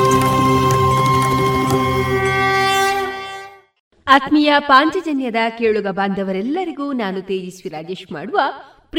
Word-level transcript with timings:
ಆತ್ಮೀಯ 4.07 4.53
ಪಾಂಚಜನ್ಯದ 4.59 5.35
ಕೇಳುಗ 5.57 5.87
ಬಾಂಧವರೆಲ್ಲರಿಗೂ 5.87 6.93
ನಾನು 6.93 7.21
ತೇಜಸ್ವಿ 7.21 7.69
ರಾಜೇಶ್ 7.69 8.11
ಮಾಡುವ 8.11 8.39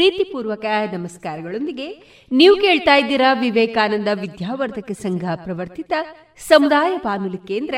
ಪ್ರೀತಿಪೂರ್ವಕ 0.01 0.65
ನಮಸ್ಕಾರಗಳೊಂದಿಗೆ 0.93 2.01
ನೀವು 2.31 2.55
ಕೇಳ್ತಾ 2.55 2.95
ಇದ್ದೀರಾ 2.95 3.33
ವಿವೇಕಾನಂದ 3.33 4.07
ವಿದ್ಯಾವರ್ಧಕ 4.13 4.91
ಸಂಘ 4.91 5.23
ಪ್ರವರ್ತಿತ 5.35 5.93
ಸಮುದಾಯ 6.47 6.97
ಬಾನುಲಿ 6.97 7.37
ಕೇಂದ್ರ, 7.37 7.75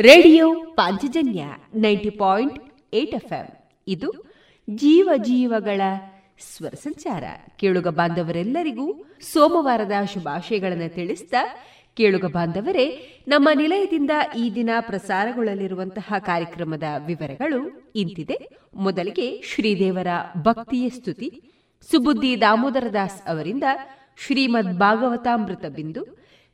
radio 0.00 0.54
Panchajanya 0.54 1.44
ninety 1.74 2.10
point 2.10 2.58
eight 2.94 3.14
F 3.14 3.68
ಇದು 3.88 4.12
ಜೀವ 4.70 5.10
ಜೀವಗಳ 5.16 5.80
ಸ್ವರ 6.52 6.74
ಸಂಚಾರ. 6.82 7.24
ಕೇಳುಗ 7.56 7.88
ಬಾಂಧವರೆಲ್ಲರಿಗೂ 7.88 9.04
ಸೋಮವಾರದ 9.32 9.92
ಶುಭಾಶಯಗಳನ್ನು 10.14 10.94
ತಿಳಿಸಿದ 10.94 11.34
ಕೇಳುಗ 11.96 12.24
ಬಾಂಧವರೇ, 12.24 13.10
ನಮ್ಮ 13.28 13.48
ನಿಲಯದಿಂದ 13.54 14.10
ಈ 14.38 14.54
ದಿನ 14.54 14.70
ಪ್ರಸಾರಗೊಳ್ಳಲಿರುವಂತಹ 14.80 16.14
ಕಾರ್ಯಕ್ರಮದ 16.18 16.82
ವಿವರಗಳು 17.06 17.92
ಇಂತಿದೆ. 17.96 18.48
ಮೊದಲಿಗೆ 18.74 19.42
ಶ್ರೀದೇವರ 19.42 20.06
ಭಕ್ತಿಯ 20.42 20.88
ಸ್ತುತಿ. 20.88 21.42
ಸುಬುದ್ದಿ 21.90 22.40
ದಾಮೋದರ 22.40 22.86
ದಾಸ್ 22.92 23.28
ಅವರಿಂದ 23.28 23.64
ಶ್ರೀಮದ್ 24.26 24.78
ಭಾಗವತಾಮೃತ 24.78 25.64
ಬಿಂದು 25.66 26.02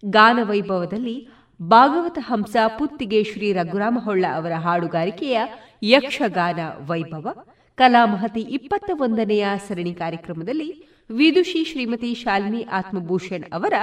ಗಾನ 0.04 0.38
ವೈಭವದಲ್ಲಿ 0.43 1.28
ಭಾಗವತ 1.62 2.19
ಹಂಸ 2.20 2.56
ಪುತ್ತಿಗೆ 2.78 3.25
ಶ್ರೀ 3.25 3.53
ರಘುರಾಮಹೊಳ್ಳ 3.53 4.25
ಅವರ 4.34 4.53
ಹಾಡುಗಾರಿಕೆಯ 4.54 5.41
ಯಕ್ಷಗಾನ 5.82 6.60
ವೈಭವ, 6.87 7.26
ಕಲಾಮಹತಿ 7.78 8.41
ಇಪ್ಪತ್ತ 8.41 8.91
ಒಂದನೆಯ 9.00 9.47
ಸರಣಿ 9.69 9.94
ಕಾರ್ಯಕ್ರಮದಲ್ಲಿ 9.94 10.69
ವಿದುಷಿ 11.10 11.65
ಶ್ರೀಮತಿ 11.65 12.15
ಶಾಲಿನಿ 12.15 12.62
ಆತ್ಮಭೂಷಣ್ 12.62 13.47
ಅವರ 13.53 13.75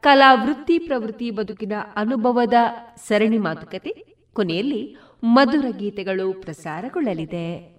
ಕಲಾ 0.00 0.34
ವೃತ್ತಿ 0.34 0.78
ಪ್ರವೃತ್ತಿ 0.78 1.30
ಬದುಕಿನ 1.30 1.72
ಅನುಭವದ 1.96 2.54
ಸರಣಿ 3.08 3.38
ಮಾತುಕತೆ, 3.38 3.94
ಕೊನೆಯಲ್ಲಿ 4.32 4.96
ಮಧುರ 5.24 5.64
ಗೀತೆಗಳು 5.78 6.32
ಪ್ರಸಾರಗೊಳ್ಳಲಿದೆ. 6.32 7.78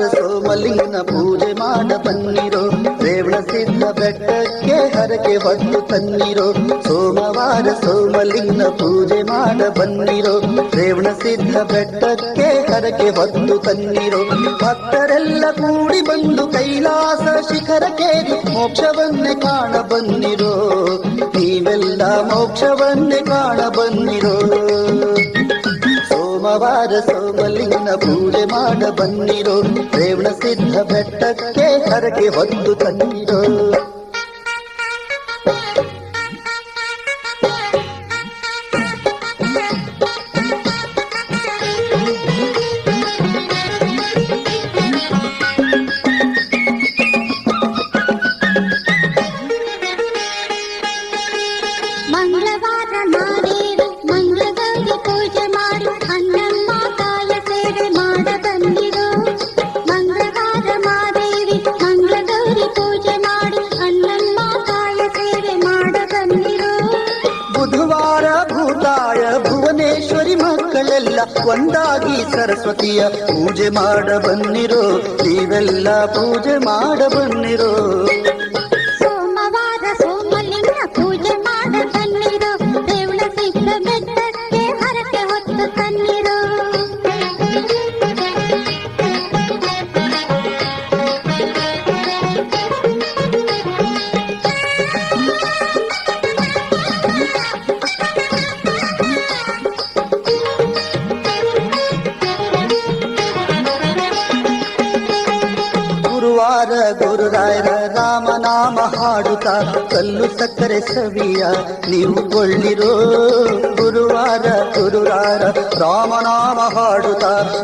ಸೋಮವಾರ 0.00 0.48
ಮಲ್ಲಿಗಿನ 0.48 0.96
ಪೂಜೆ 0.96 1.52
ಮಾಡ 1.52 1.92
ಬನ್ನಿರೋ. 2.06 2.70
ರೇವಣ 3.04 3.34
ಸಿದ್ಧ 3.40 3.84
ಬೆಟ್ಟಕ್ಕೆ 3.84 4.98
ಹರಕೆ 4.98 5.36
ಹೊತ್ತು 5.36 5.88
ತನ್ನಿರೋ 5.88 6.52
ಸೋಮವಾರ 6.82 7.68
ಸೋಮಲಿಂಗ 7.84 8.62
ಪೂಜೆ 8.62 9.22
ಮಾಡ 9.22 9.78
ಬನ್ನಿರೋ. 9.78 10.40
ರೇವಣ 10.74 11.02
ಸಿದ್ಧ 11.02 11.56
ಬೆಟ್ಟಕ್ಕೆ 11.56 12.72
ಹರಕೆ 12.72 13.08
ಹೊತ್ತು 13.10 13.58
ತನ್ನಿರೋ 13.58 14.18
ಭಕ್ತರೆಲ್ಲ 14.62 15.44
ಕೂಡಿ 15.50 16.00
ಬಂದು 16.00 16.46
ಕೈಲಾಸ 16.46 17.52
ಶಿಖರಕ್ಕೆ 17.52 18.32
ಮೋಕ್ಷವನ್ನೇ 18.52 19.34
ಕಾಣ 19.34 19.80
ಬನ್ನಿರೋ. 19.80 20.86
ನೀವೆಲ್ಲ 21.36 22.02
ಮೋಕ್ಷವನ್ನೇ 22.04 23.16
ಕಾಣ 23.16 23.60
ಬನ್ನಿರೋ. 23.68 24.45
ಸೋಮವಾರ 26.56 26.98
ಸೋಮಲಿಂಗ 27.06 27.88
ಪೂಜೆ 27.94 28.40
ಮಾಡ 28.44 28.82
ಬನ್ನಿರೋ 28.98 29.56
ರೇವಣ 29.96 30.28
ಸಿದ್ಧ 30.38 30.76
ಬೆಟ್ಟಕ್ಕೆ 30.90 31.66
ಹರಕೆ 31.84 32.28
ಹೊತ್ತು 32.28 32.72
ತನ್ನಿರೋ 32.74 33.40
ಪೂಜೆ 74.24 74.55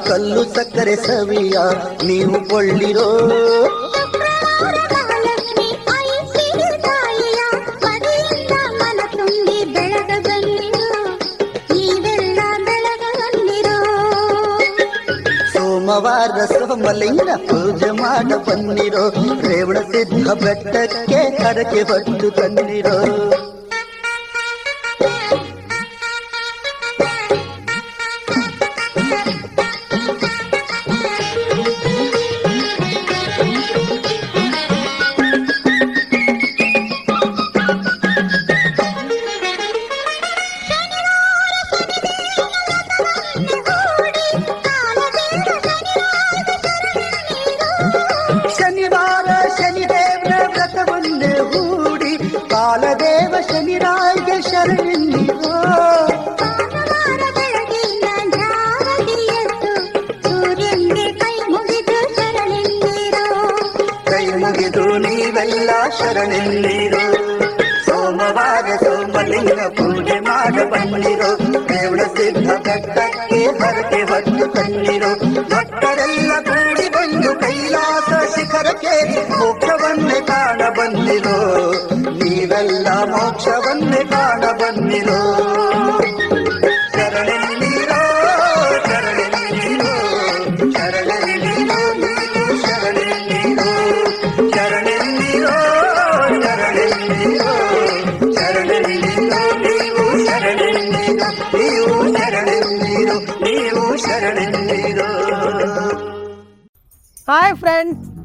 ಕಲ್ಲು 0.08 0.42
ಸಕ್ಕರೆ 0.54 0.96
ಸವಿಯ 1.04 1.56
ನೀವು 2.06 2.38
ಕೊಳ್ಳಿರೋ 2.50 3.08
ಶುಕ್ರವಾರ 3.94 4.76
ಮಹಾಲಕ್ಷ್ಮಿ 4.92 5.68
ಐಸಿರಿ 6.00 6.68
ತಾಯಿಯ 6.86 7.40
ಮನೆಯಿಂದ 7.84 8.52
ಮನ 8.80 9.00
ತುಂಬಿ 9.14 9.58
ಬೆಳಗ 9.74 10.10
ಬಂದಿರೋ 10.28 11.00
ನೀವೆಲ್ಲ 11.72 12.38
ಬೆಳಗ 12.68 13.04
ಬಂದಿರೋ 13.20 13.76
ಸೋಮವಾರ 15.54 16.38
ಸೋಮಲಿಂಗ 16.52 17.30
ಪೂಜೆ 17.48 17.90
ಮಾಡ 18.00 18.32
ಬನ್ನಿರೋ 18.48 19.04
ರೇವಣ 19.46 19.78
ಸಿದ್ಧ 19.92 20.28
ಬೆಟ್ಟಕ್ಕೆ 20.44 21.22
ಕರಕೆ 21.40 21.82
ಹೊತ್ತು 21.90 22.30
ತನ್ನಿರೋ 22.30 22.96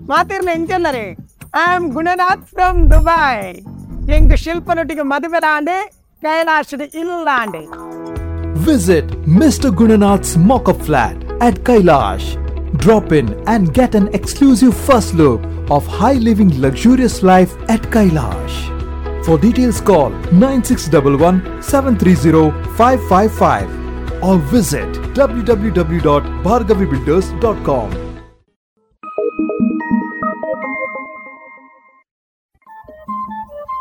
ಫ್ರೆಂಡ್ಸ್ 0.06 0.08
ಮಾತಿರ್ನ 0.10 0.50
ಎಂಚಲ್ಲರೆ 0.58 1.04
I 1.60 1.72
am 1.74 1.86
Gunanath 1.96 2.44
from 2.52 2.78
Dubai 2.92 3.36
ಎಂಗ್ 4.16 4.34
ಶಿಲ್ಪನೊಟ್ಟಿಗೆ 4.44 5.04
ಮದುವೆ 5.12 5.40
ದಾಂಡೆ 5.46 5.78
ಕೈಲಾಸದ 6.22 6.82
ಇಲ್ಲಾಂಡೆ 7.02 7.64
Visit 8.66 9.06
Mr. 9.40 9.68
Gunanath's 9.78 10.32
mock-up 10.48 10.80
flat 10.86 11.16
at 11.46 11.56
Kailash. 11.68 12.26
Drop 12.82 13.06
in 13.18 13.26
and 13.52 13.72
get 13.78 13.92
an 14.00 14.06
exclusive 14.18 14.74
first 14.88 15.10
look 15.14 15.40
of 15.76 15.88
high 15.98 16.18
living 16.28 16.50
luxurious 16.64 17.16
life 17.30 17.52
at 17.74 17.82
Kailash. 17.94 18.56
For 19.24 19.36
details 19.38 19.80
call 19.80 20.10
9611 20.34 21.40
730 21.72 22.44
555 22.76 23.68
or 24.22 24.36
visit 24.54 24.88
www.bhargavibuilders.com. 25.18 28.05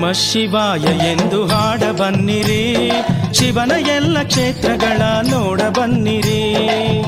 ನಮ 0.00 0.12
ಶಿವಾಯ 0.12 1.12
ಎಂದು 1.12 1.46
ಹಾಡ 1.46 1.82
ಬನ್ನಿರಿ. 1.82 2.92
ಶಿವನ 3.34 3.72
ಎಲ್ಲ 3.86 4.22
ಕ್ಷೇತ್ರಗಳ 4.22 5.02
ನೋಡ 5.30 5.60
ಬನ್ನಿರಿ. 5.60 6.54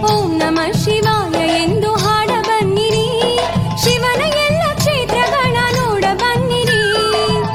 ಓಂ 0.00 0.38
ನಮ 0.38 0.58
ಶಿವಾಯ 0.84 1.62
ಎಂದು 1.62 1.94
ಹಾಡ 1.94 2.28
ಬನ್ನಿರಿ. 2.28 3.38
ಶಿವನ 3.84 4.20
ಎಲ್ಲ 4.20 4.74
ಕ್ಷೇತ್ರಗಳ 4.74 5.56
ನೋಡ 5.76 6.04
ಬನ್ನಿರಿ. 6.14 6.82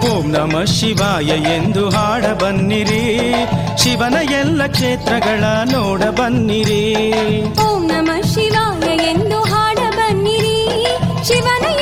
ಓಂ 0.09 0.31
ನಮ 0.31 0.63
ಶಿವಾಯ 0.63 1.29
ಎಂದು 1.55 1.89
ಹಾಡ 1.89 2.25
ಬನ್ನಿರಿ. 2.25 3.33
ಶಿವನ 3.83 4.15
ಎಲ್ಲ 4.31 4.65
ಕ್ಷೇತ್ರಗಳ 4.65 5.43
ನೋಡ 5.71 6.01
ಬನ್ನಿರಿ. 6.01 6.83
ಓಂ 7.61 7.87
ನಮ 7.87 8.11
ಶಿವಾಯ 8.33 8.95
ಎಂದು 8.95 9.41
ಹಾಡ 9.43 9.77
ಬನ್ನಿರಿ. 9.77 10.85
ಶಿವನ 11.27 11.76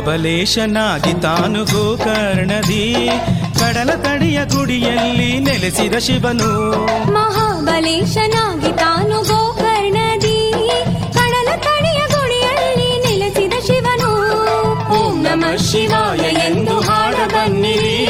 ಮಹಾಬಲೇಶನಾಗಿ 0.00 1.12
ತಾನು 1.22 1.60
ಗೋಕರ್ಣದಿ 1.64 2.84
ಕಡಲ 3.58 3.90
ತಡಿಯ 4.02 4.38
ಗುಡಿಯಲ್ಲಿ 4.44 5.38
ನೆಲೆಸಿದ 5.38 5.94
ಶಿವನು. 5.98 6.48
ಮಹಾಬಲೇಶನಾಗಿ 7.12 8.72
ತಾನು 8.78 9.18
ಗೋಕರ್ಣದಿ 9.22 10.38
ಕಡಲ 11.12 11.48
ತಡಿಯ 11.56 12.00
ಗುಡಿಯಲ್ಲಿ 12.14 12.88
ನೆಲೆಸಿದ 13.04 13.52
ಶಿವನು. 13.66 14.10
ಓಂ 14.96 15.22
ನಮ 15.22 15.44
ಶಿವಾಯ 15.70 16.24
ಎಂದು 16.48 16.80
ಹಾಡ 16.80 17.14
ಬನ್ನಿರಿ 17.14 18.00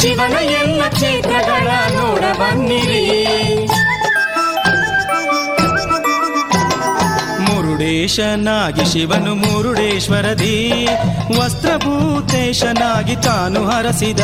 ಶಿವನ 0.00 0.32
ಎಲ್ಲ 0.32 0.82
ಕ್ಷೇತ್ರಗಳ 0.88 1.68
ನೋಡ 1.96 2.24
ಬನ್ನಿರಿ. 2.36 3.04
ಮುರುಡೇಶನಾಗಿ 7.90 8.84
ಶಿವನು 8.92 9.32
ಮುರುಡೇಶ್ವರದಿ, 9.34 10.56
ವಸ್ತ್ರಭೂತೇಶನಾಗಿ 11.38 13.16
ತಾನು 13.16 13.60
ಹರಸಿದ. 13.68 14.22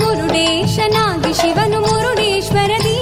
ಮುರುಡೇಶನಾಗಿ 0.00 1.32
ಶಿವನು 1.40 1.78
ಮುರುಡೇಶ್ವರದಿ, 1.86 2.98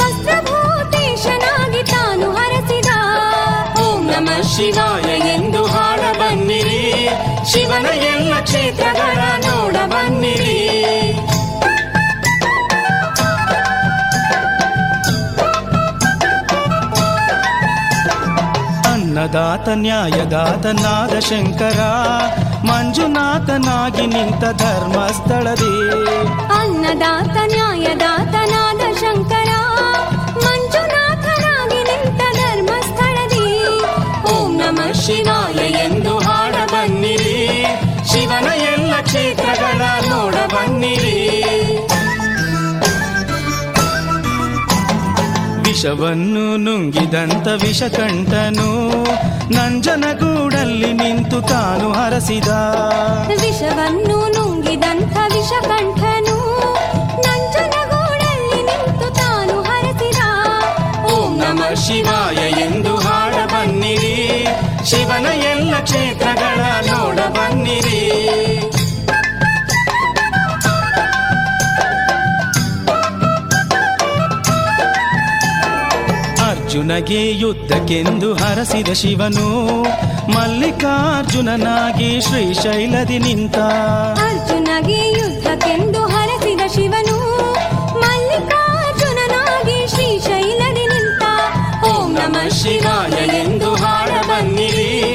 ವಸ್ತ್ರಭೂತೇಶನಾಗಿ 0.00 1.82
ತಾನು 1.92 2.28
ಹರಸಿದ. 2.30 2.90
ಓಂ 3.84 4.02
ನಮ 4.12 4.28
ಶಿವಾಯ 4.52 5.08
ಎಂದು 5.34 5.62
ಹಾಡ 5.66 6.02
ಬನ್ನಿರಿ, 6.20 6.84
ಶಿವನ 7.52 7.86
ಎಲ್ಲ 8.12 8.32
ಕ್ಷೇತ್ರಗಳ 8.40 9.18
ನೋಡ 9.46 9.76
ಬನ್ನಿರಿ. 9.94 10.58
ಅನ್ನದಾತ 19.20 19.68
ನ್ಯಾಯದಾತನಾದ 19.74 21.18
ಶಂಕರ 21.18 21.80
ಮಂಜುನಾಥನಾಗಿ 22.66 24.06
ನಿಂತ 24.06 24.40
ಧರ್ಮಸ್ಥಳದಿ. 24.40 25.90
ಅನ್ನದಾತ 26.52 27.36
ನ್ಯಾಯದಾತನಾದ 27.46 28.96
ಶಂಕರ 28.96 29.50
ಮಂಜುನಾಥನಾಗಿ 30.36 31.82
ನಿಂತ 31.82 32.20
ಧರ್ಮಸ್ಥಳದಿ. 32.32 33.76
ಓಂ 34.32 34.56
ನಮ 34.56 34.92
ಶಿವಾಯ 34.92 35.66
ಎಂದು 35.66 36.18
ಹಾಡ 36.18 36.52
ಬನ್ನಿರಿ. 36.52 37.66
ಶಿವನ 38.08 38.46
ಎಲ್ಲ 38.52 39.00
ಕ್ಷೇತ್ರಗಳ 39.00 40.08
ನೋಡ 40.08 40.34
ಬನ್ನಿರಿ. 40.34 41.79
ವಿಷವನ್ನು 45.70 46.56
ನುಂಗಿದಂತ 46.56 47.46
ವಿಷಕಂಠನು 47.46 48.68
ನಂಜನಗೂಡಲ್ಲಿ 49.54 50.92
ನಿಂತು 50.92 51.42
ತಾನು 51.42 51.92
ಹರಸಿದ. 51.92 52.48
ವಿಷವನ್ನು 53.42 54.28
ನುಂಗಿದಂಥ 54.28 55.16
ವಿಷಕಂಠನು 55.34 56.36
ನಂಜನಗೂಡಲ್ಲಿ 57.18 58.62
ನಿಂತು 58.62 59.14
ತಾನು 59.14 59.62
ಹರಸಿದ. 59.62 60.20
ಓಂ 61.04 61.38
ನಮ 61.38 61.74
ಶಿವಾಯ 61.74 62.50
ಎಂದು 62.50 62.96
ಹಾಡ 62.96 63.34
ಬನ್ನಿರಿ. 63.34 64.46
ಶಿವನ 64.90 65.26
ಎಲ್ಲ 65.26 65.74
ಕ್ಷೇತ್ರಗಳ 65.80 66.60
ನೋಡ 66.86 67.18
ಬನ್ನಿರಿ. 67.18 68.00
ಅರ್ಜುನಗೆ 76.70 77.30
ಯುದ್ಧಕ್ಕೆಂದು 77.30 78.34
ಹರಸಿದ 78.34 78.88
ಶಿವನು. 78.92 79.82
ಮಲ್ಲಿಕಾರ್ಜುನನಾಗಿ 80.30 82.20
ಶ್ರೀಶೈಲದಿ 82.20 83.18
ನಿಂತ. 83.18 83.56
ಅರ್ಜುನಗೆ 84.22 85.08
ಯುದ್ಧಕ್ಕೆಂದು 85.08 86.02
ಹರಸಿದ 86.02 86.60
ಶಿವನು. 86.74 87.16
ಮಲ್ಲಿಕಾರ್ಜುನನಾಗಿ 88.00 89.88
ಶ್ರೀಶೈಲದಿ 89.88 90.86
ನಿಂತ. 90.86 91.22
ಓಂ 91.84 92.12
ನಮ 92.12 92.48
ಶಿವಾಯ 92.48 93.38
ಎಂದು 93.40 93.74
ಹಾಡ 93.74 94.10
ಬನ್ನಿರಿ 94.10 95.14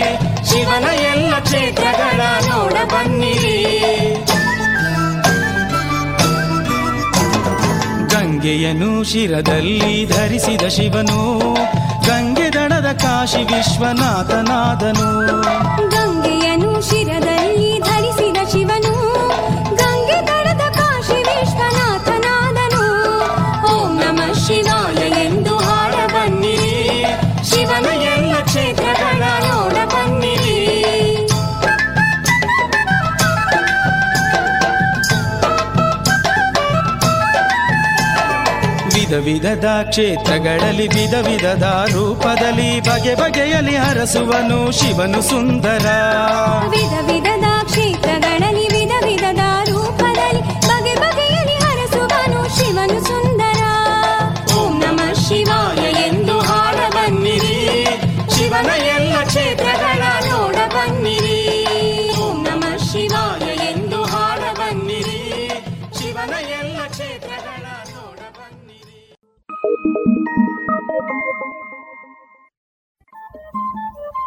ಶಿವನ 0.50 0.84
ಎಲ್ಲ 0.84 1.40
ಕ್ಷೇತ್ರಗಳ 1.40 1.95
ಗಂಗೆಯನು 8.46 9.04
ಶಿರದಲ್ಲಿ 9.04 10.06
ಧರಿಸಿದ 10.06 10.66
ಶಿವನು 10.68 11.20
ಗಂಗೆ 12.08 12.48
ದಡದ 12.54 12.90
ಕಾಶಿ 13.02 13.42
ವಿಶ್ವನಾಥನಾದನು. 13.44 15.08
ಗಂಗೆಯನು 15.90 16.82
ಶಿರದಲ್ಲಿ 16.82 17.75
ವಿಧದ 39.26 39.68
ಕ್ಷೇತ್ರಗಳಲ್ಲಿ 39.90 40.88
ವಿಧ 40.88 41.16
ವಿಧದ 41.28 41.86
ರೂಪದಲ್ಲಿ 41.92 42.82
ಬಗೆ 42.82 43.16
ಬಗೆಯಲ್ಲಿ 43.16 43.76
ಹರಸುವನು 43.76 44.72
ಶಿವನು 44.72 45.22
ಸುಂದರ. 45.22 45.86
ವಿಧ 46.70 46.94
ವಿಧದ 47.06 47.55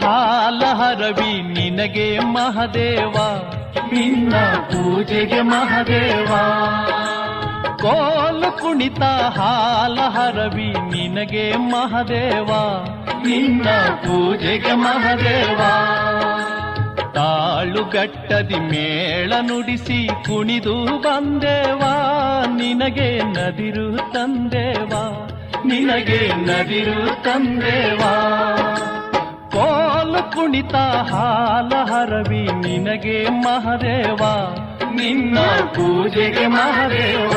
ಕುಣಿತ 0.00 0.06
ಹಾಲ 0.06 0.64
ಹರವಿ 0.64 1.42
ನಿನಗೆ 1.42 2.18
ಮಹದೇವ. 2.18 3.12
ನಿನ್ನ 3.92 4.34
ಪೂಜೆಗೆ 4.54 5.40
ಮಹದೇವ. 5.40 6.28
ಕೋಲು 7.76 8.58
ಕುಣಿತ 8.58 9.02
ಹಾಲ 9.38 10.00
ಹರವಿ 10.00 10.72
ನಿನಗೆ 10.72 11.56
ಮಹದೇವ. 11.56 12.46
ನಿನ್ನ 13.26 13.64
ಪೂಜೆಗೆ 13.94 14.72
ಮಹದೇವ. 14.72 15.58
ತಾಳುಗಟ್ಟದಿ 17.14 18.58
ಮೇಳ 18.58 19.32
ನುಡಿಸಿ 19.40 20.08
ಕುಣಿದು 20.26 20.84
ಬಂದೇವಾ. 20.84 22.44
ನಿನಗೆ 22.56 23.22
ನದಿರು 23.22 24.12
ತಂದೇವಾ. 24.12 25.28
ನಿನಗೆ 25.66 26.32
ನದಿರು 26.34 27.22
ತಂದೇವಾ. 27.22 28.40
ಕೋಲು 29.54 30.32
ಕುಣಿತ 30.32 30.74
ಹಾಲ 31.10 31.72
ಹರವಿ 31.90 32.44
ನಿನಗೆ 32.62 33.18
ಮಹದೇವ 33.44 34.22
ನಿನ್ನ 34.94 35.38
ಪೂಜೆಗೆ 35.74 36.46
ಮಹದೇವ. 36.46 37.34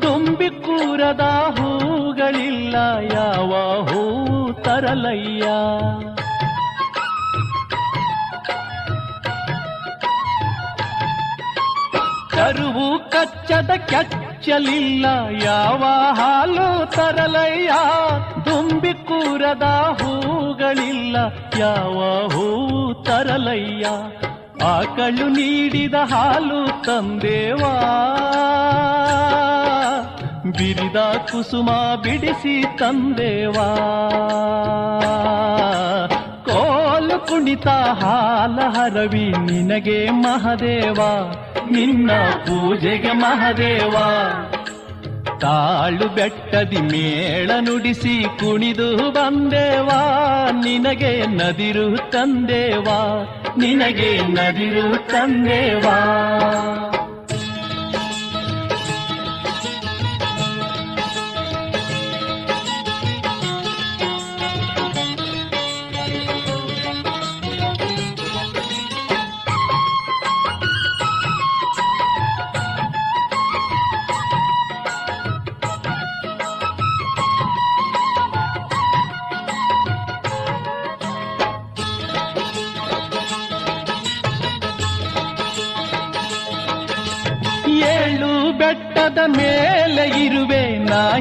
ದುಂಬಿ 0.02 0.50
ಕೂರದ 0.50 1.22
ಹೂಗಳಿಲ್ಲ, 1.58 2.76
ಯಾವ 3.14 3.54
ಹೂ 3.82 4.04
ತರಲಯ್ಯ? 4.54 5.44
ಕರುವು 12.30 13.10
ಕಚ್ಚದ 13.10 13.70
ಕೆಚ್ಚಲಿಲ್ಲ 13.70 15.06
ಯಾವ 15.44 15.84
ಹಾಲು 16.14 16.92
ತರಲಯ್ಯ? 16.92 17.72
ದುಂಬಿ 18.46 18.94
ಕೂರದ 18.94 19.64
ಹೂಗಳಿಲ್ಲ, 20.02 21.18
ಯಾವ 21.60 22.28
ಹೂ 22.28 22.48
ತರಲಯ್ಯ? 23.04 23.86
ಆಕಳು 24.64 25.30
ನೀಡಿದ 25.30 25.94
ಹಾಲು 25.94 26.84
ತಂದೇವಾ? 26.84 27.74
ಬಿರಿದ 30.58 30.96
ಕುಸುಮ 31.32 31.72
ಬಿಡಿಸಿ 32.04 32.78
ತಂದೇವಾ? 32.78 33.68
ಕೋಲು 36.46 37.28
ಕುಣಿತ 37.28 37.68
ಹಾಲ 37.68 38.60
ಹರವಿ 38.60 39.52
ನಿನಗೆ 39.52 40.10
ಮಹದೇವ? 40.10 41.02
ನಿನ್ನ 41.72 42.12
ಪೂಜೆಗೆ 42.22 43.12
ಮಹದೇವ? 43.12 43.96
ತಾಳು 45.40 46.16
ಬೆಟ್ಟದಿ 46.16 46.82
ಮೇಳ 46.82 47.52
ನುಡಿಸಿ 47.60 48.24
ಕುಣಿದು 48.24 49.12
ಬಂದೇವಾ? 49.12 50.22
ನಿನಗೆ 50.52 51.26
ನದಿರು 51.26 52.12
ತಂದೇವಾ? 52.12 53.26
ನಿನಗೆ 53.58 54.18
ನದಿರು 54.22 55.12
ತಂದೇವಾ 55.12 55.98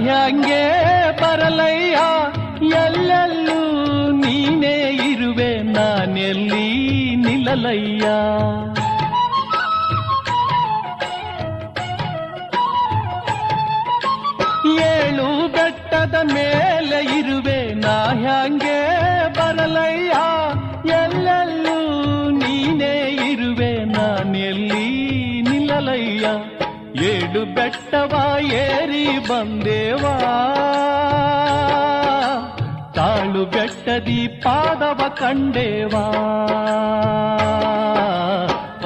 ಹ್ಯಾಂಗೆ 0.03 0.63
ಬರಲಯ್ಯ? 1.23 1.99
ಎಲ್ಲೆಲ್ಲೂ 2.83 3.59
ನೀನೇ 4.23 4.77
ಇರುವೆ 5.11 5.51
ನಾನೆಲ್ಲಿ 5.73 6.67
ನಿಲ್ಲಲಯ್ಯ? 7.17 8.07
ಏಳು 14.87 15.27
ಬೆಟ್ಟದ 15.49 16.17
ಮೇಲೆ 16.35 17.01
ಇರುವೆ 17.19 17.59
ನಾ 17.75 17.97
ಹ್ಯಾಂಗೆ 18.23 18.80
ಏಳು 27.31 27.55
ಬೆಟ್ಟವ, 27.55 28.37
ಏರಿ 28.43 29.19
ಬಂದೇವಾ? 29.29 30.15
ತಾಳು 32.95 33.45
ಬೆಟ್ಟದಿ 33.45 34.29
ಪಾದವ 34.29 35.09
ಕಂಡೇವಾ? 35.09 36.05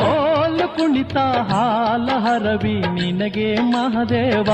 ಓಲು 0.00 0.76
ಕುಣಿತ 0.76 1.16
ಹಾಲ 1.16 2.10
ಹರವಿ 2.10 2.80
ನಿನಗೆ 2.80 3.54
ಮಹದೇವ? 3.54 4.50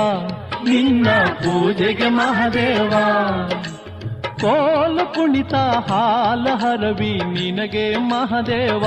ನಿನ್ನ 0.68 1.09
ಪೂಜೆಗೆ 1.24 2.09
ಮಹದೇವ? 2.09 2.90
ಕೋಲು 4.40 5.14
ಕುಣಿತ 5.14 5.55
ಹಾಲ 5.55 6.48
ಹರವಿ 6.55 7.18
ನಿನಗೆ 7.18 7.96
ಮಹದೇವ? 7.96 8.85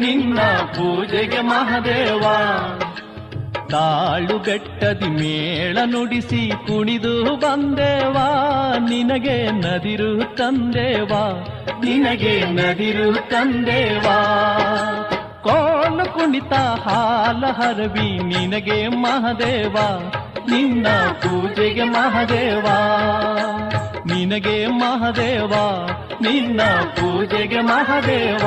ನಿನ್ನ 0.00 0.40
ಪೂಜೆಗೆ 0.64 1.40
ಮಹದೇವ? 1.40 2.24
ತಾಳು 3.72 4.38
ಬೆಟ್ಟದಿ 4.38 5.08
ಮೇಳ 5.08 5.78
ನುಡಿಸಿ 5.84 6.52
ಕುಣಿದು 6.66 7.36
ಬಂದೇವಾ, 7.36 8.28
ನಿನಗೆ 8.78 9.50
ನದಿರು 9.50 10.36
ತಂದೇವಾ, 10.36 11.22
ನಿನಗೆ 11.84 12.40
ನದಿರು 12.40 13.30
ತಂದೇವಾ. 13.30 14.18
ಕೋಲು 15.42 16.14
ಕುಣಿತ 16.14 16.52
ಹಾಲ 16.52 17.46
ಹರವಿ 17.46 18.18
ನಿನಗೆ 18.22 18.88
ಮಹದೇವಾ, 18.88 20.12
ನಿನ್ನ 20.50 20.88
ಪೂಜೆಗೆ 21.22 21.84
ಮಹದೇವಾ. 21.84 22.78
ನಿನಗೆ 24.06 24.66
ಮಹದೇವಾ, 24.66 25.64
ನಿನ್ನ 26.22 26.60
ಪೂಜೆಗೆ 26.94 27.60
Mahadeva. 27.60 28.46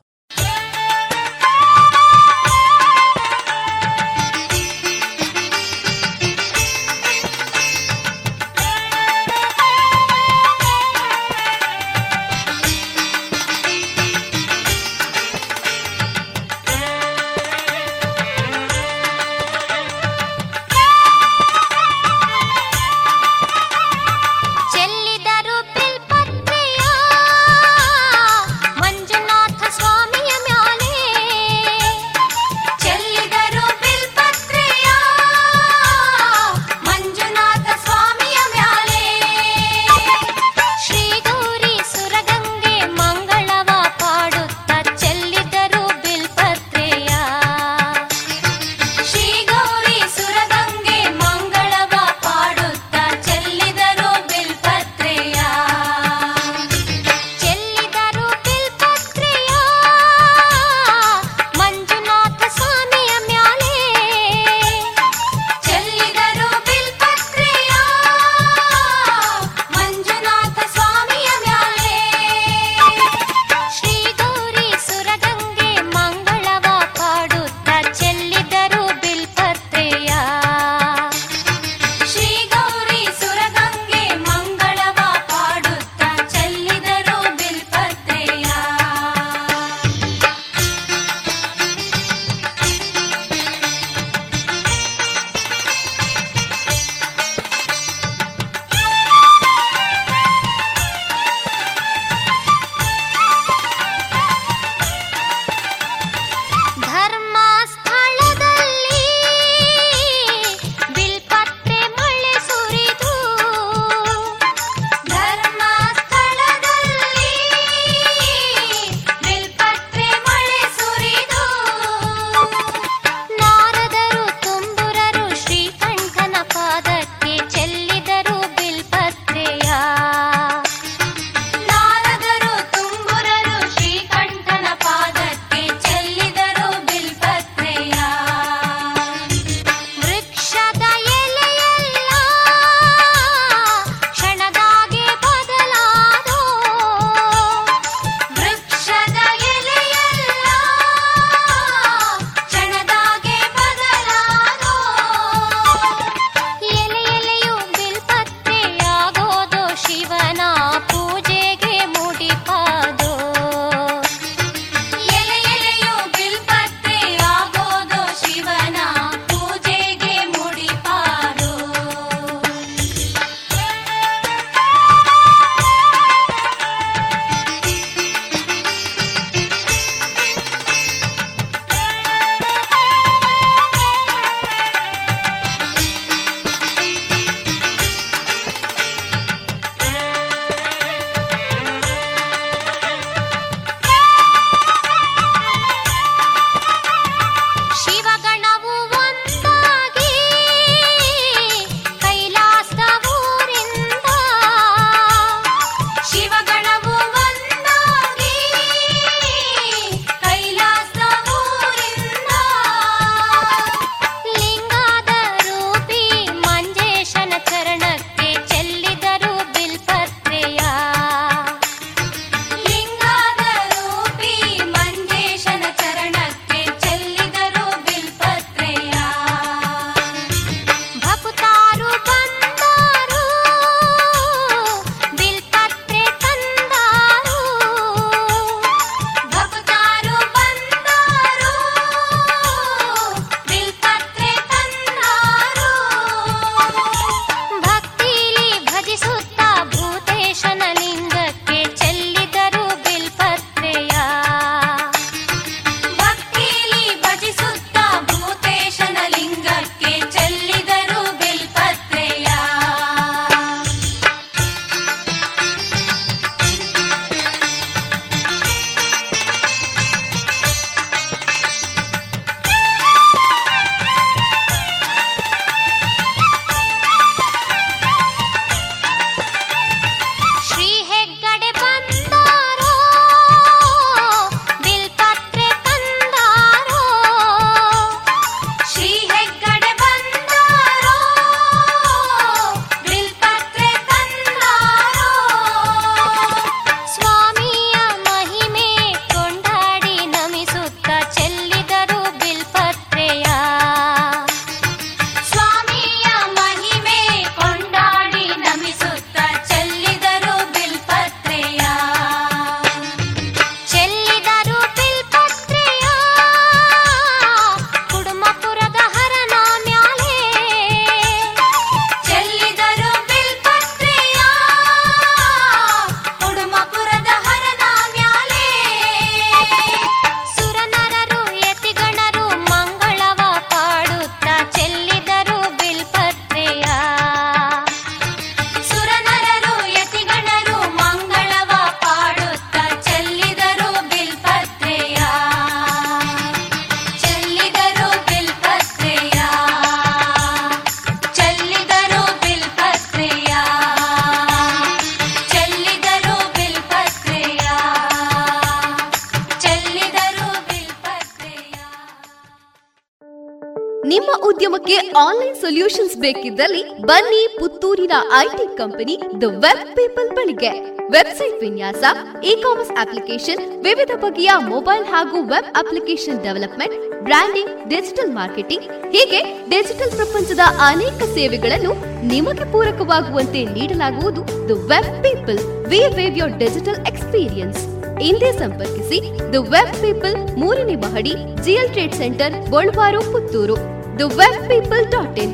company 368.61 368.95
the 369.21 369.27
web 369.43 369.65
people 369.79 370.09
ಬಳಿಗೆ. 370.17 370.51
ವೆಬ್ಸೈಟ್ 370.95 371.37
ವಿನ್ಯಾಸ 371.43 371.83
ಇ 372.29 372.31
ಕಾಮರ್ಸ್ 372.43 372.73
ಅಪ್ಲಿಕೇಶನ್ 372.83 373.41
ವಿವಿಧ 373.65 373.91
ಬಗೆಯ 374.03 374.31
ಮೊಬೈಲ್ 374.53 374.85
ಹಾಗೂ 374.93 375.17
web 375.31 375.49
application 375.61 376.19
development, 376.25 376.75
branding, 377.07 377.51
digital 377.71 378.11
marketing, 378.17 378.65
ಹೀಗೆ 378.95 379.21
ಡಿಜಿಟಲ್ 379.53 379.93
ಪ್ರಪಂಚದ 379.99 380.45
ಅನೇಕ 380.69 381.01
ಸೇವೆಗಳನ್ನು 381.17 381.73
ನಿಮಗೆ 382.13 382.45
ಪೂರಕವಾಗುವಂತೆ 382.53 383.41
ನೀಡಲಾಗುವುದು 383.57 384.23
the 384.49 384.57
web 384.71 384.91
people. 385.05 385.39
We 385.73 385.81
weave 385.99 386.17
your 386.21 386.35
digital 386.43 386.79
experience 386.91 387.61
ಹಿಂದೆ 388.03 388.31
ಸಂಪರ್ಕಿಸಿ 388.41 388.99
ದ 389.33 389.43
ವೆಬ್ 389.53 389.75
ಪೀಪಲ್ 389.85 390.15
ಮೂರನೇ 390.41 390.75
ಮಹಡಿ, 390.85 391.13
GL 391.45 391.71
trade 391.75 391.95
centre, 392.01 392.35
Golwaru, 392.53 393.01
Puttur. 393.13 393.57
The 394.01 394.11
Web 394.19 394.41
People 394.51 394.85
dot 394.95 395.19
in. 395.25 395.33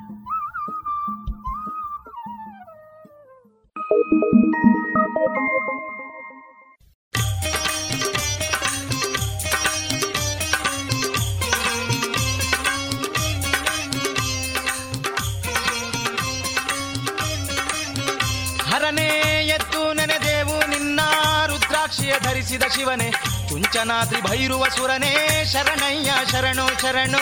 Sharanayya 26.51 26.75
ಶರಣು 26.75 26.79
ಶರಣು 26.81 27.21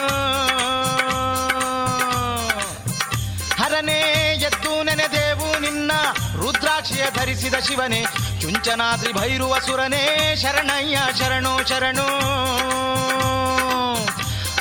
ಹರನೇ 3.60 3.98
ಎದ್ದು 4.40 4.72
ನೆನೆದೇವು 4.84 5.50
ನಿನ್ನ 5.60 5.92
ರುದ್ರಾಕ್ಷಿಯ 6.36 7.04
ಧರಿಸಿದ 7.14 7.56
ಶಿವನೇ 7.68 8.02
ಚುಂಚನಾದ್ರಿ 8.42 9.12
ಭೈರುವ 9.14 9.56
ಸುರನೇ 9.60 10.02
ಶರಣಯ್ಯ 10.36 10.98
ಶರಣು 11.20 11.54
ಶರಣು 11.70 12.08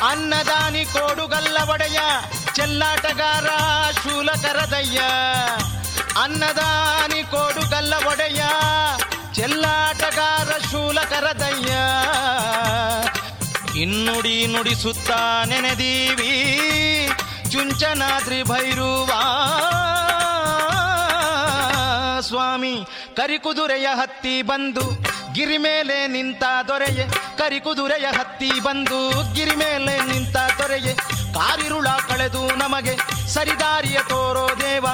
ಅನ್ನದಾನಿ 0.08 0.84
ಕೋಡುಗಲ್ಲ 0.84 1.58
ಒಡೆಯ 1.70 2.00
ಚೆಲ್ಲಾಟಗಾರ 2.54 3.48
ಶೂಲಕರದಯ್ಯ 4.02 5.00
ಅನ್ನದಾನಿ 6.22 7.22
ಕೋಡುಗಲ್ಲ 7.30 7.94
ಒಡೆಯ 8.06 8.42
ಚೆಲ್ಲಾಟಗಾರ 9.32 10.50
ಶೂಲಕರದಯ್ಯ 10.70 11.72
ಇನ್ನುಡಿ 13.80 14.46
ನುಡಿಸುತ್ತ 14.46 15.10
ನೆನೆದೀವಿ. 15.46 16.32
ಚುಂಚನಾದ್ರಿ 17.50 18.42
ಭೈರುವ 18.42 19.06
ಸ್ವಾಮಿ, 22.20 22.84
ಕರಿಕುದುರೆಯ 23.16 23.86
ಹತ್ತಿ 23.86 24.42
ಬಂದು 24.42 24.84
ಗಿರಿ 25.32 25.58
ಮೇಲೆ 25.58 26.06
ನಿಂತ 26.06 26.42
ದೊರೆಯೆ. 26.68 27.08
ಕರಿಕುದುರೆಯ 27.38 28.06
ಹತ್ತಿ 28.06 28.50
ಬಂದು 28.60 29.34
ಗಿರಿ 29.34 29.56
ಮೇಲೆ 29.56 30.12
ನಿಂತ 30.12 30.36
ದೊರೆಯೆ. 30.36 30.94
ಕಾರಿರುಳ 31.34 31.88
ಕಳೆದು 32.08 32.56
ನಮಗೆ 32.56 32.96
ಸರಿದಾರಿಯ 33.28 33.98
ತೋರೋ 34.08 34.48
ದೇವ. 34.60 34.86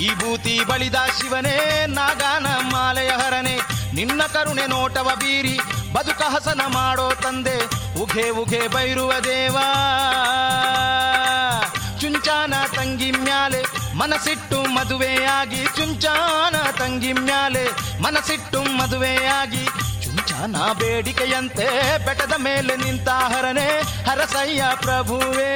ಈ 0.00 0.08
ಭೂತಿ 0.14 0.64
ಬಳಿದ 0.64 0.94
ಶಿವನೇ, 0.94 1.86
ನಾಗಾನ 1.86 2.46
ಮಾಲೆಯ 2.46 3.10
ಹರನೆ. 3.10 3.77
ನಿನ್ನ 3.98 4.22
ಕರುಣೆ 4.22 4.66
ನೋಟವ 4.66 5.10
ಬೀರಿ 5.14 5.58
ಬದುಕ 5.92 6.22
ಹಸನ 6.22 6.60
ಮಾಡೋ 6.66 7.14
ತಂದೆ. 7.14 7.56
ಉಘೆ 8.00 8.30
ಉಘೆ 8.30 8.68
ಬೈರುವ 8.68 9.12
ದೇವಾ. 9.12 9.66
ಚುಂಚಾನ 12.00 12.54
ತಂಗಿ 12.76 13.10
ಮ್ಯಾಲೆ 13.10 13.62
ಮನಸಿಟ್ಟು 13.96 14.62
ಮದುವೆಯಾಗಿ. 14.62 15.64
ಚುಂಚಾನ 15.64 16.70
ತಂಗಿ 16.70 17.12
ಮ್ಯಾಲೆ 17.12 17.64
ಮನಸಿಟ್ಟು 18.02 18.62
ಮದುವೆಯಾಗಿ. 18.62 19.64
ಚುಂಚಾನ 20.04 20.56
ಬೇಡಿಕೆಯಂತೆ 20.78 21.98
ಬೆಟ್ಟದ 22.06 22.32
ಮೇಲೆ 22.38 22.76
ನಿಂತ 22.76 23.08
ಹರನೆ 23.08 23.68
ಹರಸಯ್ಯ 23.80 24.64
ಪ್ರಭುವೇ. 24.76 25.54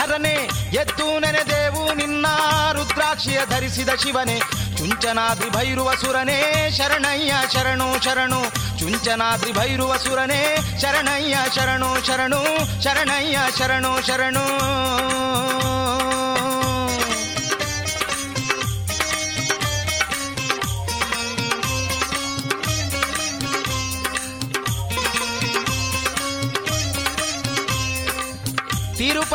ಹರನೆ 0.00 0.34
ಎದ್ದು 0.72 1.18
ನೆನೆದೇವು 1.18 1.49
ನಿನ್ನ 1.94 2.26
ರುದ್ರಾಕ್ಷಿಯ 2.72 3.40
ಧರಿಸಿದ 3.50 3.88
ಶಿವನೇ, 3.88 4.38
ಚುಂಚನಾದ್ರಿ 4.76 5.50
ಭೈರುವ 5.50 5.94
ಸುರನೇ, 5.94 6.70
ಶರಣಯ್ಯ 6.78 7.34
ಶರಣು 7.52 8.04
ಶರಣು, 8.04 8.42
ಚುಂಚನಾದ್ರಿ 8.78 9.52
ಭೈರುವ 9.52 9.96
ಸುರನೇ, 9.96 10.56
ಶರಣಯ್ಯ 10.80 11.38
ಶರಣು 11.54 12.06
ಶರಣು, 12.06 12.42
ಶರಣಯ್ಯ 12.82 13.38
ಶರಣು 13.58 14.06
ಶರಣು. 14.06 15.79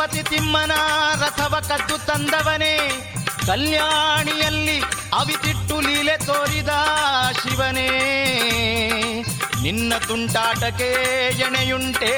ತಿರುಪತಿ 0.06 0.36
ತಿಮ್ಮನ 0.36 0.70
ರಥವ 1.24 1.64
ಕದ್ದು 1.68 1.98
ತಂದವನೇ. 1.98 2.76
ಕಲ್ಯಾಣಿಯಲ್ಲಿ 3.46 4.80
ಅವಿತಿಟ್ಟು 5.12 5.80
ಲೀಲೆ 5.80 6.16
ತೋರಿದ 6.16 6.68
ಶಿವನೇ. 7.42 7.88
ನಿನ್ನ 9.62 9.92
ತುಂಟಾಟಕ್ಕೆ 10.08 10.92
ಎಣೆಯುಂಟೆ 11.38 12.12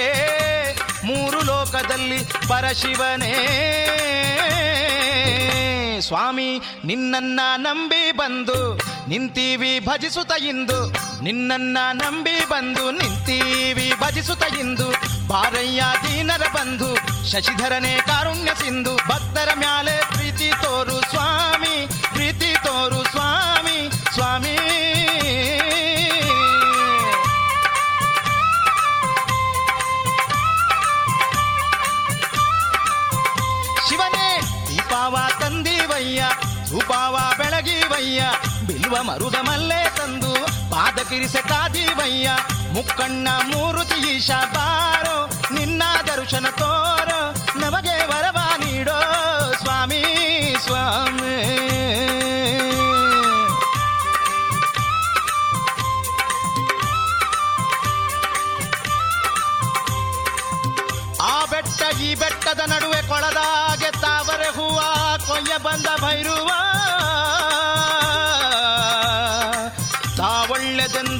ಮೂರು 1.04 1.42
ಲೋಕದಲ್ಲಿ 1.42 2.48
ಪರಶಿವನೇ. 2.48 3.34
ಸ್ವಾಮಿ, 6.00 6.60
ನಿನ್ನನ್ನ 6.84 7.40
ನಂಬಿ 7.56 8.12
ಬಂದು 8.12 8.74
ನಿಂತೀವಿ 9.08 9.78
ಭಜಿಸುತ್ತ 9.78 10.32
ಇಂದು. 10.42 10.90
ನಿನ್ನನ್ನ 11.22 11.78
ನಂಬಿ 11.92 12.48
ಬಂದು 12.48 12.90
ನಿಂತೀವಿ 12.90 13.92
ಭಜಿಸುತ್ತ 14.00 14.44
ಇಂದು. 14.60 15.07
ಬಾರಯ್ಯ 15.28 15.82
ದೀನರ 16.02 16.44
ಬಂಧು, 16.54 16.90
ಶಶಿಧರನೇ 17.30 17.96
ಕಾರುಣ್ಯ 18.06 18.50
ಸಿಂಧು, 18.54 18.96
ಭಕ್ತರ 18.96 19.48
ಮ್ಯಾಲೆ 19.54 19.96
ಪ್ರೀತಿ 20.08 20.48
ತೋರು 20.62 21.00
ಸ್ವಾಮಿ, 21.10 21.74
ಪ್ರೀತಿ 22.12 22.50
ತೋರು 22.64 23.00
ಸ್ವಾಮಿ 23.04 23.78
ಸ್ವಾಮಿ. 24.14 24.56
ಶಿವನೇ, 33.88 34.28
ದೀಪಾವ 34.68 35.16
ತಂದಿವಯ್ಯ, 35.40 36.22
ಧೂಪಾವ 36.70 37.16
ಬೆಳಗಿವಯ್ಯ, 37.38 38.22
ಬಿಲ್ವ 38.66 39.02
ಮರುದ 39.02 39.34
ಮಲ್ಲೇ 39.34 39.82
ತಂದು 39.96 40.34
ಕಾದಿವಯ್ಯ 40.72 41.36
ಕಾದೀವಯ್ಯ 41.50 42.28
ಮುಕ್ಕಣ್ಣ 42.74 43.28
ಮೂರುತಿ 43.50 43.98
ಈಶ 44.14 44.30
ಬಾರೋ 44.54 45.16
ನಿನ್ನ 45.54 45.82
ದರ್ಶನ 46.06 46.46
ತೋರೋ, 46.50 47.20
ನಮಗೆ 47.58 47.94
ವರವ 48.10 48.38
ನೀಡೋ 48.62 48.98
ಸ್ವಾಮಿ 49.62 50.02
ಸ್ವಾಮಿ. 50.64 51.36
ಆ 61.20 61.44
ಬೆಟ್ಟ 61.44 62.00
ಈ 62.00 62.14
ಬೆಟ್ಟದ 62.14 62.60
ನಡುವೆ 62.66 63.00
ಕೊಳದಾಗೆ 63.08 63.90
ತಾವರೆ 64.00 64.50
ಹೂವ, 64.56 64.78
ಕೊಯ್ಯ 65.26 65.54
ಬಂದ 65.58 65.86
ಭೈರುವ 66.04 66.50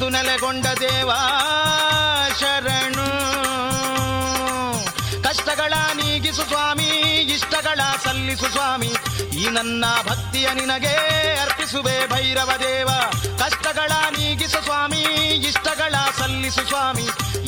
ನೆಲೆಗೊಂಡ 0.08 0.66
ದೇವ 0.66 1.10
ಶರಣು. 2.40 3.08
ಕಷ್ಟಗಳ 5.22 5.72
ನೀಗಿಸು 5.94 6.44
ಸ್ವಾಮಿ 7.60 8.04
ಸಲ್ಲಿಸು 8.04 8.48
ಸ್ವಾಮಿ, 8.50 8.92
ಈ 9.38 9.48
ನನ್ನ 9.48 9.84
ಭಕ್ತಿಯ 10.08 10.48
ನಿನಗೆ 10.54 10.94
ಅರ್ಪಿಸುವೆ 11.36 12.06
ಭೈರವ 12.06 12.50
ದೇವ. 12.58 12.88
ಕಷ್ಟಗಳ 13.38 13.88
ನೀಗಿಸು 13.88 14.60
ಸ್ವಾಮಿ, 14.64 15.00
ಇಷ್ಟಗಳ 15.48 15.94
ಸಲ್ಲಿಸು 16.18 16.64
ಸ್ವಾಮಿ, 16.64 17.06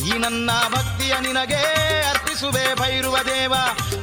ಈ 0.09 0.19
ನನ್ನ 0.19 0.51
ಭಕ್ತಿಯ 0.69 1.15
ನಿನಗೆ 1.21 1.63
ಅರ್ಪಿಸುವೆ 2.03 2.75
ಭೈರುವ 2.75 3.19
ದೇವ. 3.19 3.55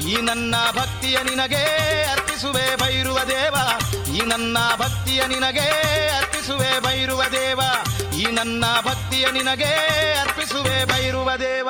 ಈ 0.08 0.16
ನನ್ನ 0.22 0.56
ಭಕ್ತಿಯ 0.72 1.18
ನಿನಗೆ 1.24 1.64
ಅರ್ಪಿಸುವೆ 2.04 2.76
ಭೈರುವ 2.76 3.20
ದೇವ. 3.20 3.56
ಈ 4.16 4.22
ನನ್ನ 4.22 4.58
ಭಕ್ತಿಯ 4.76 5.28
ನಿನಗೆ 5.28 5.68
ಅರ್ಪಿಸುವೆ 6.18 6.80
ಭೈರುವ 6.80 7.24
ದೇವ. 7.24 7.60
ಈ 8.16 8.26
ನನ್ನ 8.32 8.66
ಭಕ್ತಿಯ 8.86 9.32
ನಿನಗೆ 9.32 9.74
ಅರ್ಪಿಸುವೆ 10.20 10.86
ಭೈರುವ 10.86 11.36
ದೇವ. 11.36 11.70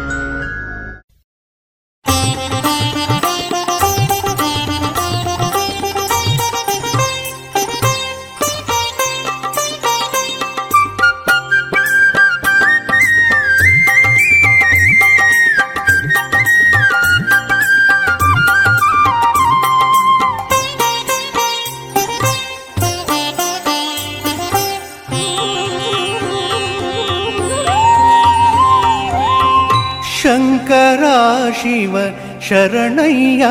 ಶರಣಯ್ಯ 32.51 33.43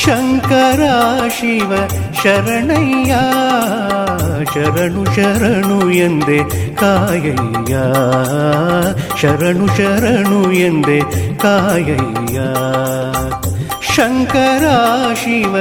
ಶಂಕರ 0.00 0.82
ಶಿವ 1.30 1.70
ಶರಣಯ್ಯ 2.22 3.12
ಶರಣು 4.54 5.02
ಶರಣು 5.14 5.78
ಎಂದೆ 5.98 6.38
ಕಾಯಯ್ಯ 6.74 7.74
ಶರಣು 9.20 9.66
ಶರಣು 9.76 10.40
ಎಂದೆ 10.60 10.98
ಕಾಯಯ್ಯ 11.38 12.38
ಶಂಕರ 13.94 14.64
ಶಿವ 15.14 15.54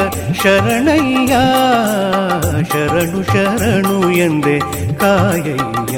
ಶರಣಯ್ಯ 0.44 1.34
ಶರಣು 2.74 3.22
ಶರಣು 3.34 3.98
ಎಂದೆ 4.20 4.58
ಕಾಯಯ್ಯ 4.96 5.98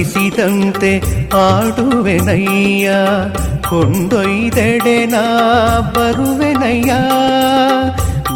ನೀಯಾಡಿಸಿದಂತೆ 0.00 0.90
ಆಡುವೆನಯ್ಯ 1.38 2.90
ಕೊಂಡೊಯ್ದೆಡೆ 3.68 4.94
ನಾ 5.06 5.22
ಬರುವೆನಯ್ಯ 5.96 6.92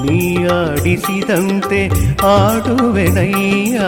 ನೀಯಾಡಿಸಿದಂತೆ 0.03 1.81
ಆಡುವೆನಯ್ಯ 2.33 3.79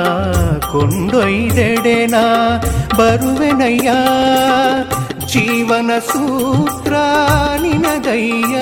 ಕೊಂಡೊಯ್ದೆಡೆ 0.73 1.99
ನಾ 2.07 2.25
ಬರುವೆನಯ್ಯ 2.97 3.91
ಜೀವನ 5.35 5.91
ಸೂತ್ರ 6.09 6.95
ನಿನದಯ್ಯ 7.65 8.57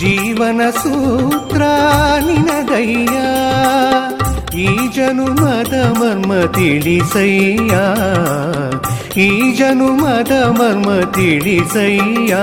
ಜೀವನ 0.00 0.60
ಸೂತ್ರ 0.82 1.62
ನಿನದಯ್ಯ 2.26 3.16
ಈ 4.58 4.68
ಜನುಮದ 4.96 5.74
ಮರ್ಮ 5.98 6.32
ತಿಳಿಸಯ್ಯ 6.48 7.74
ಈ 9.20 9.28
ಜನುಮದ 9.58 10.34
ಮರ್ಮ 10.50 10.88
ತಿಳಿಸಯ್ಯ 11.14 12.34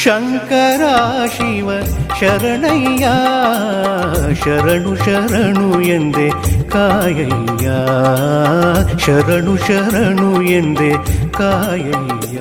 ಶಂಕರ 0.00 0.82
ಶಿವ 1.28 1.68
ಶರಣಯ್ಯ 2.20 3.06
ಶರಣು 4.42 4.92
ಶರಣು 4.96 5.68
ಎಂದೆ 5.88 6.28
ಕಾಯಯ್ಯ 6.70 7.68
ಶರಣು 9.06 9.56
ಶರಣು 9.66 10.30
ಎಂದೆ 10.52 10.92
ಕಾಯಯ್ಯ 11.38 12.38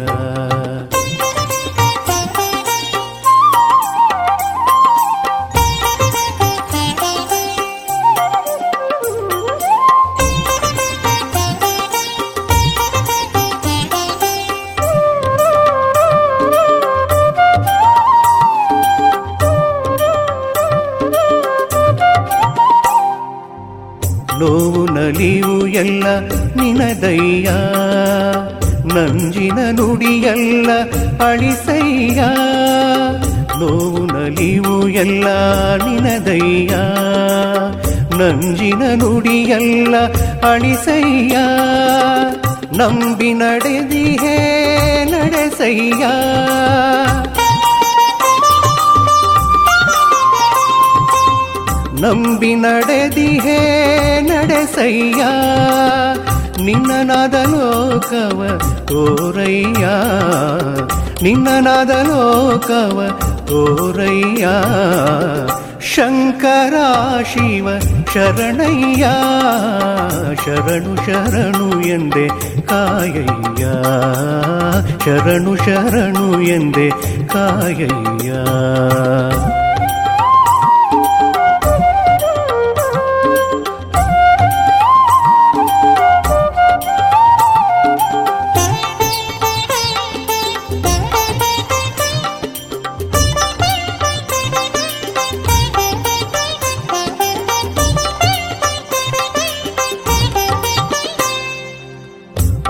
ಎಲ್ಲ 25.79 26.19
ನಿನದಯ್ಯ? 26.55 27.49
ನಂಜಿನ 28.93 29.57
ನುಡಿಯಲ್ಲ 29.71 30.69
ಅಳಿಸಯ್ಯ? 31.23 32.23
ನೋವು 33.59 34.05
ನಲಿವು 34.05 34.89
ಎಲ್ಲ 34.89 35.27
ನಿನದಯ್ಯ? 35.75 36.75
ನಂಜಿನ 38.17 38.81
ನುಡಿಯಲ್ಲ 38.95 39.95
ಅಳಿಸಯ್ಯ? 40.51 41.37
ನಂಬಿ 42.77 43.33
ನಡೆದಿಹೇ 43.33 44.37
ನಡೆಸಯ್ಯ? 45.11 46.05
ನಂಬಿ 52.01 52.51
ನಡೆದಿಹೇ 52.55 53.59
ನಡೆಸಯ್ಯ 54.29 55.21
ನಿನ್ನನಾದ 56.65 57.35
ಲೋಕವ 57.51 58.39
ತೋರಯ್ಯ 58.85 59.85
ನಿನ್ನನಾದ 61.21 61.93
ಲೋಕವ 62.09 62.97
ತೋರಯ್ಯ 63.45 64.45
ಶಂಕರ 65.91 66.75
ಶಿವ 67.25 67.67
ಶರಣಯ್ಯ 68.13 69.05
ಶರಣು 70.43 70.93
ಶರಣು 71.05 71.67
ಎಂದೆ 71.89 72.25
ಕಾಯಯ್ಯ 72.65 73.65
ಶರಣು 75.05 75.55
ಶರಣು 75.65 76.25
ಎಂದೆ 76.49 76.87
ಕಾಯಯ್ಯ 77.27 78.31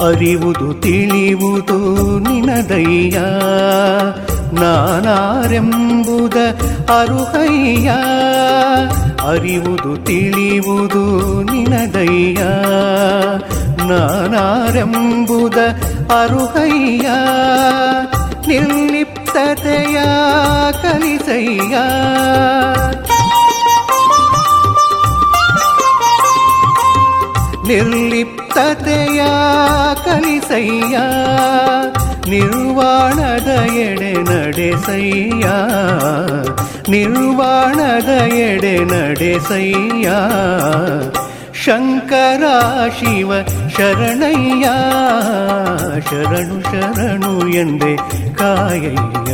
ಅರಿವುದು 0.03 0.69
ತಿಳಿಯುವುದು 0.81 1.79
ನಿನದಯ್ಯ 2.19 3.19
ನಾನಾರೆಂಬುದ 4.61 6.37
ಅರುಹಯ್ಯ 6.91 7.91
ಅರಿವುದು 9.29 9.93
ತಿಳಿಯುವುದು 10.05 11.03
ನಿನದಯ್ಯ 11.45 12.41
ನಾನಾರೆಂಬುದ 13.91 15.59
ಅರುಹಯ್ಯ 16.13 17.09
ನಿರ್ಲಿಪ್ತತೆಯ 18.49 19.99
ಕಲಿಸಯ್ಯ 20.83 21.75
ನಿರ್ಲಿಪ್ತತೆಯ 27.70 29.22
ಕಲಿಸಯ್ಯ 30.06 30.96
ನಿರ್ವಾಣದ 32.30 33.50
ಎಡೆ 33.82 34.14
ನಡೆಸಯ್ಯ 34.30 35.46
ನಿರ್ವಾಣದ 36.90 38.12
ಎಡೆ 38.40 38.76
ನಡೆಸಯ್ಯ 38.86 40.08
ಶಂಕರ 41.64 42.44
ಶಿವ 42.98 43.32
ಶರಣಯ್ಯ 43.78 44.66
ಶರಣು 46.10 46.58
ಶರಣು 46.72 47.34
ಎಂದೆ 47.56 47.94
ಕಾಯಯ್ಯ 48.36 49.34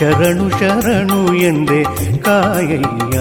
ಶರಣು 0.00 0.48
ಶರಣು 0.58 1.20
ಎಂದೆ 1.42 1.80
ಕಾಯಯ್ಯ 2.22 3.18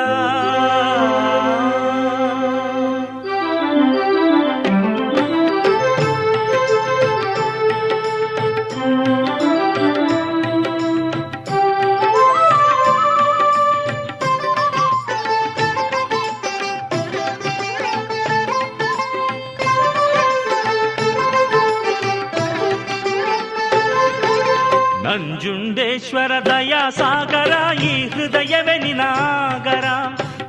ನಂಜುಂಡೇಶ್ವರ 25.17 26.33
ದಯಾಸಾಗರ 26.47 27.53
ಈ 27.83 27.93
ಹೃದಯವೇ 28.09 28.75
ನಿನಾಗರ 28.83 29.85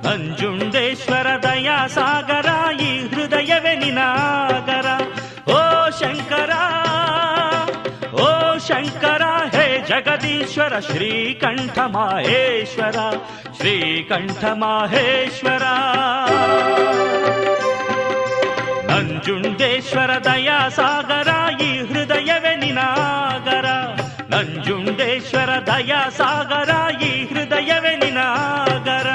ನಂಜುಂಡೇಶ್ವರ 0.06 1.28
ದಯಾಸಾಗರ 1.44 2.48
ಈ 2.86 2.90
ಹೃದಯವೇ 3.12 3.74
ನಿನಾಗರ 3.74 4.88
ಓ 5.50 5.60
ಶಂಕರ 6.00 6.52
ಓ 8.20 8.28
ಶಂಕರ 8.68 9.24
ಹೇ 9.56 9.66
ಜಗದೀಶ್ವರ 9.90 10.74
ಶ್ರೀಕಂಠ 10.90 11.78
ಮಾಹೇಶ್ವರ 11.96 12.98
ಶ್ರೀಕಂಠ 13.58 14.44
ಮಾಹೇಶ್ವರ 14.62 15.64
ನಂಜುಂಡೇಶ್ವರ 18.90 20.12
ದಯಾಸಾಗರ 20.24 21.30
ಈ 21.64 21.72
ಹೃದಯವೇ 21.88 22.47
ನಂಜುಂಡೇಶ್ವರ 25.78 26.38
ದಯಾಸಾಗರ 26.58 26.70
ಈ 27.02 27.24
ಹೃದಯವೇ 27.24 27.96
ನಿನಾಗರ 27.96 29.08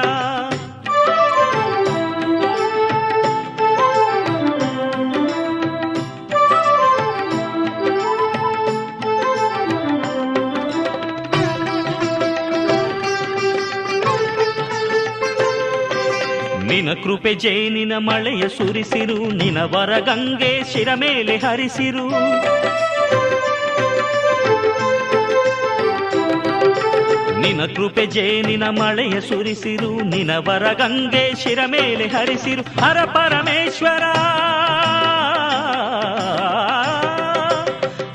ನಿನ 16.67 16.93
ಕೃಪೆ 17.03 17.35
ಜೇನಿನ 17.35 17.93
ಮಳೆಯ 17.97 18.47
ಸುರಿಸಿರು 18.47 19.31
ನಿನ 19.31 19.57
ವರಗಂಗೆ 19.63 20.63
ಶಿರ 20.73 20.89
ಮೇಲೆ 20.93 21.37
ಹರಿಸಿರು. 21.37 22.07
ನಿನ 27.43 27.65
ಕೃಪೆ 27.65 28.05
ಜೇನಿನ 28.05 28.63
ಮಳೆಯ 28.63 29.21
ಸುರಿಸಿರು 29.21 30.01
ನಿನ 30.01 30.31
ವರಗಂಗೆ 30.37 31.43
ಶಿರ 31.43 31.59
ಮೇಲೆ 31.67 32.07
ಹರಿಸಿರು. 32.07 32.61
ಹರ 32.61 32.97
ಪರಮೇಶ್ವರ! 33.05 34.03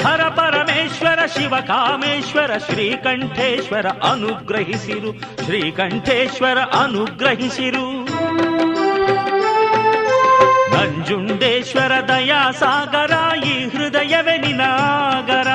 ಹರ 0.07 0.23
ಪರಮೇಶ್ವರ, 0.29 1.27
ಶಿವ 1.27 1.57
ಕಾಮೇಶ್ವರ, 1.57 2.59
ಶ್ರೀಕಂಠೇಶ್ವರ 2.59 3.87
ಅನುಗ್ರಹಿಸಿರು. 3.87 5.21
ಶ್ರೀಕಂಠೇಶ್ವರ 5.45 6.59
ಅನುಗ್ರಹಿಸಿರು. 6.59 8.05
ನಂಜುಂಡೇಶ್ವರ 10.75 11.93
ದಯಾ 12.09 12.51
ಸಾಗರ 12.51 13.39
ಈ 13.39 13.65
ಹೃದಯವೇ 13.65 14.39
ನಿನಾಗರ 14.39 15.49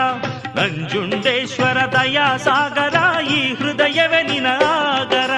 ನಂಜುಂಡೇಶ್ವರ 0.61 1.77
ದಯಾಸಾಗರ 1.91 2.92
ಈ 2.92 2.92
ಹೃದಯವೇ 3.73 4.19
ನಿನಾಗರ 4.23 5.31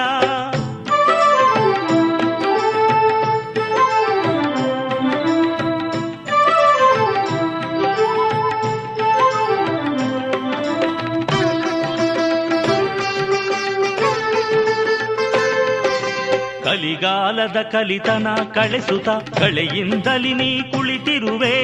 ಕಲಿಗಾಲದ 16.64 17.58
ಕಲಿತನ 17.72 18.28
ಕಳೆಸುತ್ತ 18.54 19.08
ಕಳೆಯಿಂದಲಿ 19.38 20.32
ನೀ 20.34 20.50
ಕುಳಿತಿರುವೆ 20.62 21.56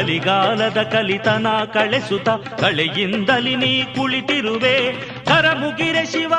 ಕಲಿಗಾಲದ 0.00 0.82
ಕಲಿತನ 0.82 1.46
ಕಳೆಸುತ್ತ 1.72 2.28
ಕಳೆಯಿಂದಲಿ 2.60 3.56
ನೀ 3.56 3.82
ಕುಳಿತಿರುವೆ. 3.82 4.92
ಕರ 5.24 5.46
ಮುಗಿರೆ 5.58 6.06
ಶಿವ. 6.06 6.34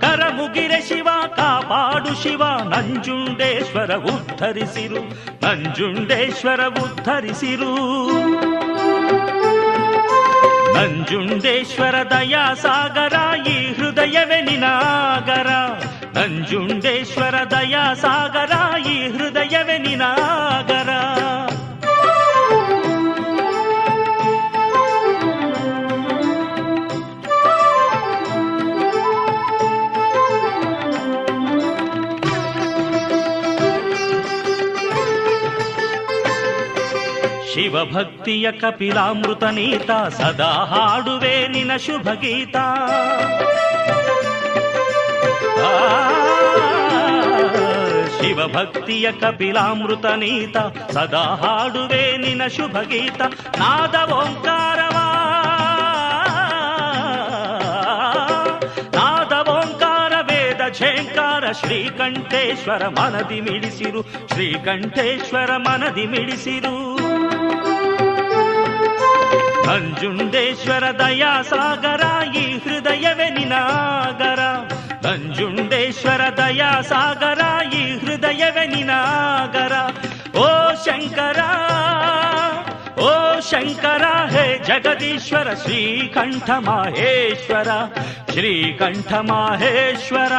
ಕರ 0.00 0.22
ಮುಗಿರೆ 0.34 0.80
ಶಿವ, 0.80 1.08
ಕಾಪಾಡು 1.36 2.22
ಶಿವ. 2.22 2.42
ನಂಜುಂಡೇಶ್ವರ 2.68 3.94
ಉದ್ಧರಿಸಿರು. 3.94 5.00
ನಂಜುಂಡೇಶ್ವರ 5.46 6.60
ಉದ್ಧರಿಸಿರು. 6.66 7.76
ನಂಜುಂಡೇಶ್ವರ 10.74 11.94
ದಯಾ 11.94 12.54
ಸಾಗರ 12.54 13.42
ಈ 13.48 13.72
ಹೃದಯವೇ 13.72 14.40
ನಿನಾಗರ. 14.40 15.46
ನಂಜುಂಡೇಶ್ವರ 16.14 17.34
ದಯಾ 17.50 17.94
ಸಾಗರ 17.94 18.52
ಈ 18.86 19.08
ಹೃದಯವೇ 19.08 19.78
ನಿನಾಗರ. 19.78 20.90
ಶಿವಭಕ್ತಿಯ 37.52 38.52
ಕಪಿಲಾಮೃತ 38.52 39.44
ನೀತ 39.50 39.90
ಸದಾ 40.10 40.52
ಹಾಡುವೆ 40.64 41.48
ನಿನ 41.48 41.76
ಶುಭ 41.76 42.08
ಗೀತ 42.20 42.56
ಆ, 42.56 43.99
ಶಿವಭಕ್ತಿಯ 48.16 49.12
ಕಪಿಲಾಮೃತ 49.12 50.06
ನೀತ, 50.06 50.56
ಸದಾ 50.90 51.22
ಹಾಡುವೆ 51.22 52.16
ನಿನ 52.16 52.46
ಶುಭ 52.46 52.80
ಗೀತ 52.80 53.22
ನಾದ 53.58 54.10
ಓಂಕಾರವಾ. 54.10 55.06
ನಾದ 58.94 59.48
ಓಂಕಾರ, 59.48 60.12
ವೇದ 60.22 60.72
ಝೇಂಕಾರ, 60.72 61.52
ಶ್ರೀಕಂಠೇಶ್ವರ 61.52 62.88
ಮನದಿ 62.88 63.40
ಮಿಡಿಸಿರು, 63.40 64.02
ಶ್ರೀಕಂಠೇಶ್ವರ 64.02 65.56
ಮನದಿ 65.56 66.06
ಮಿಡಿಸಿರು. 66.06 66.74
ನಂಜುಂಡೇಶ್ವರ 69.66 70.84
ದಯಾ 70.98 71.42
ಸಾಗರ 71.42 72.32
ಈ 72.34 72.58
ಹೃದಯವೇ 72.58 73.30
ನಿನಾಗರ 73.30 74.40
ನಂಜುಂಡೇಶ್ವರ 75.05 76.21
ದಯಾ 76.37 76.71
ಸಾಗರ 76.91 77.41
ಈ 77.79 77.83
ಹೃದಯವೇ 78.03 78.65
ನಿನಾಗರ 78.67 79.73
ಓ 80.39 80.47
ಶಂಕರ 80.85 81.41
ಓ 83.01 83.11
ಶಂಕರ 83.49 84.05
ಹೇ 84.33 84.45
ಜಗದೀಶ್ವರ 84.67 85.47
ಶ್ರೀಕಂಠ 85.63 86.49
ಮಾಹೇಶ್ವರ 86.67 87.69
ಶ್ರೀಕಂಠ 88.33 89.11
ಮಾಹೇಶ್ವರ 89.29 90.35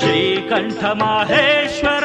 ಶ್ರೀಕಂಠ 0.00 0.82
ಮಾಹೇಶ್ವರ 1.02 2.04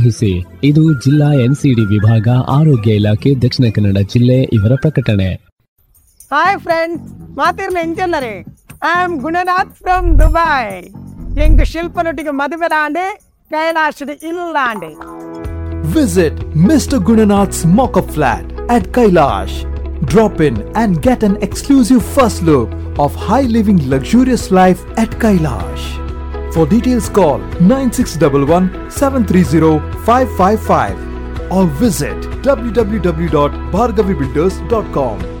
ವಹಿಸಿ 0.00 0.32
ಇದು 0.68 0.82
ಜಿಲ್ಲಾ 1.04 1.28
ಎನ್ಸಿಡಿ 1.44 1.84
ವಿಭಾಗ 1.92 2.28
ಆರೋಗ್ಯ 2.56 2.98
ಇಲಾಖೆ 3.00 3.30
ದಕ್ಷಿಣ 3.44 3.66
ಕನ್ನಡ 3.76 3.98
ಜಿಲ್ಲೆ 4.12 4.38
ಇವರ 4.56 4.72
ಪ್ರಕಟಣೆ 4.84 5.28
ಹಾಯ್ 6.30 6.58
ಫ್ರೆಂಡ್ಸ್ 6.58 7.02
ಮಾತಿರ್ನ 7.40 7.80
ಎಂಚಲ್ಲರೆ 7.86 8.34
I 8.88 8.94
am 9.02 9.16
Gunanath 9.18 9.74
from 9.80 10.08
Dubai 10.20 10.64
ಎಂಗ್ 11.44 11.64
ಶಿಲ್ಪನೊಟ್ಟಿಗೆ 11.72 12.34
ಮದುವೆ 12.40 12.70
ದಾಂಡೆ 12.74 13.06
ಕೈಲಾಶದ 13.50 14.12
ಇಲ್ಲಾಂಡೆ 14.30 14.92
Visit 15.90 16.36
Mr. 16.60 16.96
Gunanath's 17.00 17.64
mock-up 17.68 18.10
flat 18.10 18.46
at 18.68 18.84
Kailash. 18.88 19.54
Drop 20.04 20.40
in 20.40 20.56
and 20.74 21.00
get 21.00 21.22
an 21.22 21.36
exclusive 21.38 22.02
first 22.16 22.42
look 22.42 22.70
of 22.98 23.14
high 23.26 23.46
living 23.48 23.78
luxurious 23.88 24.50
life 24.52 24.82
at 24.96 25.10
Kailash. 25.22 25.84
For 26.53 26.65
details 26.65 27.09
call 27.09 27.37
9611 27.61 28.91
730 28.91 29.79
555 30.03 31.51
or 31.51 31.67
visit 31.67 32.17
www.bhargavibuilders.com. 32.43 35.40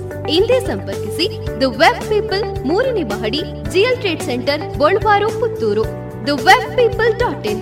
ಹಿಂದೆ 0.29 0.59
ಸಂಪರ್ಕಿಸಿ 0.69 1.25
the 1.61 1.67
web 1.81 2.01
people 2.11 2.43
ಮೂರನೇ 2.69 3.03
ಮಹಡಿ 3.11 3.41
GL 3.73 3.99
trade 4.03 4.23
centre 4.29 4.63
ಗೋಳ್ವಾರು 4.81 5.27
Puttur. 5.41 5.83
The 6.29 6.29
web 6.47 6.69
people 6.79 7.13
dot 7.23 7.45
in. 7.51 7.61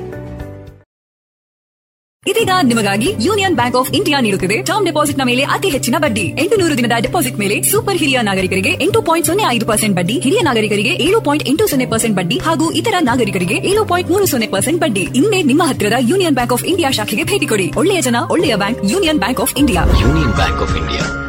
ಇದೀಗ 2.23 2.53
ನಿಮಗಾಗಿ 2.69 3.09
Union 3.25 3.55
Bank 3.59 3.77
of 3.79 3.91
India 3.97 4.17
ನೀಡುತ್ತಿದೆ. 4.25 4.63
Term 4.69 4.85
ಡೆಪಾಸಿಟ್ನ 4.85 5.23
ಮೇಲೆ 5.29 5.43
ಅತಿ 5.55 5.69
ಹೆಚ್ಚಿನ 5.69 5.95
ಬಡ್ಡಿ. 6.03 6.25
ಎಂಟು 6.41 6.55
ನೂರು 6.61 6.77
ದಿನದ 6.79 6.95
ಡೆಪಾಸಿಟ್ 7.05 7.37
ಮೇಲೆ 7.43 7.55
ಸೂಪರ್ 7.69 7.99
ಹಿರಿಯ 8.01 8.19
ನಾಗರಿಕರಿಗೆ 8.29 8.71
ಎಂಟು 8.85 9.01
ಪಾಯಿಂಟ್ 9.07 9.27
ಸೊನ್ನೆ 9.29 9.45
ಐದು 9.55 9.65
ಪರ್ಸೆಂಟ್ 9.69 9.95
ಬಡ್ಡಿ 9.99 10.19
ಹಿರಿಯ 10.25 10.41
ನಾಗರಿಕರಿಗೆ 10.49 10.93
ಏಳು 11.05 11.21
ಪಾಯಿಂಟ್ 11.21 11.45
ಎಂಟು 11.51 11.67
ಸೊನ್ನೆ 11.71 11.87
ಪರ್ಸೆಂಟ್ 11.93 12.17
ಬಡ್ಡಿ 12.19 12.37
ಹಾಗೂ 12.47 12.71
ಇತರ 12.81 12.95
ನಾಗರಿಕರಿಗೆ 13.09 13.57
ಏಳು 13.71 13.85
ಪಾಯಿಂಟ್ 13.91 14.11
ಮೂರು 14.11 14.27
ಸೊನ್ನೆ 14.33 14.49
ಪರ್ಸೆಂಟ್ 14.55 14.81
ಬಡ್ಡಿ. 14.83 15.05
ಇನ್ನೇ 15.21 15.41
ನಿಮ್ಮ 15.51 15.63
ಹತ್ತಿರದ 15.69 15.99
ಯೂನಿಯನ್ 16.11 16.37
ಬ್ಯಾಂಕ್ 16.39 16.53
ಆಫ್ 16.57 16.63
ಇಂಡಿಯಾ 16.73 16.91
ಶಾಖೆಗೆ 16.99 17.23
ಭೇಟಿ 17.23 17.45
ಕೊಡಿ. 17.45 17.71
ಒಳ್ಳೆಯ 17.83 18.01
ಜನ 18.09 18.17
ಒಳ್ಳೆಯ 18.35 18.55
bank 18.55 18.83
Union 18.93 19.21
Bank 19.25 19.41
of 19.45 19.55
India. 19.63 19.83
Union 20.03 20.35
Bank 20.41 20.61
of 20.67 20.77
India. 20.83 21.28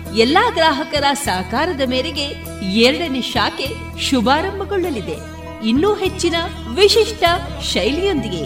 ಎಲ್ಲಾ 0.15 0.49
ಗ್ರಾಹಕರ 0.49 1.03
ಸಹಕಾರದ 1.13 1.81
ಮೇರೆಗೆ 1.89 2.23
ಎರಡನೇ 2.69 3.21
ಶಾಖೆ 3.21 3.99
ಶುಭಾರಂಭಗೊಳ್ಳಲಿದೆ. 3.99 5.17
ಇನ್ನೂ 5.63 5.95
ಹೆಚ್ಚಿನ 5.95 6.35
ವಿಶಿಷ್ಟ 6.75 7.23
ಶೈಲಿಯೊಂದಿಗೆ. 7.61 8.45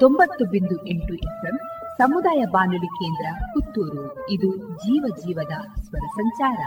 ತೊಂಬತ್ತು 0.00 0.44
ಬಿಂದು 0.44 0.86
ಎಂಟು 0.86 1.14
ಎಫ್ಎಂ 1.14 1.58
ಸಮುದಾಯ 1.98 2.44
ಬಾನುಲಿ 2.44 2.86
ಕೇಂದ್ರ 2.86 3.44
ಪುತ್ತೂರು. 3.54 4.30
ಇದು 4.30 4.56
ಜೀವ 4.56 5.04
ಜೀವದ 5.18 5.82
ಸ್ವರ 5.82 6.06
ಸಂಚಾರ. 6.06 6.58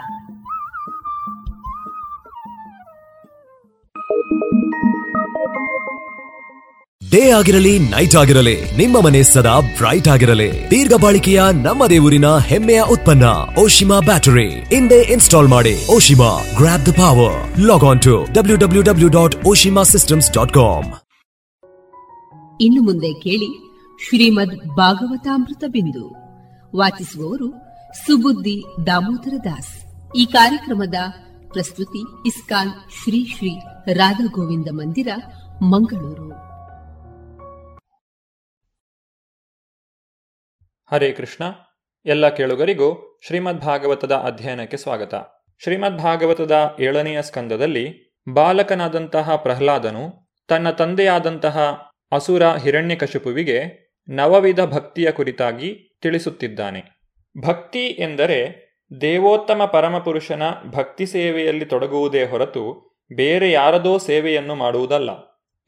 ಡೇ 7.12 7.32
ಆಗಿರಲಿ 7.32 7.80
ನೈಟ್ 7.80 8.16
ಆಗಿರಲಿ, 8.16 8.72
ನಿಮ್ಮ 8.72 9.02
ಮನೆ 9.02 9.24
ಸದಾ 9.24 9.60
ಬ್ರೈಟ್ 9.60 10.08
ಆಗಿರಲಿ. 10.08 10.72
ದೀರ್ಘ 10.72 10.94
ಬಾಳಿಕೆಯ 11.02 11.42
ನಮ್ಮ 11.64 11.88
ದೇವರಿನ 11.88 12.26
ಹೆಮ್ಮೆಯ 12.38 12.82
ಉತ್ಪನ್ನ, 12.82 13.24
ಓಶಿಮಾ 13.60 14.00
ಬ್ಯಾಟರಿ. 14.00 14.50
ಹಿಂದೆ 14.50 15.02
ಇನ್ಸ್ಟಾಲ್ 15.02 15.48
ಮಾಡಿ, 15.48 15.88
Oshima 15.96 16.44
grab 16.58 16.86
the 16.86 16.92
power 16.92 17.60
log 17.60 17.84
on 17.84 18.02
to 18.02 18.26
W 18.34 18.58
W 18.58 18.82
W 18.82 19.10
dot 19.10 19.36
Oshima 19.48 19.84
systems 19.84 20.34
dot 20.34 20.54
com 20.54 20.94
ಇನ್ನು 22.62 22.82
ಮುಂದೆ 22.82 23.14
ಕೇಳಿ 23.14 23.70
ಶ್ರೀಮದ್ 24.08 24.76
ಭಾಗವತಾಮೃತ 24.76 25.64
ಬಿಂದು. 25.68 26.16
ವಾಚಿಸುವವರು 26.78 27.50
ಸುಬುದ್ದಿ 27.94 28.64
ದಾಮೋದರ 28.88 29.34
ದಾಸ್. 29.44 29.86
ಈ 30.16 30.26
ಕಾರ್ಯಕ್ರಮದ 30.26 30.96
ಪ್ರಸ್ತುತಿ 31.48 32.28
ಇಸ್ಕಾನ್ 32.28 32.70
ಶ್ರೀ 32.70 33.36
ಶ್ರೀ 33.38 33.50
ರಾಧಾ 33.94 34.26
ಗೋವಿಂದ 34.26 34.68
ಮಂದಿರ, 34.72 35.08
ಮಂಗಳೂರು. 35.62 36.32
ಹರೇ 40.92 41.12
ಕೃಷ್ಣ. 41.12 41.44
ಎಲ್ಲ 42.06 42.30
ಕೇಳುಗರಿಗೂ 42.30 43.20
ಶ್ರೀಮದ್ 43.28 43.60
ಭಾಗವತದ 43.60 44.12
ಅಧ್ಯಯನಕ್ಕೆ 44.12 44.78
ಸ್ವಾಗತ. 44.78 45.16
ಶ್ರೀಮದ್ 45.64 45.98
ಭಾಗವತದ 45.98 46.76
ಏಳನೆಯ 46.80 47.22
ಸ್ಕಂದದಲ್ಲಿ 47.22 48.16
ಬಾಲಕನಾದಂತಹ 48.34 49.36
ಪ್ರಹ್ಲಾದನು 49.36 50.30
ತನ್ನ 50.48 50.72
ತಂದೆಯಾದಂತಹ 50.72 51.60
ಅಸುರ 52.12 52.44
ಹಿರಣ್ಯಕಶಿಪುವಿಗೆ 52.56 53.90
ನವವಿಧ 54.10 54.60
ಭಕ್ತಿಯ 54.60 55.12
ಕುರಿತಾಗಿ 55.12 55.98
ತಿಳಿಸುತ್ತಿದ್ದಾನೆ. 56.02 56.84
ಭಕ್ತಿ 57.42 57.88
ಎಂದರೆ 57.88 58.70
ದೇವೋತ್ತಮ 59.02 59.66
ಪರಮಪುರುಷನ 59.66 60.44
ಭಕ್ತಿ 60.66 61.06
ಸೇವೆಯಲ್ಲಿ 61.06 61.66
ತೊಡಗುವುದೇ 61.66 62.26
ಹೊರತು 62.26 62.89
ಬೇರೆ 63.14 63.52
ಯಾರದೋ 63.52 63.98
ಸೇವೆಯನ್ನು 63.98 64.56
ಮಾಡುವುದಲ್ಲ. 64.56 65.10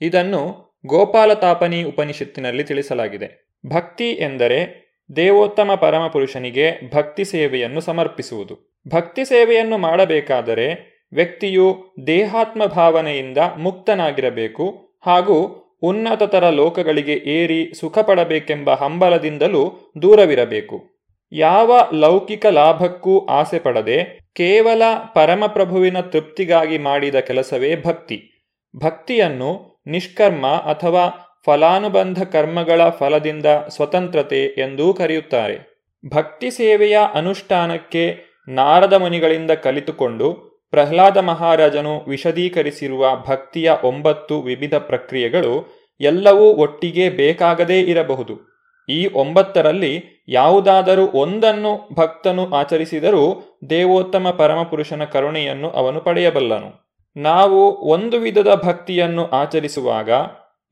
ಇದನ್ನು 0.02 0.72
ಗೋಪಾಲತಾಪನಿ 0.86 1.84
ಉಪನಿಷತ್ತಿನಲ್ಲಿ 1.84 2.64
ತಿಳಿಸಲಾಗಿದೆ. 2.64 3.50
ಭಕ್ತಿ 3.68 4.12
ಎಂದರೆ 4.12 4.82
ದೇವೋತ್ತಮ 5.16 5.76
ಪರಮಪುರುಷನಿಗೆ 5.76 6.72
ಭಕ್ತಿ 6.96 7.26
ಸೇವೆಯನ್ನು 7.26 7.82
ಸಮರ್ಪಿಸುವುದು. 7.82 8.82
ಭಕ್ತಿ 8.88 9.26
ಸೇವೆಯನ್ನು 9.26 9.78
ಮಾಡಬೇಕಾದರೆ 9.78 10.92
ವ್ಯಕ್ತಿಯು 11.14 11.96
ದೇಹಾತ್ಮ 12.08 12.66
ಭಾವನೆಯಿಂದ 12.66 13.38
ಮುಕ್ತನಾಗಿರಬೇಕು 13.58 14.98
ಹಾಗೂ 15.06 15.58
ಉನ್ನತತರ 15.82 16.50
ಲೋಕಗಳಿಗೆ 16.50 17.14
ಏರಿ 17.14 17.74
ಸುಖ 17.74 18.00
ಪಡಬೇಕೆಂಬ 18.00 18.74
ಹಂಬಲದಿಂದಲೂ 18.74 19.94
ದೂರವಿರಬೇಕು. 20.02 20.84
ಯಾವ 21.32 21.72
ಲೌಕಿಕ 21.94 22.46
ಲಾಭಕ್ಕೂ 22.46 23.26
ಆಸೆ 23.26 23.60
ಪಡದೆ 23.60 24.21
ಕೇವಲ 24.36 24.82
ಪರಮಪ್ರಭುವಿನ 25.16 26.00
ತೃಪ್ತಿಗಾಗಿ 26.00 26.78
ಮಾಡಿದ 26.78 27.16
ಕೆಲಸವೇ 27.16 27.76
ಭಕ್ತಿ. 27.76 28.48
ಭಕ್ತಿಯನ್ನು 28.76 29.82
ನಿಷ್ಕರ್ಮ 29.88 30.48
ಅಥವಾ 30.48 31.28
ಫಲಾನುಬಂಧ 31.46 32.24
ಕರ್ಮಗಳ 32.24 32.90
ಫಲದಿಂದ 32.90 33.46
ಸ್ವತಂತ್ರತೆ 33.46 34.46
ಎಂದೂ 34.46 34.94
ಕರೆಯುತ್ತಾರೆ. 34.94 35.72
ಭಕ್ತಿ 36.10 36.52
ಸೇವೆಯ 36.52 36.98
ಅನುಷ್ಠಾನಕ್ಕೆ 37.14 38.18
ನಾರದ 38.48 38.94
ಮುನಿಗಳಿಂದ 38.94 39.52
ಕಲಿತುಕೊಂಡು 39.52 40.34
ಪ್ರಹ್ಲಾದ 40.72 41.18
ಮಹಾರಾಜನು 41.18 42.00
ವಿಶದೀಕರಿಸಿರುವ 42.08 43.24
ಭಕ್ತಿಯ 43.28 43.72
ಒಂಬತ್ತು 43.84 44.42
ವಿವಿಧ 44.42 44.74
ಪ್ರಕ್ರಿಯೆಗಳು 44.74 45.82
ಎಲ್ಲವೂ 46.02 46.54
ಒಟ್ಟಿಗೆ 46.54 47.10
ಬೇಕಾಗದೇ 47.10 47.80
ಇರಬಹುದು. 47.80 48.51
ಈ 48.90 49.08
ಒಂಬತ್ತರಲ್ಲಿ 49.14 50.26
ಯಾವುದಾದರೂ 50.28 51.08
ಒಂದನ್ನು 51.08 51.90
ಭಕ್ತನು 51.94 52.56
ಆಚರಿಸಿದರೂ 52.56 53.44
ದೇವೋತ್ತಮ 53.70 54.30
ಪರಮಪುರುಷನ 54.30 55.04
ಕರುಣೆಯನ್ನು 55.04 55.70
ಅವನು 55.70 56.02
ಪಡೆಯಬಲ್ಲನು. 56.02 56.92
ನಾವು 57.18 57.72
ಒಂದು 57.72 58.20
ವಿಧದ 58.20 58.62
ಭಕ್ತಿಯನ್ನು 58.64 59.28
ಆಚರಿಸುವಾಗ 59.28 60.10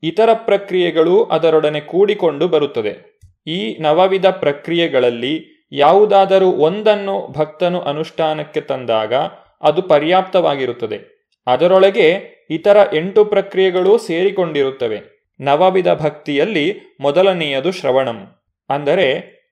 ಇತರ 0.02 0.28
ಪ್ರಕ್ರಿಯೆಗಳು 0.34 1.24
ಅದರೊಡನೆ 1.24 1.80
ಕೂಡಿಕೊಂಡು 1.80 2.48
ಬರುತ್ತದೆ. 2.48 3.20
ಈ 3.46 3.76
ನವವಿಧ 3.80 4.26
ಪ್ರಕ್ರಿಯೆಗಳಲ್ಲಿ 4.26 5.66
ಯಾವುದಾದರೂ 5.72 6.50
ಒಂದನ್ನು 6.50 7.32
ಭಕ್ತನು 7.32 7.80
ಅನುಷ್ಠಾನಕ್ಕೆ 7.80 8.60
ತಂದಾಗ 8.60 9.14
ಅದು 9.62 9.82
ಪರ್ಯಾಪ್ತವಾಗಿರುತ್ತದೆ. 9.82 11.20
ಅದರೊಳಗೆ 11.46 12.40
ಇತರ 12.50 12.76
ಎಂಟು 12.94 13.24
ಪ್ರಕ್ರಿಯೆಗಳೂ 13.24 13.98
ಸೇರಿಕೊಂಡಿರುತ್ತವೆ. 13.98 15.19
ನವವಿಧ 15.40 15.88
ಭಕ್ತಿಯಲ್ಲಿ 15.88 16.96
ಮೊದಲನೆಯದು 17.00 17.72
ಶ್ರವಣಂ. 17.72 18.18
ಅಂದರೆ 18.70 19.06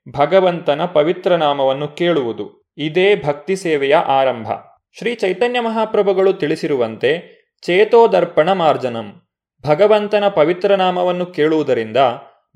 ಭಗವಂತನ 0.08 0.84
ಪವಿತ್ರ 0.84 1.36
ನಾಮವನ್ನು 1.36 1.88
ಕೇಳುವುದು. 1.88 2.74
ಇದೇ 2.78 3.16
ಭಕ್ತಿ 3.16 3.56
ಸೇವೆಯ 3.56 3.94
ಆರಂಭ. 3.94 4.52
ಶ್ರೀ 4.98 5.14
ಚೈತನ್ಯ 5.14 5.60
ಮಹಾಪ್ರಭುಗಳು 5.60 6.32
ತಿಳಿಸಿರುವಂತೆ 6.32 7.38
ಚೇತೋದರ್ಪಣ 7.62 8.52
ಮಾರ್ಜನಂ 8.52 9.22
ಭಗವಂತನ 9.66 10.28
ಪವಿತ್ರ 10.28 10.74
ನಾಮವನ್ನು 10.74 11.26
ಕೇಳುವುದರಿಂದ 11.26 11.96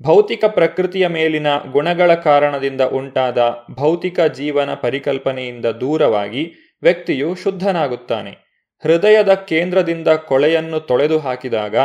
ಭೌತಿಕ 0.03 0.45
ಪ್ರಕೃತಿಯ 0.45 1.07
ಮೇಲಿನ 1.07 1.47
ಗುಣಗಳ 1.71 2.13
ಕಾರಣದಿಂದ 2.13 2.81
ಉಂಟಾದ 2.81 3.57
ಭೌತಿಕ 3.71 4.19
ಜೀವನ 4.19 4.73
ಪರಿಕಲ್ಪನೆಯಿಂದ 4.73 5.65
ದೂರವಾಗಿ 5.65 6.53
ವ್ಯಕ್ತಿಯು 6.83 7.35
ಶುದ್ಧನಾಗುತ್ತಾನೆ. 7.35 8.31
ಹೃದಯದ 8.83 9.33
ಕೇಂದ್ರದಿಂದ 9.33 10.07
ಕೊಳೆಯನ್ನು 10.07 10.79
ತೊಳೆದು 10.79 11.19
ಹಾಕಿದಾಗ 11.19 11.75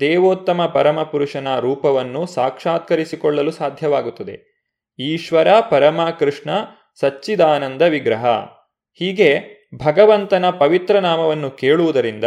ದೇವೋತ್ತಮ 0.00 0.66
ಪರಮಪುರುಷನ 0.66 1.58
ರೂಪವನ್ನು 1.60 2.26
ಸಾಕ್ಷಾತ್ಕರಿಸಿಕೊಳ್ಳಲು 2.26 3.50
ಸಾಧ್ಯವಾಗುತ್ತದೆ. 3.50 4.58
ಈಶ್ವರ, 4.98 5.48
ಪರಮ 5.70 6.00
ಕೃಷ್ಣ, 6.18 6.50
ಸಚ್ಚಿದಾನಂದ 7.00 7.82
ವಿಗ್ರಹ. 7.82 8.26
ಹೀಗೆ 8.94 9.58
ಭಗವಂತನ 9.86 10.50
ಪವಿತ್ರ 10.50 10.98
ನಾಮವನ್ನು 10.98 11.50
ಕೇಳುವುದರಿಂದ 11.50 12.24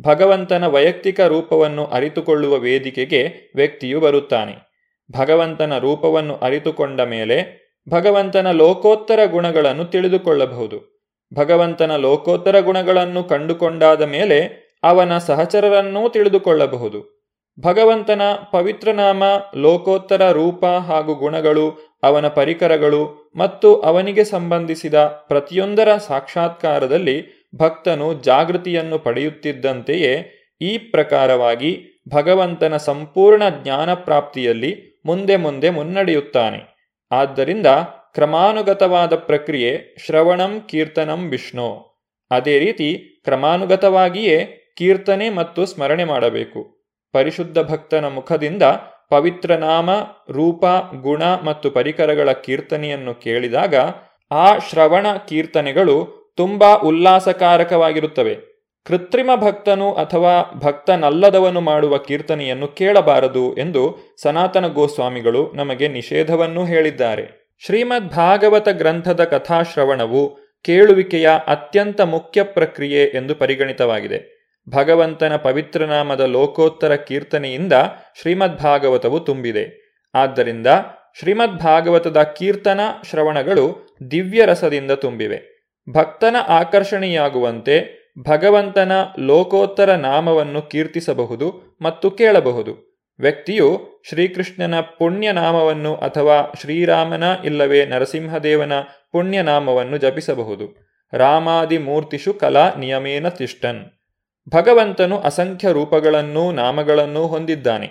ಭಗವಂತನ 0.00 0.66
ವೈಯಕ್ತಿಕ 0.66 1.20
ರೂಪವನ್ನು 1.20 1.84
ಅರಿತುಕೊಳ್ಳುವ 1.84 2.54
ವೇದಿಕೆಗೆ 2.54 3.52
ವ್ಯಕ್ತಿಯು 3.54 4.00
ಬರುತ್ತಾನೆ. 4.00 4.72
ಭಗವಂತನ 5.18 5.78
ರೂಪವನ್ನು 5.78 6.36
ಅರಿತುಕೊಂಡ 6.36 7.00
ಮೇಲೆ 7.00 7.62
ಭಗವಂತನ 7.88 8.50
ಲೋಕೋತ್ತರ 8.50 9.18
ಗುಣಗಳನ್ನು 9.24 9.84
ತಿಳಿದುಕೊಳ್ಳಬಹುದು. 9.84 11.08
ಭಗವಂತನ 11.34 11.96
ಲೋಕೋತ್ತರ 11.96 12.60
ಗುಣಗಳನ್ನು 12.60 13.24
ಕಂಡುಕೊಂಡಾದ 13.24 14.02
ಮೇಲೆ 14.02 14.62
ಅವನ 14.82 15.18
ಸಹಚರರನ್ನೂ 15.18 16.08
ತಿಳಿದುಕೊಳ್ಳಬಹುದು. 16.08 17.11
ಭಗವಂತನ 17.60 18.22
ಪವಿತ್ರನಾಮ, 18.52 19.24
ಲೋಕೋತ್ತರ 19.56 20.30
ರೂಪ 20.32 20.64
ಹಾಗೂ 20.64 21.14
ಗುಣಗಳು, 21.14 21.98
ಅವನ 22.02 22.28
ಪರಿಕರಗಳು 22.28 23.32
ಮತ್ತು 23.36 23.80
ಅವನಿಗೆ 23.80 24.24
ಸಂಬಂಧಿಸಿದ 24.24 24.94
ಪ್ರತಿಯೊಂದರ 25.04 25.96
ಸಾಕ್ಷಾತ್ಕಾರದಲ್ಲಿ 25.96 27.48
ಭಕ್ತನು 27.56 28.14
ಜಾಗೃತಿಯನ್ನು 28.14 28.98
ಪಡೆಯುತ್ತಿದ್ದಂತೆಯೇ 28.98 30.32
ಈ 30.60 30.78
ಪ್ರಕಾರವಾಗಿ 30.78 31.88
ಭಗವಂತನ 32.08 32.76
ಸಂಪೂರ್ಣ 32.76 33.42
ಜ್ಞಾನ 33.62 33.94
ಪ್ರಾಪ್ತಿಯಲ್ಲಿ 33.94 35.02
ಮುಂದೆ 35.06 35.36
ಮುಂದೆ 35.36 35.70
ಮುನ್ನಡೆಯುತ್ತಾನೆ. 35.70 36.60
ಆದ್ದರಿಂದ 37.12 37.66
ಕ್ರಮಾನುಗತವಾದ 38.14 39.14
ಪ್ರಕ್ರಿಯೆ 39.14 39.96
ಶ್ರವಣಂ 40.06 40.60
ಕೀರ್ತನಂ 40.68 41.28
ವಿಷ್ಣು. 41.28 42.00
ಅದೇ 42.30 42.58
ರೀತಿ 42.58 43.20
ಕ್ರಮಾನುಗತವಾಗಿಯೇ 43.24 44.38
ಕೀರ್ತನೆ 44.76 45.30
ಮತ್ತು 45.30 45.66
ಸ್ಮರಣೆ 45.66 46.04
ಮಾಡಬೇಕು. 46.04 46.81
ಪರಿಶುದ್ಧ 47.12 47.58
ಭಕ್ತನ 47.58 48.08
ಮುಖದಿಂದ 48.08 48.62
ಪವಿತ್ರ 49.10 49.54
ನಾಮ 49.56 49.90
ರೂಪ, 50.30 50.64
ಗುಣ 51.00 51.22
ಮತ್ತು 51.44 51.70
ಪರಿಕರಗಳ 51.70 52.32
ಕೀರ್ತನೆಯನ್ನು 52.32 53.14
ಕೇಳಿದಾಗ 53.14 53.74
ಆ 54.30 54.58
ಶ್ರವಣ 54.58 55.06
ಕೀರ್ತನೆಗಳು 55.28 56.22
ತುಂಬಾ 56.36 56.74
ಉಲ್ಲಾಸಕಾರಕವಾಗಿರುತ್ತವೆ. 56.74 58.52
ಕೃತ್ರಿಮ 58.84 59.30
ಭಕ್ತನು 59.36 59.92
ಅಥವಾ 59.92 60.52
ಭಕ್ತನಲ್ಲದವನು 60.54 61.60
ಮಾಡುವ 61.60 61.98
ಕೀರ್ತನೆಯನ್ನು 61.98 62.68
ಕೇಳಬಾರದು 62.68 63.56
ಎಂದು 63.56 63.98
ಸನಾತನ 64.22 64.66
ಗೋಸ್ವಾಮಿಗಳು 64.66 65.52
ನಮಗೆ 65.54 65.88
ನಿಷೇಧವನ್ನೂ 65.88 66.64
ಹೇಳಿದ್ದಾರೆ. 66.64 67.52
ಶ್ರೀಮದ್ 67.66 68.08
ಭಾಗವತ 68.08 68.68
ಗ್ರಂಥದ 68.68 69.24
ಕಥಾಶ್ರವಣವು 69.24 70.36
ಕೇಳುವಿಕೆಯ 70.64 71.30
ಅತ್ಯಂತ 71.46 72.00
ಮುಖ್ಯ 72.00 72.42
ಪ್ರಕ್ರಿಯೆ 72.42 73.04
ಎಂದು 73.04 73.34
ಪರಿಗಣಿತವಾಗಿದೆ. 73.34 74.41
ಭಗವಂತನ 74.68 75.36
ಪವಿತ್ರನಾಮದ 75.36 76.20
ಲೋಕೋತ್ತರ 76.20 76.96
ಕೀರ್ತನೆಯಿಂದ 76.96 77.72
ಶ್ರೀಮದ್ಭಾಗವತವು 78.20 79.20
ತುಂಬಿದೆ. 79.20 79.64
ಆದ್ದರಿಂದ 80.14 80.66
ಶ್ರೀಮದ್ಭಾಗವತದ 81.18 82.22
ಕೀರ್ತನ 82.22 82.80
ಶ್ರವಣಗಳು 83.10 83.96
ದಿವ್ಯರಸದಿಂದ 84.10 84.90
ತುಂಬಿವೆ. 84.90 85.68
ಭಕ್ತನ 85.92 86.36
ಆಕರ್ಷಣೆಯಾಗುವಂತೆ 86.48 88.02
ಭಗವಂತನ 88.28 88.92
ಲೋಕೋತ್ತರ 89.18 89.94
ನಾಮವನ್ನು 89.94 90.62
ಕೀರ್ತಿಸಬಹುದು 90.62 91.78
ಮತ್ತು 91.82 92.10
ಕೇಳಬಹುದು. 92.10 92.92
ವ್ಯಕ್ತಿಯು 93.18 93.80
ಶ್ರೀಕೃಷ್ಣನ 94.08 94.80
ಪುಣ್ಯನಾಮವನ್ನು 94.80 95.96
ಅಥವಾ 95.96 96.52
ಶ್ರೀರಾಮನ 96.60 97.24
ಇಲ್ಲವೇ 97.44 97.86
ನರಸಿಂಹದೇವನ 97.86 98.72
ಪುಣ್ಯನಾಮವನ್ನು 99.12 99.96
ಜಪಿಸಬಹುದು. 99.96 100.92
ರಾಮಾದಿ 101.12 101.78
ಮೂರ್ತಿಷು 101.78 102.34
ಕಲಾ 102.34 102.70
ನಿಯಮೇನ 102.78 103.28
ತಿಷ್ಟನ್. 103.28 104.01
ಭಗವಂತನು 104.48 105.18
ಅಸಂಖ್ಯ 105.18 105.72
ರೂಪಗಳನ್ನೂ 105.72 106.52
ನಾಮಗಳನ್ನೂ 106.52 107.26
ಹೊಂದಿದ್ದಾನೆ. 107.26 107.90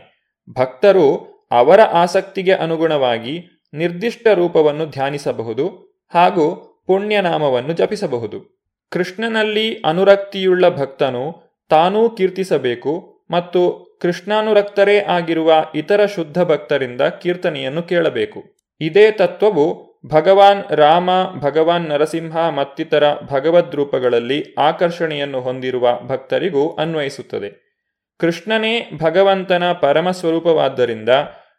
ಭಕ್ತರು 0.58 1.32
ಅವರ 1.52 1.82
ಆಸಕ್ತಿಗೆ 1.82 2.52
ಅನುಗುಣವಾಗಿ 2.52 3.68
ನಿರ್ದಿಷ್ಟ 3.74 4.28
ರೂಪವನ್ನು 4.34 4.86
ಧ್ಯಾನಿಸಬಹುದು 4.86 5.68
ಹಾಗೂ 6.14 6.68
ಪುಣ್ಯನಾಮವನ್ನು 6.88 7.74
ಜಪಿಸಬಹುದು. 7.74 8.68
ಕೃಷ್ಣನಲ್ಲಿ 8.90 9.82
ಅನುರಕ್ತಿಯುಳ್ಳ 9.82 10.70
ಭಕ್ತನು 10.70 11.52
ತಾನೂ 11.70 12.10
ಕೀರ್ತಿಸಬೇಕು 12.10 13.24
ಮತ್ತು 13.32 13.92
ಕೃಷ್ಣಾನುರಕ್ತರೇ 14.02 15.00
ಆಗಿರುವ 15.00 15.54
ಇತರ 15.76 16.06
ಶುದ್ಧ 16.06 16.42
ಭಕ್ತರಿಂದ 16.42 17.02
ಕೀರ್ತನೆಯನ್ನು 17.02 17.84
ಕೇಳಬೇಕು. 17.84 18.44
ಇದೇ 18.82 19.12
ತತ್ವವು 19.12 19.91
ಭಗವಾನ್ 20.06 20.64
ರಾಮ, 20.72 21.10
ಭಗವಾನ್ 21.40 21.90
ನರಸಿಂಹ 21.90 22.50
ಮತ್ತಿತರ 22.50 23.04
ಭಗವದ್ 23.14 23.76
ರೂಪಗಳಲ್ಲಿ 23.76 24.56
ಆಕರ್ಷಣೆಯನ್ನು 24.60 25.42
ಹೊಂದಿರುವ 25.42 26.00
ಭಕ್ತರಿಗೂ 26.08 26.76
ಅನ್ವಯಿಸುತ್ತದೆ. 26.76 27.72
ಕೃಷ್ಣನೇ 28.20 28.90
ಭಗವಂತನ 29.04 29.72
ಪರಮ 29.72 30.12
ಸ್ವರೂಪವಾದ್ದರಿಂದ 30.12 31.10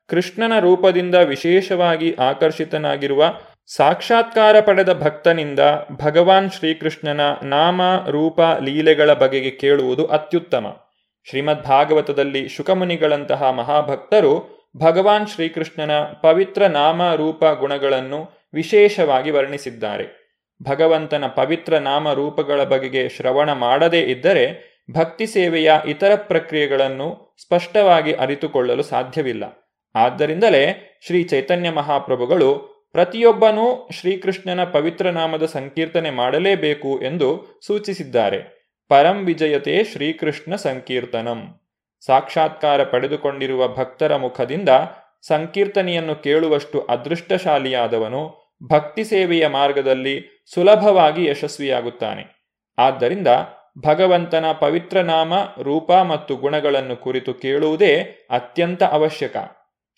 ಕೃಷ್ಣನ 0.08 0.58
ರೂಪದಿಂದ 0.58 1.14
ವಿಶೇಷವಾಗಿ 1.14 2.14
ಆಕರ್ಷಿತನಾಗಿರುವ 2.14 3.34
ಸಾಕ್ಷಾತ್ಕಾರ 3.76 4.60
ಪಡೆದ 4.60 4.92
ಭಕ್ತನಿಂದ 4.92 5.58
ಭಗವಾನ್ 6.02 6.50
ಶ್ರೀಕೃಷ್ಣನ 6.50 7.20
ನಾಮ, 7.42 7.80
ರೂಪ, 8.10 8.40
ಲೀಲೆಗಳ 8.40 9.12
ಬಗೆಗೆ 9.12 9.50
ಕೇಳುವುದು 9.50 10.06
ಅತ್ಯುತ್ತಮ. 10.06 10.76
ಶ್ರೀಮದ್ 11.28 11.64
ಭಾಗವತದಲ್ಲಿ 11.64 12.48
ಶುಕಮುನಿಗಳಂತಹ 12.48 13.50
ಮಹಾಭಕ್ತರು 13.50 14.61
ಭಗವಾನ್ 14.76 15.26
ಶ್ರೀಕೃಷ್ಣನ 15.26 15.92
ಪವಿತ್ರ 16.00 16.66
ನಾಮ 16.66 17.14
ರೂಪ 17.14 17.44
ಗುಣಗಳನ್ನು 17.44 18.30
ವಿಶೇಷವಾಗಿ 18.54 19.30
ವರ್ಣಿಸಿದ್ದಾರೆ. 19.30 20.22
ಭಗವಂತನ 20.62 21.26
ಪವಿತ್ರ 21.26 21.78
ನಾಮ 21.78 22.12
ರೂಪಗಳ 22.12 22.64
ಬಗೆಗೆ 22.64 23.08
ಶ್ರವಣ 23.08 23.52
ಮಾಡದೇ 23.52 24.00
ಇದ್ದರೆ 24.00 24.72
ಭಕ್ತಿ 24.90 25.26
ಸೇವೆಯ 25.26 25.72
ಇತರ 25.86 26.14
ಪ್ರಕ್ರಿಯೆಗಳನ್ನು 26.14 27.36
ಸ್ಪಷ್ಟವಾಗಿ 27.42 28.12
ಅರಿತುಕೊಳ್ಳಲು 28.12 28.82
ಸಾಧ್ಯವಿಲ್ಲ. 28.82 29.44
ಆದ್ದರಿಂದಲೇ 29.94 30.98
ಶ್ರೀ 31.06 31.24
ಚೈತನ್ಯ 31.24 31.70
ಮಹಾಪ್ರಭುಗಳು 31.70 32.72
ಪ್ರತಿಯೊಬ್ಬನೂ 32.92 33.88
ಶ್ರೀಕೃಷ್ಣನ 33.92 34.64
ಪವಿತ್ರ 34.64 35.10
ನಾಮದ 35.10 35.46
ಸಂಕೀರ್ತನೆ 35.46 36.10
ಮಾಡಲೇಬೇಕು 36.10 37.02
ಎಂದು 37.02 37.60
ಸೂಚಿಸಿದ್ದಾರೆ. 37.66 38.62
ಪರಂ 38.88 39.24
ವಿಜಯತೆ 39.24 39.84
ಶ್ರೀಕೃಷ್ಣ 39.84 40.54
ಸಂಕೀರ್ತನಂ. 40.54 41.61
ಸಾಕ್ಷಾತ್ಕಾರ 42.06 42.84
ಪಡೆದುಕೊಂಡಿರುವ 42.84 43.68
ಭಕ್ತರ 43.68 44.16
ಮುಖದಿಂದ 44.16 44.68
ಸಂಕೀರ್ತನೆಯನ್ನು 45.26 46.14
ಕೇಳುವಷ್ಟು 46.14 46.80
ಅದೃಷ್ಟಶಾಲಿಯಾದವನು 46.80 48.42
ಭಕ್ತಿ 48.70 49.04
ಸೇವೆಯ 49.04 49.46
ಮಾರ್ಗದಲ್ಲಿ 49.46 50.44
ಸುಲಭವಾಗಿ 50.54 51.24
ಯಶಸ್ವಿಯಾಗುತ್ತಾನೆ. 51.24 52.24
ಆದ್ದರಿಂದ 52.78 53.28
ಭಗವಂತನ 53.86 54.44
ಪವಿತ್ರ 54.60 55.00
ನಾಮ 55.00 55.32
ರೂಪ 55.62 55.92
ಮತ್ತು 55.92 56.36
ಗುಣಗಳನ್ನು 56.36 56.96
ಕುರಿತು 56.96 57.34
ಕೇಳುವುದೇ 57.34 57.96
ಅತ್ಯಂತ 58.30 58.82
ಅವಶ್ಯಕ. 58.82 59.36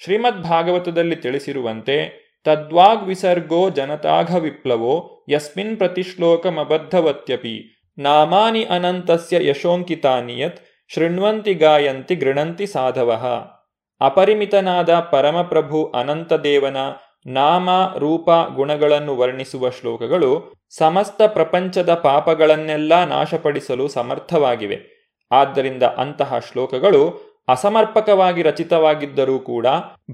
ಶ್ರೀಮದ್ 0.05 0.43
ಭಾಗವತದಲ್ಲಿ 0.43 1.17
ತಿಳಿಸಿರುವಂತೆ, 1.17 1.97
ತದ್ವಾಗ್ 2.45 3.05
ವಿಸರ್ಗೋ 3.05 3.71
ಜನತಾಘ 3.71 4.37
ವಿಪ್ಲವೋ 4.37 5.25
ಯಸ್ಮಿನ್ 5.31 5.77
ಪ್ರತಿಶ್ಲೋಕಮಬದ್ಧವತ್ಯಪಿ, 5.77 7.57
ನಾಮಾನಿ 7.99 8.65
ಅನಂತಸ್ಯ 8.65 9.49
ಯಶೋಂಕಿತಾನಿ 9.49 10.41
ಯತ್ 10.41 10.74
ಶೃಣ್ವಂತಿ 10.95 11.55
ಗಾಯಂತಿ 11.55 12.15
ಗೃಣಂತಿ 12.15 12.67
ಸಾಧವಃ. 12.67 13.25
ಅಪರಿಮಿತನಾದ 14.01 14.95
ಪರಮಪ್ರಭು 14.95 15.85
ಅನಂತದೇವನ 15.85 16.77
ನಾಮ 17.27 17.71
ರೂಪ 17.99 18.31
ಗುಣಗಳನ್ನು 18.55 19.17
ವರ್ಣಿಸುವ 19.17 19.71
ಶ್ಲೋಕಗಳು 19.71 20.53
ಸಮಸ್ತ 20.77 21.23
ಪ್ರಪಂಚದ 21.23 21.95
ಪಾಪಗಳನ್ನೆಲ್ಲ 21.95 23.05
ನಾಶಪಡಿಸಲು 23.05 23.89
ಸಮರ್ಥವಾಗಿವೆ. 23.89 24.79
ಆದ್ದರಿಂದ 25.33 25.83
ಅಂತಹ 25.83 26.39
ಶ್ಲೋಕಗಳು 26.39 27.35
ಅಸಮರ್ಪಕವಾಗಿ 27.49 28.43
ರಚಿತವಾಗಿದ್ದರೂ 28.43 29.39
ಕೂಡ 29.39 29.67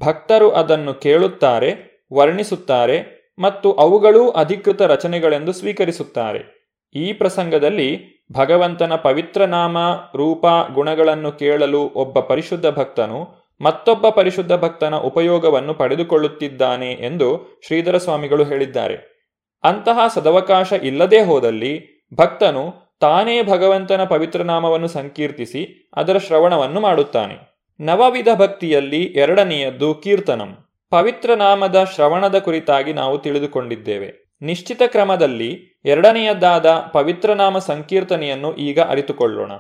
ಭಕ್ತರು 0.05 0.51
ಅದನ್ನು 0.51 0.95
ಕೇಳುತ್ತಾರೆ, 0.95 2.01
ವರ್ಣಿಸುತ್ತಾರೆ 2.13 3.31
ಮತ್ತು 3.39 3.73
ಅವುಗಳೂ 3.73 4.31
ಅಧಿಕೃತ 4.31 4.83
ರಚನೆಗಳೆಂದು 4.83 5.53
ಸ್ವೀಕರಿಸುತ್ತಾರೆ. 5.53 6.61
ಈ 6.95 7.13
ಪ್ರಸಂಗದಲ್ಲಿ 7.13 8.20
ಭಗವಂತನ 8.33 8.95
ಪವಿತ್ರ 8.95 9.45
ನಾಮ, 9.45 9.79
ರೂಪ, 10.17 10.47
ಗುಣಗಳನ್ನು 10.73 11.33
ಕೇಳಲು 11.33 11.81
ಒಬ್ಬ 11.81 12.21
ಪರಿಶುದ್ಧ 12.21 12.67
ಭಕ್ತನು 12.67 13.41
ಮತ್ತೊಬ್ಬ 13.61 14.09
ಪರಿಶುದ್ಧ 14.09 14.53
ಭಕ್ತನ 14.53 14.95
ಉಪಯೋಗವನ್ನು 14.95 15.75
ಪಡೆದುಕೊಳ್ಳುತ್ತಿದ್ದಾನೆ 15.75 16.93
ಎಂದು 16.93 17.61
ಶ್ರೀಧರ 17.67 17.97
ಸ್ವಾಮಿಗಳು 17.97 18.45
ಹೇಳಿದ್ದಾರೆ. 18.45 19.21
ಅಂತಹ 19.65 19.99
ಸದವಕಾಶ 20.15 20.73
ಇಲ್ಲದೇ 20.73 21.21
ಹೋದಲ್ಲಿ 21.23 22.07
ಭಕ್ತನು 22.15 22.91
ತಾನೇ 23.01 23.43
ಭಗವಂತನ 23.43 24.05
ಪವಿತ್ರ 24.05 24.43
ನಾಮವನ್ನು 24.43 24.89
ಸಂಕೀರ್ತಿಸಿ 24.89 25.91
ಅದರ 25.97 26.19
ಶ್ರವಣವನ್ನು 26.19 26.81
ಮಾಡುತ್ತಾನೆ. 26.81 27.51
ನವವಿಧ 27.81 28.29
ಭಕ್ತಿಯಲ್ಲಿ 28.35 29.03
ಎರಡನೆಯದ್ದು 29.03 29.95
ಕೀರ್ತನಂ. 29.95 30.57
ಪವಿತ್ರ 30.91 31.35
ನಾಮದ 31.35 31.87
ಶ್ರವಣದ 31.95 32.39
ಕುರಿತಾಗಿ 32.39 32.93
ನಾವು 32.93 33.19
ತಿಳಿದುಕೊಂಡಿದ್ದೇವೆ. 33.19 34.37
ನಿಶ್ಚಿತ 34.43 34.83
ಕ್ರಮದಲ್ಲಿ 34.87 35.70
ಎರಡನೆಯದಾದ 35.85 36.67
ಪವಿತ್ರನಾಮ 36.93 37.59
ಸಂಕೀರ್ತನೆಯನ್ನು 37.59 38.55
ಈಗ 38.55 38.81
ಅರಿತುಕೊಳ್ಳೋಣ. 38.81 39.53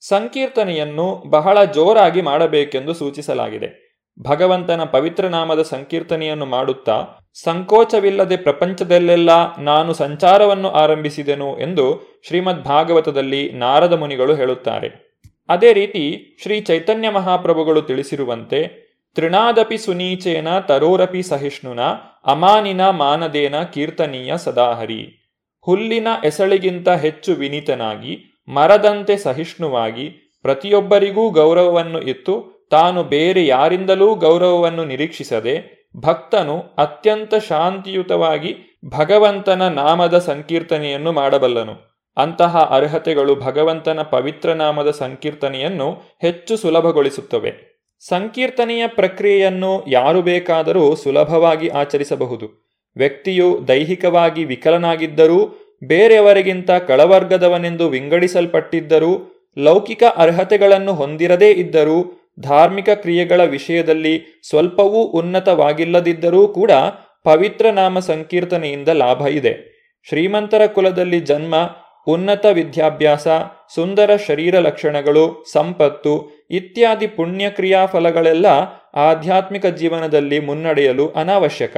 ಸಂಕೀರ್ತನೆಯನ್ನು 0.00 1.30
ಬಹಳ 1.30 1.64
ಜೋರಾಗಿ 1.64 2.22
ಮಾಡಬೇಕೆಂದು 2.22 2.94
ಸೂಚಿಸಲಾಗಿದೆ. 2.94 3.84
ಭಗವಂತನ 4.22 4.84
ಪವಿತ್ರ 4.84 5.24
ನಾಮದ 5.24 5.62
ಸಂಕೀರ್ತನೆಯನ್ನು 5.62 6.46
ಮಾಡುತ್ತಾ, 6.46 7.04
ಸಂಕೋಚವಿಲ್ಲದೆ 7.44 8.36
ಪ್ರಪಂಚದಲ್ಲೆಲ್ಲ 8.36 9.56
ನಾನು 9.58 9.92
ಸಂಚಾರವನ್ನು 9.92 10.70
ಆರಂಭಿಸಿದೆನು 10.70 11.58
ಎಂದು 11.58 12.16
ಶ್ರೀಮದ್ 12.26 12.62
ಭಾಗವತದಲ್ಲಿ 12.62 13.52
ನಾರದ 13.52 13.92
ಮುನಿಗಳು 13.92 14.34
ಹೇಳುತ್ತಾರೆ. 14.34 15.14
ಅದೇ 15.48 15.72
ರೀತಿ 15.72 16.36
ಶ್ರೀ 16.42 16.60
ಚೈತನ್ಯ 16.60 17.10
ಮಹಾಪ್ರಭುಗಳು 17.10 17.82
ತಿಳಿಸಿರುವಂತೆ 17.82 18.84
ತೃಣಾದಪಿ 19.14 19.78
ಸುನೀಚೇನ 19.78 20.58
ತರೋರಪಿ 20.58 21.22
ಸಹಿಷ್ಣುನ, 21.22 21.80
ಅಮಾನಿನ 22.26 22.90
ಮಾನದೇನ 22.90 23.62
ಕೀರ್ತನೀಯ 23.62 24.36
ಸದಾಹರಿ. 24.36 25.23
ಹುಲ್ಲಿನ 25.64 26.08
ಎಸಳಿಗಿಂತ 26.24 26.88
ಹೆಚ್ಚು 26.88 27.34
ವಿನೀತನಾಗಿ, 27.34 28.44
ಮರದಂತೆ 28.48 29.16
ಸಹಿಷ್ಣುವಾಗಿ, 29.16 30.08
ಪ್ರತಿಯೊಬ್ಬರಿಗೂ 30.42 31.30
ಗೌರವವನ್ನು 31.30 32.00
ಇತ್ತು, 32.00 32.66
ತಾನು 32.70 33.02
ಬೇರೆ 33.02 33.46
ಯಾರಿಂದಲೂ 33.46 34.14
ಗೌರವವನ್ನು 34.14 34.84
ನಿರೀಕ್ಷಿಸದೆ, 34.84 35.84
ಭಕ್ತನು 35.96 36.58
ಅತ್ಯಂತ 36.78 37.34
ಶಾಂತಿಯುತವಾಗಿ 37.34 38.56
ಭಗವಂತನ 38.98 39.68
ನಾಮದ 39.68 40.18
ಸಂಕೀರ್ತನೆಯನ್ನು 40.18 41.12
ಮಾಡಬಲ್ಲನು. 41.12 41.94
ಅಂತಹ 42.16 42.56
ಅರ್ಹತೆಗಳು 42.56 43.34
ಭಗವಂತನ 43.34 44.02
ಪವಿತ್ರ 44.02 44.52
ನಾಮದ 44.52 44.90
ಸಂಕೀರ್ತನೆಯನ್ನು 44.90 46.02
ಹೆಚ್ಚು 46.20 46.56
ಸುಲಭಗೊಳಿಸುತ್ತವೆ. 46.56 47.74
ಸಂಕೀರ್ತನೆಯ 48.08 48.86
ಪ್ರಕ್ರಿಯೆಯನ್ನು 48.86 49.84
ಯಾರು 49.88 50.22
ಬೇಕಾದರೂ 50.22 50.94
ಸುಲಭವಾಗಿ 50.94 51.68
ಆಚರಿಸಬಹುದು. 51.68 52.63
ವ್ಯಕ್ತಿಯು 52.96 53.68
ದೈಹಿಕವಾಗಿ 53.68 54.44
ವಿಕಲನಾಗಿದ್ದರೂ, 54.44 55.38
ಬೇರೆಯವರಿಗಿಂತ 55.84 56.70
ಕಳವರ್ಗದವನೆಂದು 56.70 57.88
ವಿಂಗಡಿಸಲ್ಪಟ್ಟಿದ್ದರೂ, 57.88 59.12
ಲೌಕಿಕ 59.58 60.02
ಅರ್ಹತೆಗಳನ್ನು 60.16 60.94
ಹೊಂದಿರದೇ 60.94 61.50
ಇದ್ದರೂ, 61.52 62.20
ಧಾರ್ಮಿಕ 62.40 62.90
ಕ್ರಿಯೆಗಳ 62.90 63.44
ವಿಷಯದಲ್ಲಿ 63.44 64.42
ಸ್ವಲ್ಪವೂ 64.48 65.02
ಉನ್ನತವಾಗಿಲ್ಲದಿದ್ದರೂ 65.02 66.48
ಕೂಡ 66.48 66.70
ಪವಿತ್ರ 67.24 67.70
ನಾಮ 67.70 67.98
ಸಂಕೀರ್ತನೆಯಿಂದ 67.98 68.88
ಲಾಭ 68.88 69.26
ಇದೆ. 69.26 69.74
ಶ್ರೀಮಂತರ 70.08 70.66
ಕುಲದಲ್ಲಿ 70.66 71.20
ಜನ್ಮ, 71.20 71.54
ಉನ್ನತ 72.06 72.46
ವಿದ್ಯಾಭ್ಯಾಸ, 72.46 73.28
ಸುಂದರ 73.74 74.16
ಶರೀರ 74.16 74.58
ಲಕ್ಷಣಗಳು, 74.58 75.44
ಸಂಪತ್ತು 75.52 76.44
ಇತ್ಯಾದಿ 76.50 77.06
ಪುಣ್ಯ 77.06 77.50
ಕ್ರಿಯಾಫಲಗಳೆಲ್ಲ 77.50 78.46
ಆಧ್ಯಾತ್ಮಿಕ 78.94 79.66
ಜೀವನದಲ್ಲಿ 79.66 80.40
ಮುನ್ನಡೆಯಲು 80.40 81.08
ಅನಾವಶ್ಯಕ. 81.08 81.76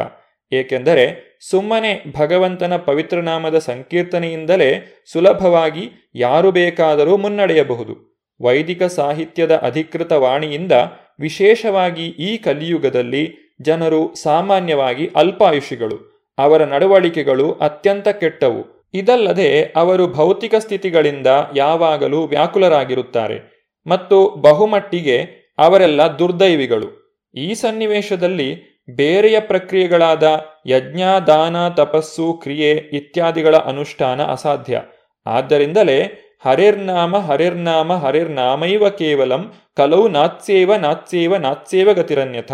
ಏಕೆಂದರೆ 0.53 1.37
ಸುಮ್ಮನೆ 1.51 2.05
ಭಗವಂತನ 2.19 2.77
ಪವಿತ್ರ 2.77 3.21
ನಾಮದ 3.21 3.59
ಸಂಕೀರ್ತನೆಯಿಂದಲೇ 3.59 5.03
ಸುಲಭವಾಗಿ 5.13 6.11
ಯಾರು 6.15 6.53
ಬೇಕಾದರೂ 6.53 7.17
ಮುನ್ನಡೆಯಬಹುದು. 7.17 8.17
ವೈದಿಕ 8.43 8.83
ಸಾಹಿತ್ಯದ 8.83 9.57
ಅಧಿಕೃತ 9.57 10.13
ವಾಣಿಯಿಂದ 10.13 10.73
ವಿಶೇಷವಾಗಿ 11.21 12.07
ಈ 12.07 12.37
ಕಲಿಯುಗದಲ್ಲಿ 12.37 13.57
ಜನರು 13.61 14.15
ಸಾಮಾನ್ಯವಾಗಿ 14.15 15.11
ಅಲ್ಪಾಯುಷಿಗಳು. 15.17 16.17
ಅವರ 16.39 16.65
ನಡವಳಿಕೆಗಳು 16.65 17.53
ಅತ್ಯಂತ 17.53 18.09
ಕೆಟ್ಟವು. 18.09 18.91
ಇದಲ್ಲದೆ 18.95 19.65
ಅವರು 19.77 20.07
ಭೌತಿಕ 20.07 20.55
ಸ್ಥಿತಿಗಳಿಂದ 20.55 21.27
ಯಾವಾಗಲೂ 21.57 22.27
ವ್ಯಾಕುಲರಾಗಿರುತ್ತಾರೆ 22.27 23.57
ಮತ್ತು 23.87 24.29
ಬಹುಮಟ್ಟಿಗೆ 24.29 25.47
ಅವರೆಲ್ಲ 25.59 26.03
ದುರ್ದೈವಿಗಳು. 26.03 27.07
ಈ 27.35 27.55
ಸನ್ನಿವೇಶದಲ್ಲಿ 27.55 28.76
ಬೇರೆಯ 28.91 29.41
ಪ್ರಕ್ರಿಯೆಗಳಾದ 29.41 30.45
ಯಜ್ಞ 30.67 31.01
ದಾನ 31.27 31.69
ತಪಸ್ಸು, 31.69 32.33
ಕ್ರಿಯೆ 32.33 32.71
ಇತ್ಯಾದಿಗಳ 32.71 33.57
ಅನುಷ್ಠಾನ 33.57 34.23
ಅಸಾಧ್ಯ. 34.23 34.83
ಆದ್ದರಿಂದಲೇ 35.27 36.23
ಹರಿರ್ನಾಮ 36.45 37.17
ಹರಿರ್ನಾಮ 37.17 37.93
ಹರಿರ್ನಾಮೈವ 37.93 38.89
ಕೇವಲಂ, 38.89 39.53
ಕಲೌ 39.77 40.09
ನಾತ್ಸೇವ 40.09 40.75
ನಾತ್ಸೇವ 40.75 41.37
ನಾತ್ಸೇವ 41.37 41.93
ಗತಿರನ್ಯಥ. 41.93 42.53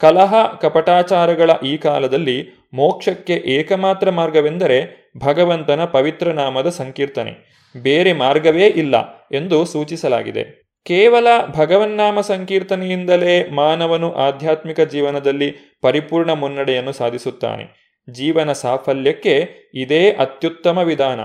ಕಲಹ 0.00 0.54
ಕಪಟಾಚಾರಗಳ 0.60 1.50
ಈ 1.66 1.76
ಕಾಲದಲ್ಲಿ 1.76 2.48
ಮೋಕ್ಷಕ್ಕೆ 2.74 3.34
ಏಕಮಾತ್ರ 3.34 4.10
ಮಾರ್ಗವೆಂದರೆ 4.10 5.10
ಭಗವಂತನ 5.18 5.84
ಪವಿತ್ರ 5.84 6.28
ನಾಮದ 6.28 6.68
ಸಂಕೀರ್ತನೆ. 6.68 7.62
ಬೇರೆ 7.82 8.12
ಮಾರ್ಗವೇ 8.12 8.66
ಇಲ್ಲ 8.66 9.14
ಎಂದು 9.32 9.64
ಸೂಚಿಸಲಾಗಿದೆ. 9.64 10.61
ಕೇವಲ 10.86 11.26
ಭಗವನ್ನಾಮ 11.54 12.20
ಸಂಕೀರ್ತನೆಯಿಂದಲೇ 12.20 13.48
ಮಾನವನು 13.48 14.14
ಆಧ್ಯಾತ್ಮಿಕ 14.14 14.80
ಜೀವನದಲ್ಲಿ 14.80 15.78
ಪರಿಪೂರ್ಣ 15.82 16.30
ಮುನ್ನಡೆಯನ್ನು 16.32 16.92
ಸಾಧಿಸುತ್ತಾನೆ. 16.92 17.64
ಜೀವನ 18.10 18.52
ಸಾಫಲ್ಯಕ್ಕೆ 18.52 19.48
ಇದೇ 19.74 20.10
ಅತ್ಯುತ್ತಮ 20.12 20.78
ವಿಧಾನ. 20.78 21.20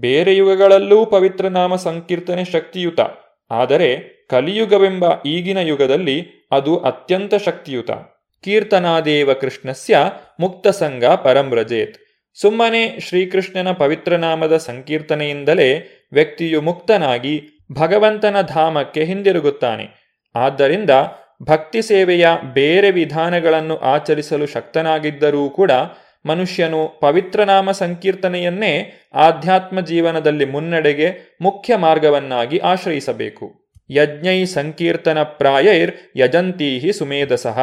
ಬೇರೆ 0.00 0.36
ಯುಗಗಳಲ್ಲೂ 0.36 1.06
ಪವಿತ್ರ 1.06 1.48
ನಾಮ 1.48 1.76
ಸಂಕೀರ್ತನೆ 1.76 2.44
ಶಕ್ತಿಯುತ. 2.44 3.00
ಆದರೆ 3.50 3.88
ಕಲಿಯುಗವೆಂಬ 4.30 5.04
ಈಗಿನ 5.26 5.58
ಯುಗದಲ್ಲಿ 5.58 6.48
ಅದು 6.52 6.76
ಅತ್ಯಂತ 6.76 7.34
ಶಕ್ತಿಯುತ. 7.34 7.90
ಕೀರ್ತನಾದೇವ 8.44 9.32
ಕೃಷ್ಣಸ್ಯ 9.32 9.98
ಮುಕ್ತಸಂಗ 10.40 11.04
ಪರಂಬ್ರಜೇತ್ 11.04 11.98
ಸುಮ್ಮನೆ 12.34 13.00
ಶ್ರೀಕೃಷ್ಣನ 13.00 13.72
ಪವಿತ್ರನಾಮದ 13.72 14.56
ಸಂಕೀರ್ತನೆಯಿಂದಲೇ 14.56 15.68
ವ್ಯಕ್ತಿಯು 16.12 16.60
ಮುಕ್ತನಾಗಿ 16.60 17.61
ಭಗವಂತನ 17.72 18.40
ಧಾಮಕ್ಕೆ 18.40 19.04
ಹಿಂದಿರುಗುತ್ತಾನೆ. 19.04 20.02
ಆದ್ದರಿಂದ 20.34 20.90
ಭಕ್ತಿ 21.42 21.82
ಸೇವೆಯ 21.82 22.28
ಬೇರೆ 22.54 22.90
ವಿಧಾನಗಳನ್ನು 22.90 23.76
ಆಚರಿಸಲು 23.76 24.46
ಶಕ್ತನಾಗಿದ್ದರೂ 24.46 25.50
ಕೂಡ 25.50 25.70
ಮನುಷ್ಯನು 26.26 27.00
ಪವಿತ್ರನಾಮ 27.00 27.70
ಸಂಕೀರ್ತನೆಯನ್ನೇ 27.70 28.92
ಆಧ್ಯಾತ್ಮ 29.14 29.80
ಜೀವನದಲ್ಲಿ 29.80 30.44
ಮುನ್ನಡೆಗೆ 30.44 31.36
ಮುಖ್ಯ 31.40 31.76
ಮಾರ್ಗವನ್ನಾಗಿ 31.76 32.58
ಆಶ್ರಯಿಸಬೇಕು. 32.58 33.74
ಯಜ್ಞೈ 33.90 34.44
ಸಂಕೀರ್ತನ 34.44 35.22
ಪ್ರಾಯೈರ್ 35.22 35.92
ಯಜಂತೀಹಿ 36.16 36.92
ಸುಮೇಧಸಃ. 36.92 37.58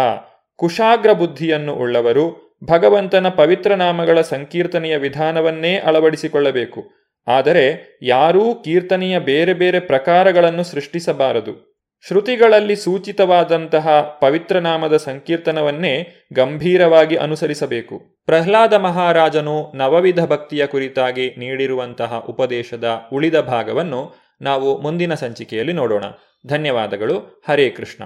ಕುಶಾಗ್ರ 0.56 1.14
ಬುದ್ಧಿಯನ್ನು 1.14 1.74
ಉಳ್ಳವರು 1.74 2.58
ಭಗವಂತನ 2.64 3.30
ಪವಿತ್ರ 3.30 3.74
ನಾಮಗಳ 3.74 4.22
ಸಂಕೀರ್ತನೆಯ 4.22 4.98
ವಿಧಾನವನ್ನೇ 4.98 5.78
ಅಳವಡಿಸಿಕೊಳ್ಳಬೇಕು. 5.78 6.99
ಆದರೆ 7.30 8.00
ಯಾರೂ 8.02 8.56
ಕೀರ್ತನೆಯ 8.56 9.20
ಬೇರೆ 9.20 9.54
ಬೇರೆ 9.54 9.80
ಪ್ರಕಾರಗಳನ್ನು 9.80 10.64
ಸೃಷ್ಟಿಸಬಾರದು. 10.64 11.70
ಶ್ರುತಿಗಳಲ್ಲಿ 12.08 12.76
ಸೂಚಿತವಾದಂತಹ 12.76 14.02
ಪವಿತ್ರನಾಮದ 14.02 14.98
ಸಂಕೀರ್ತನವನ್ನೇ 14.98 16.26
ಗಂಭೀರವಾಗಿ 16.34 17.16
ಅನುಸರಿಸಬೇಕು. 17.16 18.24
ಪ್ರಹ್ಲಾದ 18.26 18.74
ಮಹಾರಾಜನು 18.74 19.72
ನವವಿಧ 19.76 20.26
ಭಕ್ತಿಯ 20.26 20.68
ಕುರಿತಾಗಿ 20.68 21.36
ನೀಡಿರುವಂತಹ 21.36 22.14
ಉಪದೇಶದ 22.30 23.02
ಉಳಿದ 23.14 23.40
ಭಾಗವನ್ನು 23.40 24.14
ನಾವು 24.42 24.82
ಮುಂದಿನ 24.82 25.14
ಸಂಚಿಕೆಯಲ್ಲಿ 25.14 25.74
ನೋಡೋಣ. 25.74 26.04
ಧನ್ಯವಾದಗಳು. 26.48 27.44
ಹರೇ 27.48 27.70
ಕೃಷ್ಣ. 27.70 28.04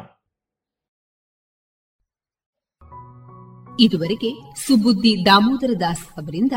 ಇದುವರೆಗೆ 3.80 4.56
ಸುಬುದ್ದಿ 4.68 5.26
ದಾಮೋದರ 5.26 5.70
ದಾಸ್ 5.80 6.06
ಅವರಿಂದ 6.06 6.52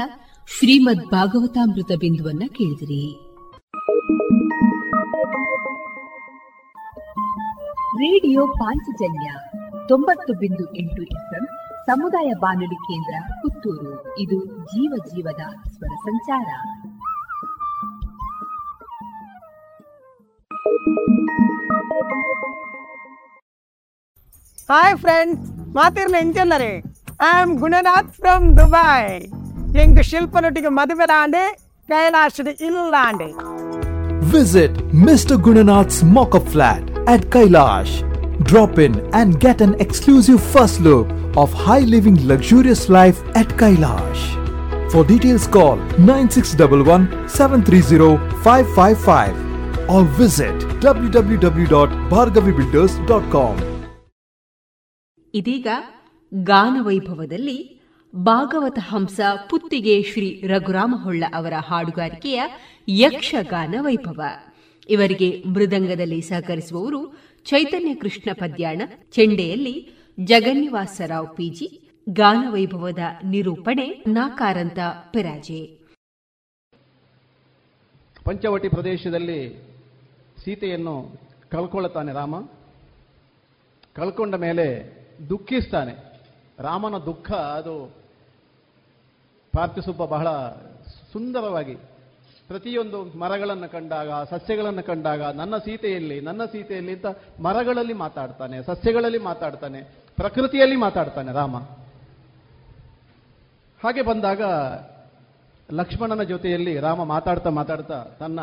ಶ್ರೀಮದ್ 0.49 1.07
ಭಾಗವತಾಮೃತ 1.07 1.91
ಬಿಂದುವನ್ನ 1.99 2.43
ಕೇಳಿದಿರಿ. 2.49 3.05
ರೇಡಿಯೋ 7.97 8.47
ಪಾಂಚಜನ್ಯ 8.47 9.29
ತೊಂಬತ್ತು 9.89 10.33
ಬಿಂದು 10.33 10.77
ಎಂಟು 10.77 11.03
ಎಫ್ಎಂ 11.03 11.45
ಸಮುದಾಯ 11.87 12.31
ಬಾನುಲಿ 12.41 12.75
ಕೇಂದ್ರ 12.75 13.15
ಪುತ್ತೂರು. 13.35 14.19
ಇದು 14.19 14.39
ಜೀವ 14.45 14.93
ಜೀವದ 15.07 15.43
ಸ್ವರ 15.69 15.95
ಸಂಚಾರ. 16.03 16.49
ಹಾಯ್ 24.71 24.97
ಫ್ರೆಂಡ್ಸ್ 24.99 25.51
ಮಾತಿರ್ನ 25.75 26.15
ಎಂಚನ್ನರೆ 26.21 26.73
I 27.23 27.41
am 27.41 27.59
Gunanath 27.59 28.13
from 28.13 28.59
Dubai 28.59 29.05
ಎಂಗ್ 29.85 30.01
ಶಿಲ್ಪನೊಟ್ಟಿಗೆ 30.11 30.70
ಮದುವೆ 30.79 31.07
ದಾಂಡೆ 31.12 31.45
ಕೈಲಾಸದ 31.89 32.49
ಇಲ್ಲಾಂಡೆ 32.68 33.31
Visit 34.31 34.72
Mr. 35.07 35.37
Gunanath's 35.39 36.03
mock-up 36.14 36.47
flat 36.53 36.83
at 37.07 37.31
Kailash. 37.35 37.93
Drop 38.43 38.79
in 38.79 38.99
and 39.12 39.39
get 39.41 39.61
an 39.61 39.74
exclusive 39.85 40.43
first 40.55 40.81
look 40.81 41.07
of 41.37 41.53
high 41.64 41.85
living 41.95 42.16
luxurious 42.31 42.89
life 42.89 43.22
at 43.35 43.47
Kailash. 43.61 44.22
For 44.91 45.05
details 45.05 45.47
call 45.49 45.77
9611 46.01 47.07
730 47.37 48.16
555 48.43 49.37
or 49.89 50.03
visit 50.20 50.57
www.bhargavibuilders.com. 50.87 53.55
ಇದೀಗ 55.35 55.68
ಗಾನವೈಭವದಲ್ಲಿ 56.33 57.59
ಭಾಗವತ 58.17 58.79
ಹಂಸ 58.83 59.21
ಪುತ್ತಿಗೆ 59.51 60.03
ಶ್ರೀ 60.03 60.43
ರಘುರಾಮ 60.47 60.95
ಹೊಳ್ಳ 61.03 61.25
ಅವರ 61.35 61.53
ಹಾಡುಗಾರಿಕೆಯ 61.59 62.43
ಯಕ್ಷಗಾನ 62.89 63.75
ವೈಭವ 63.81 64.23
ಇವರಿಗೆ 64.89 65.43
ಮೃದಂಗದಲ್ಲಿ 65.47 66.21
ಸಹಕರಿಸುವವರು 66.21 67.19
ಚೈತನ್ಯ 67.45 67.95
ಕೃಷ್ಣ 67.95 68.31
ಪದ್ಯಾಣ, 68.33 68.83
ಚೆಂಡೆಯಲ್ಲಿ 69.11 69.91
Jagannivasrao 70.25 71.37
PG 71.37 71.89
ಗಾನವೈಭವದ 72.09 72.99
ನಿರೂಪಣೆ 73.25 74.05
ನಾಕಾರಂತ 74.07 74.79
ಪೆರಾಜೆ. 75.12 75.79
ಪಂಚವಟಿ 78.25 78.69
ಪ್ರದೇಶದಲ್ಲಿ 78.69 79.69
ಸೀತೆಯನ್ನು 80.45 81.21
ಕಳ್ಕೊಳ್ಳುತ್ತಾನೆ 81.51 82.12
ರಾಮ. 82.12 82.41
ಕಳ್ಕೊಂಡ 83.95 84.35
ಮೇಲೆ 84.35 84.97
ದುಃಖಿಸ್ತಾನೆ. 85.29 86.23
ರಾಮನ 86.59 86.99
ದುಃಖ 86.99 87.33
ಅದು 87.33 88.06
ಪಾರ್ಥಿಸುಬ್ಬ 89.57 90.05
ಬಹಳ 90.05 90.29
ಸುಂದರವಾಗಿ 91.13 91.75
ಪ್ರತಿಯೊಂದು 92.49 93.19
ಮರಗಳನ್ನು 93.19 93.73
ಕಂಡಾಗ, 93.73 94.09
ಸಸ್ಯಗಳನ್ನು 94.11 94.83
ಕಂಡಾಗ, 94.87 95.23
ನನ್ನ 95.23 95.57
ಸೀತೆಯಲ್ಲಿ 95.57 96.21
ನನ್ನ 96.21 96.45
ಸೀತೆಯಲ್ಲಿ 96.45 96.93
ಅಂತ 96.93 97.07
ಮರಗಳಲ್ಲಿ 97.41 97.93
ಮಾತಾಡ್ತಾನೆ, 97.93 98.63
ಸಸ್ಯಗಳಲ್ಲಿ 98.63 99.19
ಮಾತಾಡ್ತಾನೆ, 99.19 99.81
ಪ್ರಕೃತಿಯಲ್ಲಿ 100.17 100.77
ಮಾತಾಡ್ತಾನೆ 100.77 101.33
ರಾಮ. 101.33 101.57
ಹಾಗೆ 103.83 104.03
ಬಂದಾಗ 104.03 104.43
ಲಕ್ಷ್ಮಣನ 105.73 106.23
ಜೊತೆಯಲ್ಲಿ 106.23 106.81
ರಾಮ 106.81 107.05
ಮಾತಾಡ್ತಾ 107.05 107.51
ಮಾತಾಡ್ತಾ 107.51 108.05
ತನ್ನ 108.21 108.41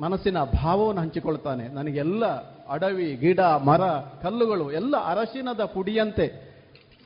ಮನಸ್ಸಿನ 0.00 0.44
ಭಾವವನ್ನು 0.44 1.00
ಹಂಚಿಕೊಳ್ತಾನೆ. 1.00 1.68
ನನಗೆಲ್ಲ 1.68 2.26
ಅಡವಿ, 2.68 3.16
ಗಿಡ, 3.16 3.40
ಮರ, 3.40 3.80
ಕಲ್ಲುಗಳು, 4.22 4.72
ಎಲ್ಲ 4.72 4.96
ಅರಶಿನದ 4.96 5.64
ಪುಡಿಯಂತೆ 5.64 6.51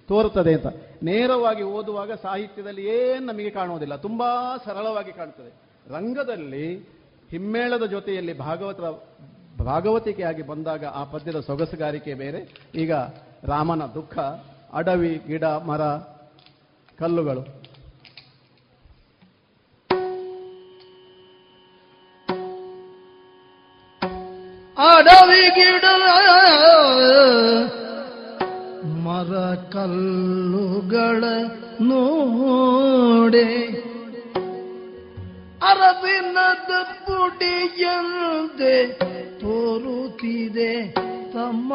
ತೋರುತ್ತದೆ 0.08 0.54
ಅಂತ. 0.54 0.66
ನೇರವಾಗಿ 1.02 1.62
ಓದುವಾಗ 1.62 2.12
ಸಾಹಿತ್ಯದಲ್ಲಿ 2.12 2.84
ಏನು 2.84 3.26
ನಮಗೆ 3.26 3.50
ಕಾಣುವುದಿಲ್ಲ. 3.50 3.96
ತುಂಬಾ 3.96 4.56
ಸರಳವಾಗಿ 4.64 5.12
ಕಾಣುತ್ತದೆ 5.12 5.52
ರಂಗದಲ್ಲಿ 5.94 6.96
ಹಿಮ್ಮೇಳದ 7.30 7.86
ಜೊತೆಯಲ್ಲಿ 7.86 8.38
ಭಾಗವತ 8.38 8.80
ಭಾಗವತಿಕೆಯಾಗಿ 9.60 10.42
ಬಂದಾಗ 10.42 10.84
ಆ 10.84 11.04
ಪದ್ಯದ 11.04 11.40
ಸೊಗಸುಗಾರಿಕೆ 11.40 12.14
ಬೇರೆ. 12.14 12.54
ಈಗ 12.74 12.92
ರಾಮನ 13.44 13.86
ದುಃಖ, 13.86 14.18
ಅಡವಿ, 14.72 15.22
ಗಿಡ, 15.26 15.44
ಮರ, 15.44 15.80
ಕಲ್ಲುಗಳು. 16.98 17.40
ಅಡವಿ, 24.78 25.50
ಗಿಡ 25.54 25.84
ಮರ 29.16 29.54
ಕಲ್ಲುಗಳ 29.54 31.24
ನೋಡೆ. 31.80 33.72
ಅರವಿನದ 35.62 36.82
ಪುಡಿಯಂತೆ 36.82 38.98
ತೋರುತ್ತಿದೆ 39.38 40.94
ತಮ್ಮ 41.32 41.74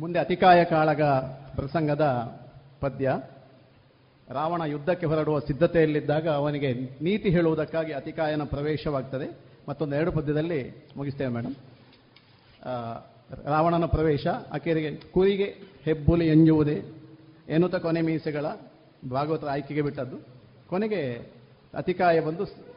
ಮುಂದೆ 0.00 0.18
ಅತಿಕಾಯ 0.18 0.64
ಕಾಳಗ 0.64 1.02
ಪ್ರಸಂಗದ 1.56 2.04
ಪದ್ಯ. 2.80 3.12
ರಾವಣ 4.28 4.62
ಯುದ್ಧಕ್ಕೆ 4.62 5.06
ಹೊರಡುವ 5.06 5.38
ಸಿದ್ಧತೆಯಲ್ಲಿದ್ದಾಗ 5.38 6.28
ಅವನಿಗೆ 6.28 6.72
ನೀತಿ 6.74 7.30
ಹೇಳುವುದಕ್ಕಾಗಿ 7.30 7.92
ಅತಿಕಾಯನ 7.92 8.42
ಪ್ರವೇಶವಾಗ್ತದೆ. 8.44 9.38
ಮತ್ತೊಂದು 9.68 9.96
ಎರಡು 9.96 10.12
ಪದ್ಯದಲ್ಲಿ 10.12 10.84
ಮುಗಿಸ್ತೇವೆ 10.96 11.32
ಮೇಡಮ್ 11.32 11.54
ರಾವಣನ 13.44 13.84
ಪ್ರವೇಶ 13.84 14.26
ಆಕೆಯರಿಗೆ 14.26 14.96
ಕುರಿಗೆ 14.96 15.56
ಹೆಬ್ಬುಲಿ 15.84 16.26
ಎಂಜುವುದೇ 16.28 16.82
ಎನ್ನುತ್ತ 17.48 17.76
ಕೊನೆ 17.76 18.00
ಮೀಸೆಗಳ 18.00 18.46
ಭಾಗವತರ 19.10 19.48
ಆಯ್ಕೆಗೆ 19.48 19.82
ಬಿಟ್ಟದ್ದು. 19.82 20.16
ಕೊನೆಗೆ 20.68 21.12
ಅತಿಕಾಯ 21.74 22.20
ಬಂದು 22.20 22.73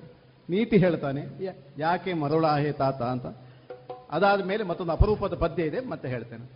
ನೀತಿ 0.49 0.76
ಹೇಳ್ತಾನೆ 0.78 1.22
ಯಾ- 1.40 1.57
ಯಾಕೆ 1.78 2.12
ಮರುಳಾಹೆ 2.22 2.72
ತಾತ 2.80 3.01
ಅಂತ 3.14 3.26
ಅದಾದ 4.11 4.40
ಮೇಲೆ 4.45 4.62
ಮತ್ತೊಂದು 4.70 4.93
ಅಪರೂಪದ 4.93 5.34
ಪದ್ಯ 5.43 5.68
ಇದೆ 5.70 5.80
ಮತ್ತೆ 5.93 6.07
ಹೇಳ್ತೇನೆ 6.09 6.47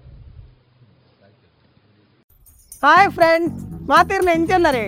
ಹಾಯ್ 2.83 3.11
ಫ್ರೆಂಡ್ಸ್ 3.11 3.55
ಮಾತಿರ್ನ 3.89 4.31
ಎಂಚಲ್ಲರೆ 4.35 4.87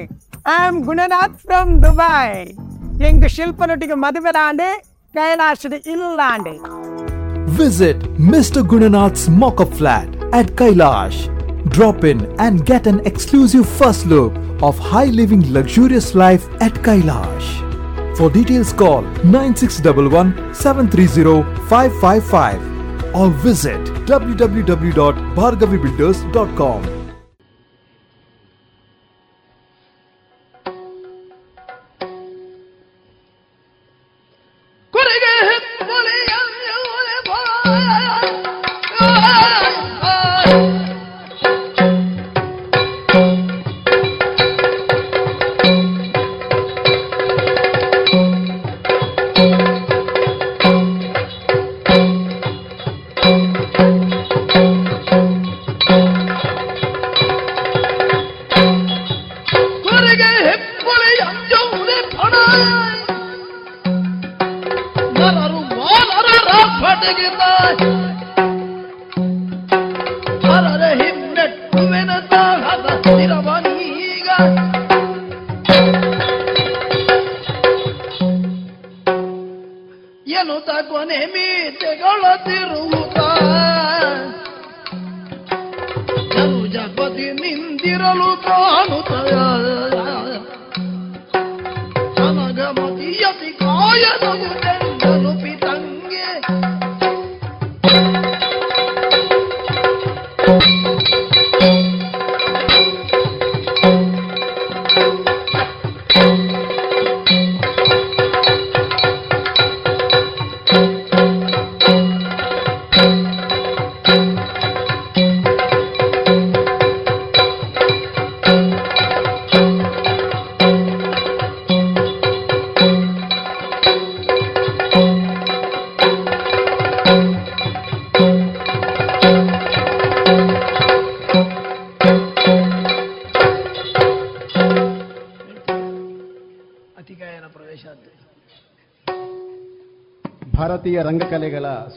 I 0.51 0.59
am 0.65 0.81
Gunanath 0.83 1.39
from 1.45 1.71
Dubai 1.85 2.27
ಎಂಗ್ 3.09 3.27
ಶಿಲ್ಪನೊಟ್ಟಿಗೆ 3.37 3.97
ಮದುವೆ 4.05 4.35
ದಾಂಡೆ 4.39 4.71
ಕೈಲಾಸದ 5.15 5.75
ಇಲ್ಲಾಂಡೆ 5.95 6.57
Visit 7.59 8.01
Mr. 8.33 8.61
Gunanath's 8.63 9.25
mock-up 9.35 9.71
flat 9.73 10.09
at 10.33 10.49
Kailash. 10.53 11.17
Drop 11.69 12.05
in 12.05 12.19
and 12.39 12.65
get 12.65 12.85
an 12.87 12.99
exclusive 13.03 13.67
first 13.79 14.03
look 14.07 14.35
of 14.63 14.75
high 14.91 15.11
living 15.13 15.43
luxurious 15.51 16.09
life 16.17 16.45
at 16.61 16.75
Kailash. 16.81 17.49
For 18.16 18.30
details 18.30 18.74
call 18.74 19.02
9611 19.24 20.54
730 20.54 21.44
555 21.68 23.16
or 23.16 23.30
visit 23.30 23.80
www.bhargavibuilders.com. 24.06 27.03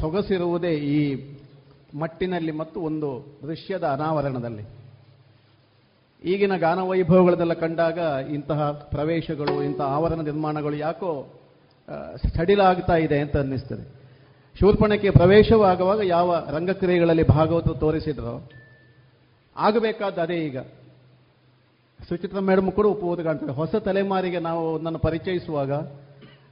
ಸೊಗಸಿರುವುದೇ 0.01 0.73
ಈ 0.73 1.01
ಮಟ್ಟಿನಲ್ಲಿ 1.99 2.53
ಮತ್ತು 2.53 2.81
ಒಂದು 2.81 3.39
ದೃಶ್ಯದ 3.43 3.85
ಅನಾವರಣದಲ್ಲಿ. 3.85 4.65
ಈಗಿನ 6.25 6.57
ಗಾನ 6.57 6.79
ವೈಭವಗಳನ್ನೆಲ್ಲ 6.79 7.53
ಕಂಡಾಗ 7.53 7.99
ಇಂತಹ 8.31 8.71
ಪ್ರವೇಶಗಳು 8.71 9.63
ಇಂತಹ 9.63 9.85
ಆವರಣ 9.85 10.21
ನಿರ್ಮಾಣಗಳು 10.21 10.77
ಯಾಕೋ 10.77 11.11
ಸಡಿಲ 11.89 12.39
ಸಡಿಲಾಗ್ತಾ 12.39 12.97
ಇದೆ 12.97 13.19
ಅಂತ 13.21 13.37
ಅನ್ನಿಸ್ತದೆ. 13.37 13.85
ಶೂರ್ಪಣಕ್ಕೆ 14.59 15.11
ಪ್ರವೇಶವಾಗುವಾಗ 15.11 16.01
ಯಾವ 16.05 16.49
ರಂಗಕ್ರಿಯೆಗಳಲ್ಲಿ 16.51 17.23
ಭಾಗವತ 17.23 17.69
ತೋರಿಸಿದ್ರೋ 17.69 18.51
ಆಗಬೇಕಾದ 19.57 20.19
ಅದೇ 20.19 20.35
ಈಗ. 20.35 20.59
ಸುಚಿತ್ರ 22.09 22.39
ಮೇಡಮ್ 22.39 22.73
ಕೂಡ 22.73 22.87
ಉಪಬೋಧ 22.87 23.21
ಕಾಣ್ತದೆ. 23.21 23.53
ಹೊಸ 23.53 23.75
ತಲೆಮಾರಿಗೆ 23.77 24.39
ನಾವು 24.39 24.79
ನನ್ನ 24.79 24.97
ಪರಿಚಯಿಸುವಾಗ 24.97 25.73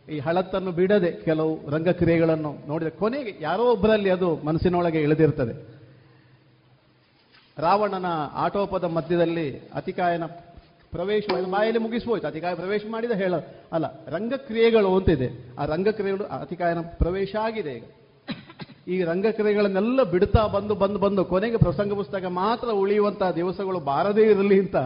ಈ 0.08 0.18
ಹಳತ್ತನ್ನು 0.18 0.72
ಬಿಡದೆ 0.72 1.10
ಕೆಲವು 1.10 1.70
ರಂಗಕ್ರಿಯೆಗಳನ್ನು 1.70 2.68
ನೋಡಿದ 2.68 2.88
ಕೊನೆಗೆ 2.88 3.38
ಯಾರೋ 3.40 3.72
ಒಬ್ಬರಲ್ಲಿ 3.72 4.10
ಅದು 4.10 4.36
ಮನಸ್ಸಿನೊಳಗೆ 4.36 5.00
ಇಳಿದಿರ್ತದೆ. 5.02 5.74
ರಾವಣನ 7.58 8.06
ಆಟೋಪದ 8.32 8.84
ಮಧ್ಯದಲ್ಲಿ 8.84 9.58
ಅತಿಕಾಯನ 9.74 10.24
ಪ್ರವೇಶ 10.90 11.24
ಬಾಯಲ್ಲಿ 11.50 11.78
ಮುಗಿಸ್ಬೋಯ್ತು. 11.78 12.26
ಅತಿಕಾಯ 12.26 12.54
ಪ್ರವೇಶ 12.54 12.82
ಮಾಡಿದ 12.90 13.10
ಹೇಳ, 13.10 13.34
ಅಲ್ಲ, 13.72 14.04
ರಂಗಕ್ರಿಯೆಗಳು 14.08 14.96
ಅಂತಿದೆ. 14.96 15.56
ಆ 15.58 15.64
ರಂಗಕ್ರಿಯೆಗಳು 15.64 16.24
ಅತಿಕಾಯನ 16.24 16.80
ಪ್ರವೇಶ 16.80 17.36
ಆಗಿದೆ 17.40 17.70
ಈಗ. 17.70 17.84
ಈ 18.88 19.02
ರಂಗಕ್ರಿಯೆಗಳನ್ನೆಲ್ಲ 19.02 20.02
ಬಿಡ್ತಾ 20.02 20.46
ಬಂದು 20.46 20.74
ಬಂದು 20.74 20.98
ಬಂದು 20.98 21.24
ಕೊನೆಗೆ 21.24 21.56
ಪ್ರಸಂಗ 21.56 21.94
ಪುಸ್ತಕ 21.94 22.24
ಮಾತ್ರ 22.24 22.68
ಉಳಿಯುವಂತಹ 22.68 23.30
ದಿವಸಗಳು 23.30 23.80
ಬಾರದೇ 23.80 24.22
ಇರಲಿ 24.22 24.60
ಅಂತ 24.60 24.76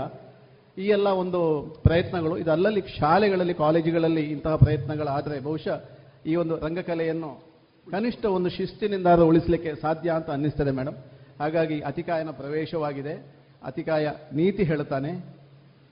ಈ 0.78 0.86
ಎಲ್ಲ 0.86 1.06
ಒಂದು 1.06 1.62
ಪ್ರಯತ್ನಗಳು 1.82 2.38
ಇದು 2.38 2.52
ಅಲ್ಲಲ್ಲಿ 2.52 2.80
ಶಾಲೆಗಳಲ್ಲಿ 2.80 3.54
ಕಾಲೇಜುಗಳಲ್ಲಿ 3.54 4.20
ಇಂತಹ 4.20 4.56
ಪ್ರಯತ್ನಗಳಾದರೆ 4.56 5.40
ಬಹುಶಃ 5.40 5.80
ಈ 6.26 6.34
ಒಂದು 6.34 6.56
ರಂಗಕಲೆಯನ್ನು 6.56 7.42
ಕನಿಷ್ಠ 7.90 8.24
ಒಂದು 8.24 8.50
ಶಿಸ್ತಿನಿಂದ 8.50 9.06
ಉಳಿಸಲಿಕ್ಕೆ 9.06 9.74
ಸಾಧ್ಯ 9.74 10.10
ಅಂತ 10.10 10.30
ಅನ್ನಿಸ್ತದೆ 10.30 10.70
ಮೇಡಮ್ 10.70 10.94
ಹಾಗಾಗಿ 11.40 11.80
ಅತಿಕಾಯನ 11.80 12.30
ಪ್ರವೇಶವಾಗಿದೆ. 12.30 13.38
ಅತಿಕಾಯ 13.62 14.06
ನೀತಿ 14.32 14.62
ಹೇಳ್ತಾನೆ 14.62 15.12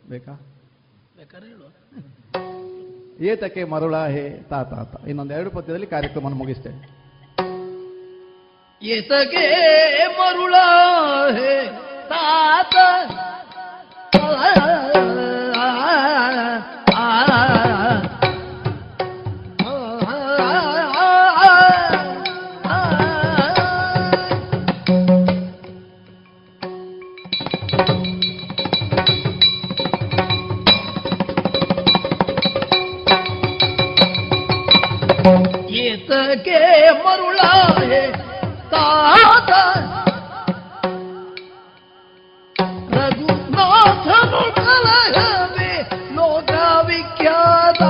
ಬೇಕಾ? 0.09 0.41
ಏತಕ್ಕೆ 3.21 3.65
ಮರುಳ 3.65 3.97
ಹೇ 4.07 4.47
ತಾತ 4.51 5.07
ಇನ್ನೊಂದು 5.09 5.35
ಎರಡು 5.35 5.51
ಪದ್ಯದಲ್ಲಿ 5.51 5.87
ಕಾರ್ಯಕ್ರಮ 5.87 6.29
ಮುಗಿಸ್ತೇನೆ. 6.29 7.07
ಏತಗೆ 8.83 9.47
ಮರುಳ 10.07 10.55
ಹೇ 11.39 11.79
ತಾತ 12.09 12.77
ಏತಕ್ಕೆ 36.09 36.59
ಮರುಳ 37.05 37.39
ಹೇ 37.81 38.01
ತಾತ 38.73 39.51
ರಘುನಾಥನು 42.95 44.43
ಕಲಹವೇ 44.59 45.73
ಲೋಕ 46.17 46.53
ವಿಖ್ಯಾತ 46.89 47.83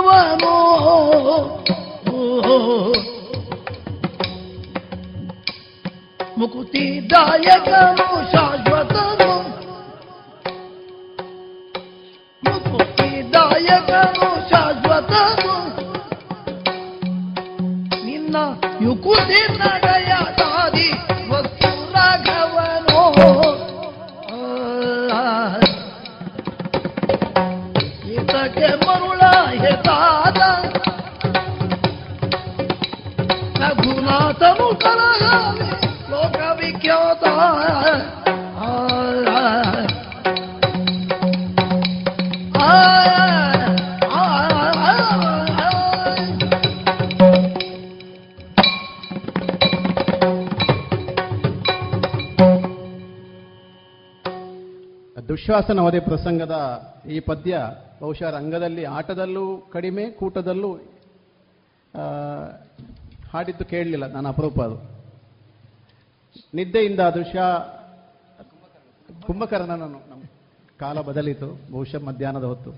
ದೈವನವನು 0.00 0.54
ಮುಕುತಿದಾಯಕನು 6.38 8.32
ಶಾಶ್ವತನು. 8.32 9.30
ಮುಕುತಿದಾಯಕನು 12.44 14.50
ಶಾಶ್ವತನು. 14.50 15.54
ನಿನ್ನ 18.06 18.36
ಯುಕುತಿ 18.80 19.58
ನಗಯ 19.58 19.99
ಕಲಹವೇ 35.30 35.68
ಲೋಕ 36.10 36.36
ವಿಖ್ಯಾತ 36.58 37.24
ಆ, 37.24 37.48
ಆ, 38.60 38.70
ಆ, 42.58 42.70
ಆ, 44.10 44.26
ಆ, 44.84 44.94
ಆ. 45.60 45.70
ದುಶ್ವಾಸನ 55.28 55.78
ವಧೆ 55.78 56.00
ಪ್ರಸಂಗದ 56.00 56.56
ಈ 57.10 57.20
ಪದ್ಯ 57.20 57.58
ಬಹುಶಃ 58.00 58.30
ರಂಗದಲ್ಲಿ 58.30 58.84
ಆಟದಲ್ಲೂ 58.84 59.70
ಕಡಿಮೆ 59.72 60.10
ಕೂಟದಲ್ಲೂ 60.10 60.70
ಹಾಡಿದ್ದು 63.32 63.64
ಕೇಳಲಿಲ್ಲ 63.64 64.12
ನಾನು 64.12 64.28
ಅಪರೂಪ 64.28 64.60
ಅದು 64.60 64.99
ನಿದ್ದೆಯಿಂದ 66.54 67.00
ದೃಶ್ಯ 67.00 67.40
ಕುಂಭಕರ್ಣನನ್ನು 69.26 70.00
ಕಾಲ 70.78 71.00
ಬದಲಿತು. 71.00 71.48
ಬಹುಶಃ 71.72 72.00
ಮಧ್ಯಾಹ್ನದ 72.04 72.44
ಹೊತ್ತು. 72.44 72.70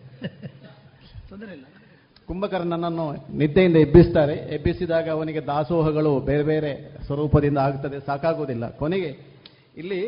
ಕುಂಭಕರ್ಣನನ್ನು 2.26 3.06
ನಿದ್ದೆಯಿಂದ 3.36 3.76
ಎಬ್ಬಿಸ್ತಾರೆ. 3.76 4.34
ಎಬ್ಬಿಸಿದಾಗ 4.34 5.08
ಅವನಿಗೆ 5.08 5.40
ದಾಸೋಹಗಳು 5.40 6.20
ಬೇರೆ 6.20 6.42
ಬೇರೆ 6.42 6.70
ಸ್ವರೂಪದಿಂದ 7.06 7.58
ಆಗ್ತದೆ. 7.58 8.00
ಸಾಕಾಗುವುದಿಲ್ಲ 8.00 8.70
ಕೊನೆಗೆ 8.70 9.10
ಇಲ್ಲಿ 9.76 10.00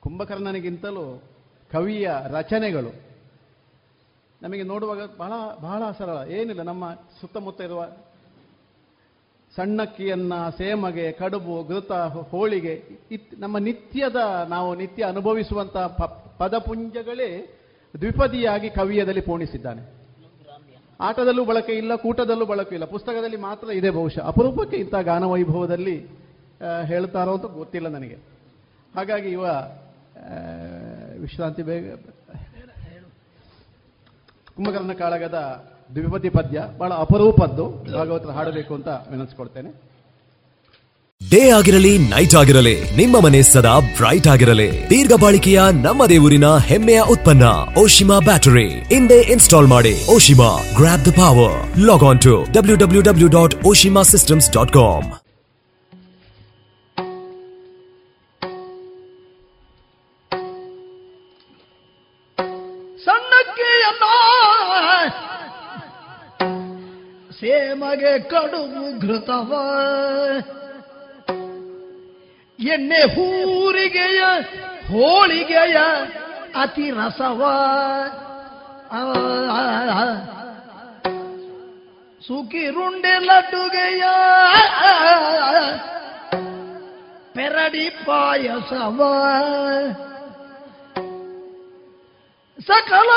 ಕುಂಭಕರ್ಣನಿಗಿಂತಲೂ 0.00 1.22
ಕವಿಯ 1.72 2.10
ರಚನೆಗಳು 2.28 2.92
ನಮಗೆ 4.42 4.62
ನೋಡುವಾಗ 4.62 5.02
ಬಹಳ 5.18 5.32
ಬಹಳ 5.60 5.82
ಸರಳ. 5.98 6.18
ಏನಿಲ್ಲ, 6.30 6.62
ನಮ್ಮ 6.62 6.84
ಸುತ್ತಮುತ್ತ 7.20 7.60
ಇರುವ 7.60 7.82
ಸಣ್ಣಕ್ಕಿಯನ್ನ 9.56 10.34
ಸೇಮಗೆ, 10.58 11.12
ಕಡುಬು, 11.12 11.56
ಘೃತ 11.68 11.92
ಹೋಳಿಗೆ 12.30 12.74
ನಮ್ಮ 13.38 13.58
ನಿತ್ಯದ 13.58 14.20
ನಾವು 14.48 14.74
ನಿತ್ಯ 14.74 15.02
ಅನುಭವಿಸುವಂತಹ 15.04 15.86
ಪದಪುಂಜಗಳೇ 16.38 17.30
ದ್ವಿಪದಿಯಾಗಿ 18.00 18.70
ಕವಿಯದಲ್ಲಿ 18.70 19.20
ಪೋಣಿಸಿದ್ದಾನೆ. 19.20 19.82
ಆಟದಲ್ಲೂ 21.00 21.44
ಬಳಕೆ 21.44 21.72
ಇಲ್ಲ, 21.72 21.92
ಕೂಟದಲ್ಲೂ 21.94 22.44
ಬಳಕೆ 22.46 22.74
ಇಲ್ಲ, 22.74 22.84
ಪುಸ್ತಕದಲ್ಲಿ 22.84 23.36
ಮಾತ್ರ 23.36 23.68
ಇದೆ 23.70 23.90
ಬಹುಶಃ. 23.90 24.24
ಅಪರೂಪಕ್ಕೆ 24.26 24.76
ಇಂಥ 24.76 24.94
ಗಾನ 25.02 25.24
ವೈಭವದಲ್ಲಿ 25.24 25.96
ಹೇಳ್ತಾರೋ 26.84 27.32
ಅಂತ 27.32 27.46
ಗೊತ್ತಿಲ್ಲ 27.52 27.88
ನನಗೆ. 27.88 28.18
ಹಾಗಾಗಿ 28.96 29.28
ಇವ 29.28 29.44
ವಿಶ್ರಾಂತಿ 31.20 31.62
ಬೇಗ 31.62 31.94
ಕುಂಭಕರ್ಣ 34.56 34.92
ಕಾಳಗದ 34.92 35.38
ದ್ವಿಪದಿ 35.94 36.28
ಪದ್ಯ, 36.28 36.62
ಬಹಳ 36.78 36.92
ಅಪರೂಪದ್ದು. 36.92 37.92
ಭಾಗವತರ 37.98 38.30
ಹಾಡಬೇಕು 38.30 38.74
ಅಂತ 38.74 38.88
ವಿನಂತಿಸ್ಕೊಳ್ತೇನೆ. 38.88 39.92
ಡೇ 41.30 41.50
ಆಗಿರಲಿ, 41.50 41.98
ನೈಟ್ 41.98 42.34
ಆಗಿರಲಿ, 42.34 42.90
ನಿಮ್ಮ 42.96 43.20
ಮನೆ 43.20 43.42
ಸದಾ 43.42 43.78
ಬ್ರೈಟ್ 43.78 44.26
ಆಗಿರಲಿ. 44.26 44.90
ದೀರ್ಘ 44.90 45.12
ಬಾಳಿಕೆಯ 45.20 45.62
ನಮ್ಮ 45.72 46.02
ಊರಿನ 46.24 46.56
ಹೆಮ್ಮೆಯ 46.56 47.00
ಉತ್ಪನ್ನ, 47.00 47.44
ಓಶಿಮಾ 47.78 48.18
ಬ್ಯಾಟರಿ. 48.18 48.68
ಹಿಂದೆ 48.68 49.20
ಇನ್ಸ್ಟಾಲ್ 49.20 49.66
ಮಾಡಿ, 49.66 50.06
Oshima 50.10 50.50
grab 50.76 51.06
the 51.06 51.10
power 51.10 51.80
log 51.80 52.02
on 52.02 52.20
to 52.20 52.52
W 52.52 52.76
W 52.76 53.02
W 53.02 53.28
dot 53.28 53.54
Oshima 53.66 54.02
systems 54.02 54.52
dot 54.52 54.72
com 54.72 55.21
ಸೇಮಗೆ 67.92 68.18
ಕಡುಬು 68.18 68.98
ಘೃತವ. 68.98 69.52
ಎಣ್ಣೆ 72.58 73.00
ಹೂರಿಗೆಯ 73.14 74.20
ಹೋಳಿಗೆಯ 74.88 75.76
ಅತಿ 76.62 76.90
ರಸವ. 76.90 77.42
ಸುಖಿರುಂಡೆ 82.26 83.18
ಲಡ್ಡುಗೆಯ 83.18 84.02
ಪೆರಡಿ 87.34 87.90
ಪಾಯಸವ. 87.90 88.98
ಸಕಲ 92.66 93.10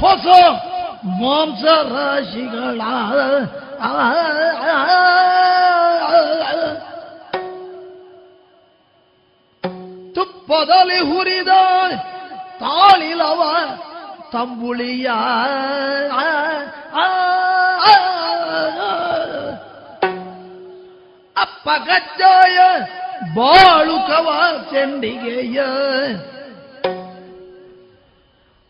ಹೊಸ 0.00 0.26
ಮಾಂಸ 1.19 1.63
ರಾಶಿಗಳ 1.89 2.81
ತುಪ್ಪದಲ್ಲಿ 10.15 10.99
ಹುರಿದ 11.09 11.53
ತಾಳಿಲವ 12.59 13.41
ತಂಬುಳಿಯ 14.31 15.09
ಅಪ್ಪ 21.35 21.69
ಗಜ್ಜಾಯ 21.87 22.57
ಬಾಳುಕವ 23.35 24.27
ಚೆಂಡಿಗೆಯ 24.71 25.59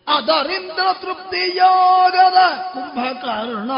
ಅದರಿಂದ 0.07 0.79
ತೃಪ್ತಿಯಾಗದ 1.01 2.37
ಕುಂಭಕರ್ಣ. 2.73 3.71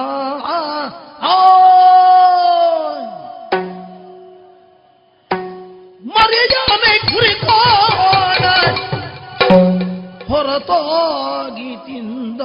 ಮರ್ಯಾದೆ 6.06 6.98
ಕುರಿತಾಡ 7.00 8.46
ಹೊರತಾಗಿ 10.32 11.76
ತಿಂದ. 11.76 12.42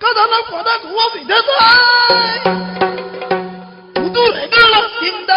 ಕದನ 0.00 0.34
ಪದಗುವ 0.50 0.98
ವಿಧದ. 1.14 1.50
ತಿಂದ. 5.00 5.30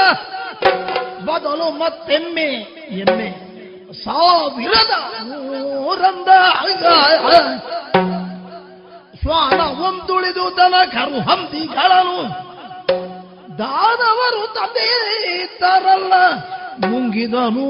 ಬದಲು 1.27 1.68
ಮತ್ತೆಮ್ಮೆ, 1.80 2.49
ಎಮ್ಮೆ. 3.02 3.30
ಸಾವಿರದ 4.03 4.93
ನೂರಂದ 5.30 6.30
ಶ್ವಾನ 9.22 9.60
ಒಂದುಳಿದು 9.88 10.45
ದನ 10.57 10.76
ಕರು 10.93 11.19
ಹಂದಿಗಳನ್ನು 11.30 12.22
ದಾನವರು 13.57 14.41
ತಂದೆ 14.56 14.88
ತರಲ್ಲ 15.60 16.14
ಮುಂಗಿದನು 16.88 17.68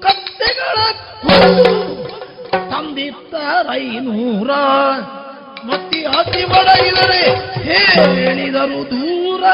ಕತ್ತೆಗಳ 0.00 0.76
ತಂದಿತ್ತ 2.70 3.34
ತಂದಿತ್ತರೈನೂರ. 3.34 4.50
ಮತ್ತಿ 5.68 6.00
ಅತಿ 6.04 6.42
ಮಡಗಿದರೆ 6.44 7.22
ಹೇಳಿದರು 7.66 8.80
ದೂರ. 8.92 9.44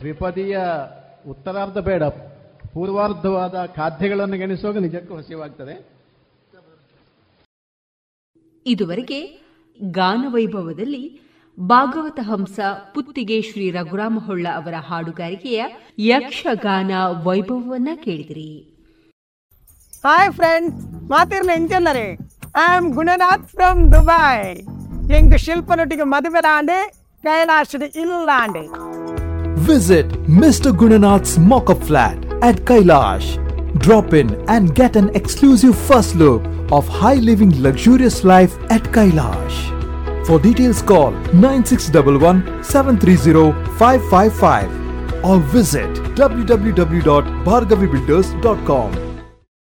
ದ್ವಿಪದಿಯ 0.00 0.56
ಉತ್ತರಾರ್ಧ 1.30 1.78
ಬೇಡ 1.78 2.04
ಪೂರ್ವಾರ್ಧವಾದ 2.74 3.66
ಖಾದ್ಯಗಳನ್ನು 3.76 4.36
ಗೆಣಿಸುವಾಗ 4.36 4.78
ನಿಜಕ್ಕೂ 4.78 5.16
ಹಸಿವಾಗ್ತದೆ. 5.16 5.74
ಇದುವರೆಗೆ 8.66 9.20
ಗಾನವೈಭವದಲ್ಲಿ 9.90 11.04
ಭಾಗವತ 11.60 12.18
ಹಂಸ 12.22 12.60
ಪುತ್ತಿಗೆ 12.94 13.42
ಶ್ರೀ 13.42 13.70
ರಘುರಾಮ 13.70 14.18
ಹೊಳ್ಳ 14.26 14.46
ಅವರ 14.54 14.74
ಹಾಡುಗಾರಿಕೆಯ 14.88 15.64
ಯಕ್ಷಗಾನ 15.98 16.90
ವೈಭವವನ್ನ 17.22 17.88
ಕೇಳಿದಿರಿ. 18.04 18.75
ಹಾಯ್ 20.05 20.31
ಫ್ರೆಂಡ್ಸ್ 20.37 20.77
ಮಾತಿರ್ನ 21.11 21.51
ಎಂಚನ್ನರೆ 21.59 22.07
I 22.61 22.73
am 22.75 22.87
Gunanath 22.97 23.45
from 23.55 23.81
Dubai 23.93 24.37
ಎಂಗ್ 25.17 25.35
ಶಿಲ್ಪನೊಟ್ಟಿಗೆ 25.45 26.05
ಮದುವೆರಾಂಡೆ 26.15 26.79
ಕೈಲಾಸದ 27.23 27.83
ಇಲ್ಲಾಂಡೆ 28.03 28.65
Visit 29.65 30.07
Mr. 30.41 30.71
Gunanath's 30.73 31.37
mock-up 31.49 31.83
flat 31.83 32.17
at 32.41 32.55
Kailash. 32.69 33.27
Drop 33.75 34.11
in 34.13 34.33
and 34.47 34.73
get 34.75 34.95
an 34.95 35.09
exclusive 35.13 35.77
first 35.89 36.15
look 36.15 36.41
of 36.71 36.87
high 36.99 37.19
living 37.27 37.51
luxurious 37.65 38.23
life 38.23 38.57
at 38.69 38.81
Kailash. 38.95 39.57
For 40.25 40.39
details 40.39 40.81
call 40.83 41.11
9611 41.35 42.41
730 42.63 43.51
555 43.77 44.71
or 45.23 45.37
visit 45.55 45.91
www.bhargavibuilders.com. 46.17 49.04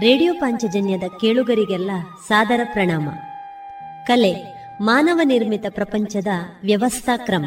radio 0.00 0.34
ಪಾಂಚಜನ್ಯದ 0.34 1.02
ಕೇಳುಗರಿಗೆಲ್ಲ 1.20 1.90
ಸಾದರ 2.28 2.60
ಪ್ರಣಾಮ. 2.72 3.08
ಕಲೆ, 4.06 4.34
ಮಾನವ 4.80 5.20
ನಿರ್ಮಿತ 5.24 5.64
ಪ್ರಪಂಚದ 5.68 6.26
ವ್ಯವಸ್ಥಾ 6.62 7.16
ಕ್ರಮ. 7.16 7.44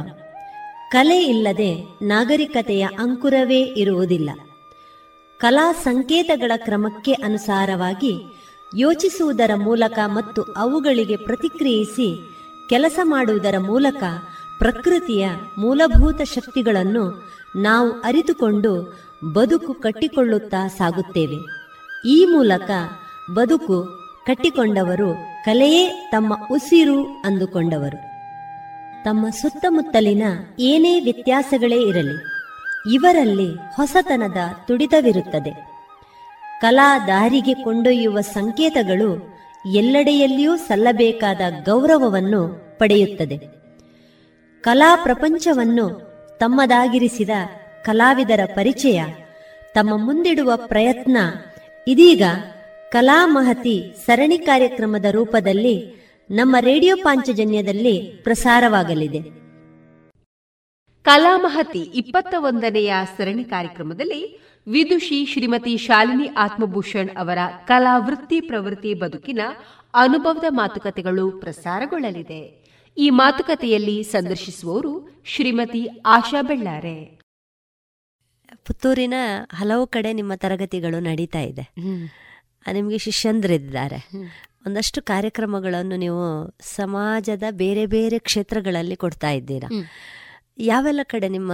ಕಲೆ 0.91 1.23
ಇಲ್ಲದೆ 1.23 1.75
ನಾಗರಿಕತೆಯ 2.01 2.87
ಅಂಕುರವೇ 2.99 3.61
ಇರುವುದಿಲ್ಲ. 3.61 4.29
ಕಲಾ 5.39 5.73
ಸಂಕೇತಗಳ 5.73 6.51
ಕ್ರಮಕ್ಕೆ 6.57 7.13
ಅನುಸಾರವಾಗಿ 7.13 8.13
ಯೋಚಿಸುವುದರ 8.77 9.55
ಮೂಲಕ 9.55 9.99
ಮತ್ತು 10.05 10.43
ಅವುಗಳಿಗೆ 10.43 11.17
ಪ್ರತಿಕ್ರಿಯಿಸಿ 11.17 12.19
ಕೆಲಸ 12.69 12.99
ಮಾಡುವುದರ 13.03 13.57
ಮೂಲಕ 13.57 14.03
ಪ್ರಕೃತಿಯ 14.59 15.29
ಮೂಲಭೂತ 15.57 16.21
ಶಕ್ತಿಗಳನ್ನು 16.21 17.29
ನಾವು 17.55 17.91
ಅರಿತುಕೊಂಡು 17.91 18.99
ಬದುಕು 19.33 19.73
ಕಟ್ಟಿಕೊಳ್ಳುತ್ತಾ 19.73 20.67
ಸಾಗುತ್ತೇವೆ. 20.67 21.37
ಈ 22.07 22.25
ಮೂಲಕ 22.25 22.71
ಬದುಕು 23.33 23.83
ಕಟ್ಟಿಕೊಂಡವರು 24.27 25.15
ಕಲೆಯೇ 25.45 26.09
ತಮ್ಮ 26.11 26.47
ಉಸಿರು 26.51 27.03
ಅಂದುಕೊಂಡವರು. 27.03 27.97
ತಮ್ಮ 29.03 29.29
ಸುತ್ತಮುತ್ತಲಿನ 29.29 30.23
ಏನೇ 30.59 30.99
ವ್ಯತ್ಯಾಸಗಳೇ 30.99 31.81
ಇರಲಿ, 31.81 32.35
ಇವರಲ್ಲಿ 32.93 33.75
ಹೊಸತನದ 33.75 34.37
ತುಡಿತವಿರುತ್ತದೆ. 34.67 35.75
ಕಲಾ 36.61 36.99
ದಾರಿಗೆ 36.99 37.53
ಕೊಂಡೊಯ್ಯುವ 37.53 38.21
ಸಂಕೇತಗಳು 38.21 39.39
ಎಲ್ಲೆಡೆಯಲ್ಲಿಯೂ 39.73 40.57
ಸಲ್ಲಬೇಕಾದ 40.57 41.41
ಗೌರವವನ್ನು 41.63 42.61
ಪಡೆಯುತ್ತದೆ. 42.79 43.54
ಕಲಾ 44.65 44.95
ಪ್ರಪಂಚವನ್ನು 44.95 46.01
ತಮ್ಮದಾಗಿರಿಸಿದ 46.39 47.29
ಕಲಾವಿದರ 47.83 48.39
ಪರಿಚಯ, 48.45 49.03
ತಮ್ಮ 49.73 50.05
ಮುಂದಿಡುವ 50.05 50.51
ಪ್ರಯತ್ನ, 50.55 51.17
ಇದೀಗ 51.87 52.23
ಕಲಾ 52.91 53.27
ಮಹತಿ 53.27 53.93
ಸರಣಿ 54.05 54.37
ಕಾರ್ಯಕ್ರಮದ 54.37 55.05
ರೂಪದಲ್ಲಿ 55.05 55.95
ನಮ್ಮ 56.31 56.55
ರೇಡಿಯೋ 56.59 56.95
ಪಾಂಚಜನ್ಯದಲ್ಲಿ 57.03 58.19
ಪ್ರಸಾರವಾಗಲಿದೆ. 58.23 59.21
ಕಲಾ 61.03 61.37
ಮಹತಿ 61.37 61.79
ಇಪ್ಪತ್ತ 61.79 62.35
ಒಂದನೆಯ 62.37 62.93
ಸರಣಿ 63.17 63.43
ಕಾರ್ಯಕ್ರಮದಲ್ಲಿ 63.43 64.41
ವಿದುಷಿ 64.67 65.25
ಶ್ರೀಮತಿ 65.25 65.77
ಶಾಲಿನಿ 65.77 66.29
ಆತ್ಮಭೂಷಣ್ 66.37 67.17
ಅವರ 67.17 67.37
ಕಲಾ 67.67 67.97
ವೃತ್ತಿ 67.97 68.41
ಪ್ರವೃತ್ತಿ 68.41 68.93
ಬದುಕಿನ 68.93 69.39
ಅನುಭವದ 69.93 70.45
ಮಾತುಕತೆಗಳು 70.49 71.31
ಪ್ರಸಾರಗೊಳ್ಳಲಿದೆ. 71.31 72.64
ಈ 72.97 73.09
ಮಾತುಕತೆಯಲ್ಲಿ 73.09 73.95
ಸಂದರ್ಶಿಸುವವರು 74.03 74.91
ಶ್ರೀಮತಿ 75.25 75.81
ಆಶಾ 76.05 76.41
ಬೆಳ್ಳಾರೆ. 76.41 76.97
ಪುತ್ತೂರಿನ 78.65 79.13
ಹಲವು 79.53 79.87
ಕಡೆ 79.87 80.13
ನಿಮ್ಮ 80.13 80.33
ತರಗತಿಗಳು 80.35 80.99
ನಡೀತಾ 80.99 81.41
ಇದೆ. 81.41 81.65
ನಿಮಗೆ 82.73 82.97
ಶಿಷ್ಯಂದ್ರಿದ್ದಾರೆ. 82.97 83.99
ಒಂದಷ್ಟು 84.65 84.99
ಕಾರ್ಯಕ್ರಮಗಳನ್ನು 85.01 85.95
ನೀವು 85.95 86.23
ಸಮಾಜದ 86.75 87.43
ಬೇರೆ 87.49 87.85
ಬೇರೆ 87.85 88.19
ಕ್ಷೇತ್ರಗಳಲ್ಲಿ 88.19 88.95
ಕೊಡ್ತಾ 88.95 89.31
ಇದ್ದೀರಾ. 89.31 89.69
ಯಾವೆಲ್ಲ 90.57 91.01
ಕಡೆ 91.03 91.27
ನಿಮ್ಮ 91.27 91.51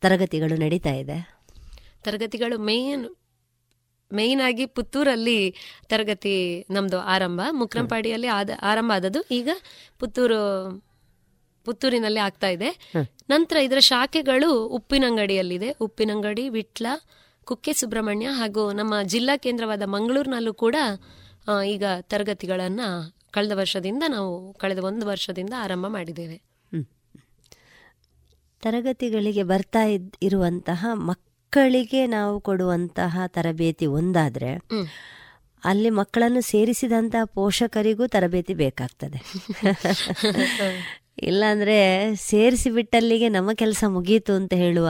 ತರಗತಿಗಳು 0.00 0.56
ನಡೀತಾ 0.56 0.92
ಇದೆ? 0.92 1.18
ತರಗತಿಗಳು 2.04 2.58
ಮೇನ್ 2.58 3.06
ಮೇಯ್ನ್ 4.12 4.42
ಆಗಿ 4.46 4.66
ಪುತ್ತೂರಲ್ಲಿ 4.66 5.54
ತರಗತಿ 5.88 6.34
ನಮ್ದು 6.70 6.98
ಆರಂಭ. 6.98 7.40
ಮುಕ್ರಂಪಾಡಿಯಲ್ಲಿ 7.50 8.26
ಆದ 8.26 8.50
ಆರಂಭ 8.62 8.92
ಆದದ್ದು 8.94 9.20
ಈಗ 9.30 9.48
ಪುತ್ತೂರು 9.98 10.40
ಪುತ್ತೂರಿನಲ್ಲಿ 11.64 12.20
ಆಗ್ತಾ 12.20 12.48
ಇದೆ. 12.48 12.70
ನಂತರ 13.30 13.56
ಇದರ 13.56 13.78
ಶಾಖೆಗಳು 13.78 14.50
ಉಪ್ಪಿನಂಗಡಿಯಲ್ಲಿದೆ. 14.66 15.70
ಉಪ್ಪಿನಂಗಡಿ 15.70 16.48
ವಿಟ್ಲ 16.48 16.86
ಕುಕ್ಕೆ 17.44 17.72
ಸುಬ್ರಹ್ಮಣ್ಯ 17.72 18.26
ಹಾಗೂ 18.26 18.72
ನಮ್ಮ 18.72 18.94
ಜಿಲ್ಲಾ 19.02 19.36
ಕೇಂದ್ರವಾದ 19.36 19.82
ಮಂಗಳೂರಿನಲ್ಲೂ 19.86 20.54
ಕೂಡ 20.54 20.76
ಈಗ 21.66 21.84
ತರಗತಿಗಳನ್ನ 22.00 22.80
ಕಳೆದ 23.30 23.52
ವರ್ಷದಿಂದ 23.52 24.02
ನಾವು 24.08 24.52
ಕಳೆದ 24.52 24.78
ಒಂದು 24.78 25.06
ವರ್ಷದಿಂದ 25.06 25.54
ಆರಂಭ 25.58 25.86
ಮಾಡಿದ್ದೇವೆ. 25.86 26.36
ತರಗತಿಗಳಿಗೆ 28.62 29.42
ಬರ್ತಾ 29.42 29.82
ಇರುವಂತಹ 30.24 30.86
ಮಕ್ಕಳಿಗೆ 31.48 32.06
ನಾವು 32.06 32.40
ಕೊಡುವಂತಹ 32.40 33.20
ತರಬೇತಿ 33.26 33.86
ಒಂದಾದ್ರೆ 33.86 34.50
ಅಲ್ಲಿ 35.64 35.90
ಮಕ್ಕಳನ್ನು 35.90 36.40
ಸೇರಿಸಿದಂತಹ 36.40 37.24
ಪೋಷಕರಿಗೂ 37.24 38.06
ತರಬೇತಿ 38.06 38.54
ಬೇಕಾಗ್ತದೆ. 38.54 39.18
ಇಲ್ಲಾಂದ್ರೆ 41.22 41.76
ಸೇರಿಸಿ 42.14 42.70
ಬಿಟ್ಟಲ್ಲಿಗೆ 42.70 43.28
ನಮ್ಮ 43.28 43.52
ಕೆಲಸ 43.52 43.84
ಮುಗೀತು 43.88 44.32
ಅಂತ 44.32 44.54
ಹೇಳುವ 44.54 44.88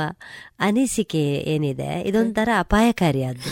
ಅನಿಸಿಕೆ 0.59 1.23
ಏನಿದೆ 1.47 2.03
ಇದೊಂಥರ 2.03 2.49
ಅಪಾಯಕಾರಿಯಾದ್ದು. 2.59 3.51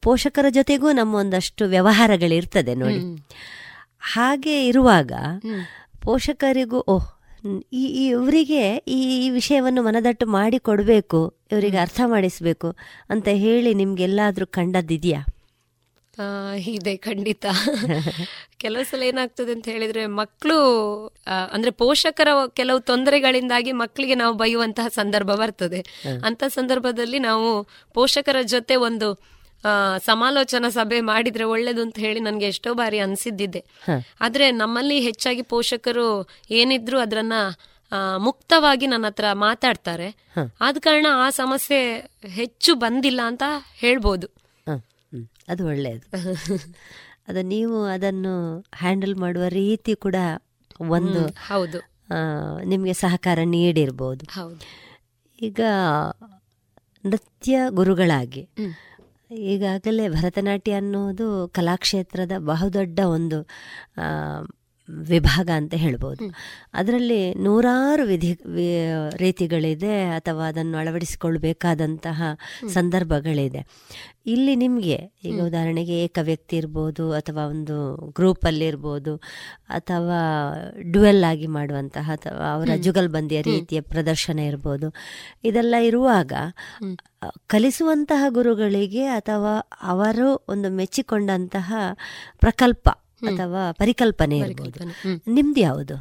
ಪೋಷಕರ 0.00 0.46
ಜೊತೆಗೂ 0.50 0.92
ನಮ್ಮ 0.92 1.14
ಒಂದಷ್ಟು 1.14 1.64
ವ್ಯವಹಾರಗಳಿರ್ತದೆ 1.64 2.74
ನೋಡಿ. 2.74 3.00
ಹಾಗೆ 4.00 4.66
ಇರುವಾಗ 4.66 5.12
ಪೋಷಕರಿಗೂ 6.02 6.84
ಓಹ್ 6.88 7.17
ಈ 7.72 7.84
ಇವರಿಗೆ 8.08 8.62
ಈ 8.86 9.30
ವಿಷಯವನ್ನು 9.30 9.82
ಮನದಟ್ಟು 9.82 10.26
ಮಾಡಿ 10.26 10.58
ಕೊಡಬೇಕು 10.58 11.34
ಇವರಿಗೆ 11.52 11.76
ಅರ್ಥ 11.76 12.00
ಮಾಡಿಸ್ಬೇಕು 12.06 12.76
ಅಂತ 13.10 13.28
ಹೇಳಿ 13.28 13.74
ನಿಮ್ಗೆಲ್ಲಾದ್ರೂ 13.74 14.46
ಕಂಡದ್ದಿದೆಯಾ 14.46 15.20
ಇದೆ 16.56 16.96
ಖಂಡಿತ. 16.96 17.46
ಕೆಲವು 18.58 18.84
ಸಲ 18.84 19.02
ಏನಾಗ್ತದೆ 19.02 19.52
ಅಂತ 19.52 19.68
ಹೇಳಿದ್ರೆ 19.68 20.06
ಮಕ್ಕಳು 20.06 20.56
ಅಂದ್ರೆ 21.52 21.70
ಪೋಷಕರ 21.70 22.28
ಕೆಲವು 22.54 22.80
ತೊಂದರೆಗಳಿಂದಾಗಿ 22.80 23.72
ಮಕ್ಕಳಿಗೆ 23.72 24.14
ನಾವು 24.14 24.34
ಬೈಯುವಂತಹ 24.34 24.88
ಸಂದರ್ಭ 24.88 25.30
ಬರ್ತದೆ. 25.34 25.80
ಅಂತ 26.24 26.44
ಸಂದರ್ಭದಲ್ಲಿ 26.48 27.18
ನಾವು 27.18 27.48
ಪೋಷಕರ 27.94 28.36
ಜೊತೆ 28.42 28.76
ಒಂದು 28.76 29.08
ಸಮಾಲೋಚನಾ 30.04 30.68
ಸಭೆ 30.68 31.00
ಮಾಡಿದ್ರೆ 31.00 31.44
ಒಳ್ಳೇದು 31.44 31.82
ಅಂತ 31.82 31.98
ಹೇಳಿ 31.98 32.20
ನನಗೆ 32.20 32.46
ಎಷ್ಟೋ 32.46 32.74
ಬಾರಿ 32.74 32.98
ಅನ್ಸಿದ್ದಿದೆ. 32.98 33.64
ಆದ್ರೆ 34.20 34.50
ನಮ್ಮಲ್ಲಿ 34.50 35.00
ಹೆಚ್ಚಾಗಿ 35.00 35.42
ಪೋಷಕರು 35.42 36.28
ಏನಿದ್ರು 36.50 36.98
ಅದರನ್ನ 36.98 37.32
ಮುಕ್ತವಾಗಿ 38.16 38.86
ನನ್ನ 38.86 39.06
ಹತ್ರ 39.06 39.24
ಮಾತಾಡ್ತಾರೆ. 39.32 40.08
ಆದ 40.60 40.76
ಕಾರಣ 40.80 41.06
ಆ 41.14 41.30
ಸಮಸ್ಯೆ 41.30 41.80
ಹೆಚ್ಚು 42.26 42.74
ಬಂದಿಲ್ಲ 42.74 43.20
ಅಂತ 43.26 43.42
ಹೇಳ್ಬೋದು. 43.74 44.26
ಅದು 45.48 45.66
ಒಳ್ಳೆಯದು 45.66 46.06
ಅದು 47.28 47.42
ನೀವು 47.42 47.84
ಅದನ್ನು 47.84 48.34
ಹ್ಯಾಂಡಲ್ 48.74 49.16
ಮಾಡುವ 49.16 49.44
ರೀತಿ 49.48 49.94
ಕೂಡ 49.94 50.16
ಒಂದು 50.80 51.26
ಹೌದು. 51.26 51.78
ನಿಮಗೆ 52.64 52.92
ಸಹಕಾರ 52.92 53.38
ನೀಡಿರ್ಬೋದು. 53.44 54.24
ಹೌದು. 54.30 54.60
ಈಗ 55.42 55.60
ನೃತ್ಯ 57.06 57.58
ಗುರುಗಳಾಗಿ 57.68 58.42
ಈಗಾಗಲೇ 59.30 60.08
ಭರತನಾಟ್ಯ 60.08 60.72
ಅನ್ನೋದು 60.72 61.48
ಕಲಾಕ್ಷೇತ್ರದ 61.48 62.32
ಬಹುದೊಡ್ಡ 62.38 63.00
ಒಂದು 63.08 63.38
ವಿಭಾಗ 64.88 65.48
ಅಂತ 65.54 65.74
ಹೇಳ್ಬೋದು. 65.74 66.24
ಅದರಲ್ಲಿ 66.74 67.34
ನೂರಾರು 67.34 68.04
ವಿಧಿ 68.06 68.32
ರೀತಿಗಳಿದೆ 69.16 70.02
ಅಥವಾ 70.10 70.48
ಅದನ್ನು 70.48 70.78
ಅಳವಡಿಸಿಕೊಳ್ಬೇಕಾದಂತಹ 70.78 72.22
ಸಂದರ್ಭಗಳಿದೆ. 72.72 73.62
ಇಲ್ಲಿ 74.26 74.56
ನಿಮಗೆ 74.56 74.96
ಈಗ 75.24 75.42
ಉದಾಹರಣೆಗೆ 75.42 75.94
ಏಕ 76.04 76.18
ವ್ಯಕ್ತಿ 76.22 76.56
ಇರ್ಬೋದು 76.56 77.12
ಅಥವಾ 77.12 77.46
ಒಂದು 77.46 77.76
ಗ್ರೂಪಲ್ಲಿ 78.16 78.66
ಇರ್ಬೋದು 78.66 79.16
ಅಥವಾ 79.68 80.18
ಡ್ಯುವೆಲ್ 80.90 81.24
ಆಗಿ 81.24 81.46
ಮಾಡುವಂತಹ 81.46 82.10
ಅಥವಾ 82.12 82.46
ಅವರ 82.54 82.68
ಜುಗಲ್ಬಂದಿಯ 82.76 83.42
ರೀತಿಯ 83.42 83.80
ಪ್ರದರ್ಶನ 83.80 84.38
ಇರ್ಬೋದು. 84.38 84.94
ಇದೆಲ್ಲ 85.44 85.74
ಇರುವಾಗ 85.80 86.32
ಕಲಿಸುವಂತಹ 87.46 88.24
ಗುರುಗಳಿಗೆ 88.28 89.04
ಅಥವಾ 89.04 89.54
ಅವರು 89.82 90.44
ಒಂದು 90.48 90.70
ಮೆಚ್ಚಿಕೊಂಡಂತಹ 90.70 91.74
ಪ್ರಕಲ್ಪ 92.38 92.88
ಅಥವಾ 93.22 93.72
ಪರಿಕಲ್ಪನೆ 93.72 94.38
ಇರ್ಬೋದು. 94.38 94.78
ನಿಮ್ದು 95.30 95.60
ಯಾವುದು? 95.60 95.96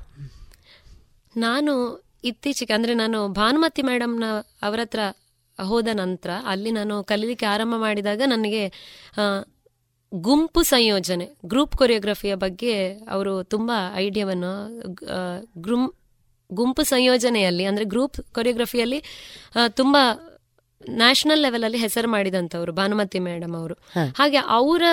ನಾನು 1.38 1.74
ಇತ್ತೀಚೆಗೆ 2.24 2.74
ಅಂದ್ರೆ 2.74 2.94
ನಾನು 2.94 3.28
ಭಾನುಮತಿ 3.28 3.82
ಮೇಡಮ್ನ 3.82 4.24
ಅವರ 4.62 4.80
ಹತ್ರ 4.80 5.00
ಹೋದ 5.64 5.88
ನಂತರ 5.94 6.30
ಅಲ್ಲಿ 6.46 6.72
ನಾನು 6.72 7.04
ಕಲಿಲಿಕ್ಕೆ 7.04 7.46
ಆರಂಭ 7.46 7.74
ಮಾಡಿದಾಗ 7.78 8.22
ನನಗೆ 8.26 8.68
ಗುಂಪು 10.14 10.64
ಸಂಯೋಜನೆ 10.64 11.38
ಗ್ರೂಪ್ 11.46 11.76
ಕೊರಿಯೋಗ್ರಫಿಯ 11.76 12.36
ಬಗ್ಗೆ 12.36 12.94
ಅವರು 12.94 13.44
ತುಂಬಾ 13.44 13.94
ಐಡಿಯಾವನ್ನು 13.96 14.52
ಗುಂಪು 16.54 16.84
ಸಂಯೋಜನೆಯಲ್ಲಿ 16.84 17.66
ಅಂದ್ರೆ 17.66 17.86
ಗ್ರೂಪ್ 17.86 18.34
ಕೊರಿಯೋಗ್ರಫಿಯಲ್ಲಿ 18.34 19.04
ತುಂಬಾ 19.70 20.04
ನ್ಯಾಷನಲ್ 20.90 21.40
ಲೆವೆಲ್ 21.40 21.64
ಅಲ್ಲಿ 21.64 21.78
ಹೆಸರು 21.78 22.10
ಮಾಡಿದಂಥವ್ರು 22.12 22.72
ಭಾನುಮತಿ 22.72 23.20
ಮೇಡಮ್ 23.20 23.56
ಅವರು. 23.56 23.74
ಹಾಗೆ 24.18 24.38
ಅವರ 24.38 24.84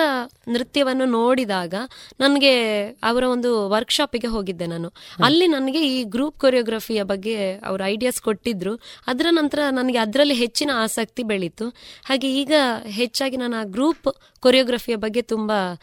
ನೃತ್ಯವನ್ನು 0.47 1.05
ನೋಡಿದಾಗ 1.05 1.73
ನನಗೆ 2.19 2.85
ಅವರ 2.87 3.23
ಒಂದು 3.23 3.69
ವರ್ಕ್ಶಾಪಿಗೆ 3.69 4.27
ಹೋಗಿದ್ದೆ 4.27 4.65
ನಾನು. 4.65 4.93
ಅಲ್ಲಿ 5.25 5.47
ನನಗೆ 5.47 5.99
ಈ 5.99 6.03
ಗ್ರೂಪ್ 6.03 6.39
ಕೊರಿಯೋಗ್ರಫಿಯ 6.39 7.03
ಬಗ್ಗೆ 7.03 7.53
ಅವರು 7.53 7.83
ಐಡಿಯಾಸ್ 7.83 8.21
ಕೊಟ್ಟಿದ್ರು. 8.21 8.75
ಅದರ 9.07 9.25
ನಂತರ 9.29 9.59
ನನಗೆ 9.71 9.97
ಅದರಲ್ಲಿ 9.97 10.33
ಹೆಚ್ಚಿನ 10.33 10.71
ಆಸಕ್ತಿ 10.75 11.23
ಬೆಳೀತು. 11.23 11.69
ಹಾಗೆ 12.05 12.41
ಈಗ 12.41 12.53
ಹೆಚ್ಚಾಗಿ 12.85 13.37
ನಾನು 13.37 13.55
ಆ 13.55 13.63
ಗ್ರೂಪ್ 13.63 14.07
ಕೊರಿಯೋಗ್ರಫಿಯ 14.39 14.95
ಬಗ್ಗೆ 14.95 15.21
ತುಂಬಾ 15.21 15.81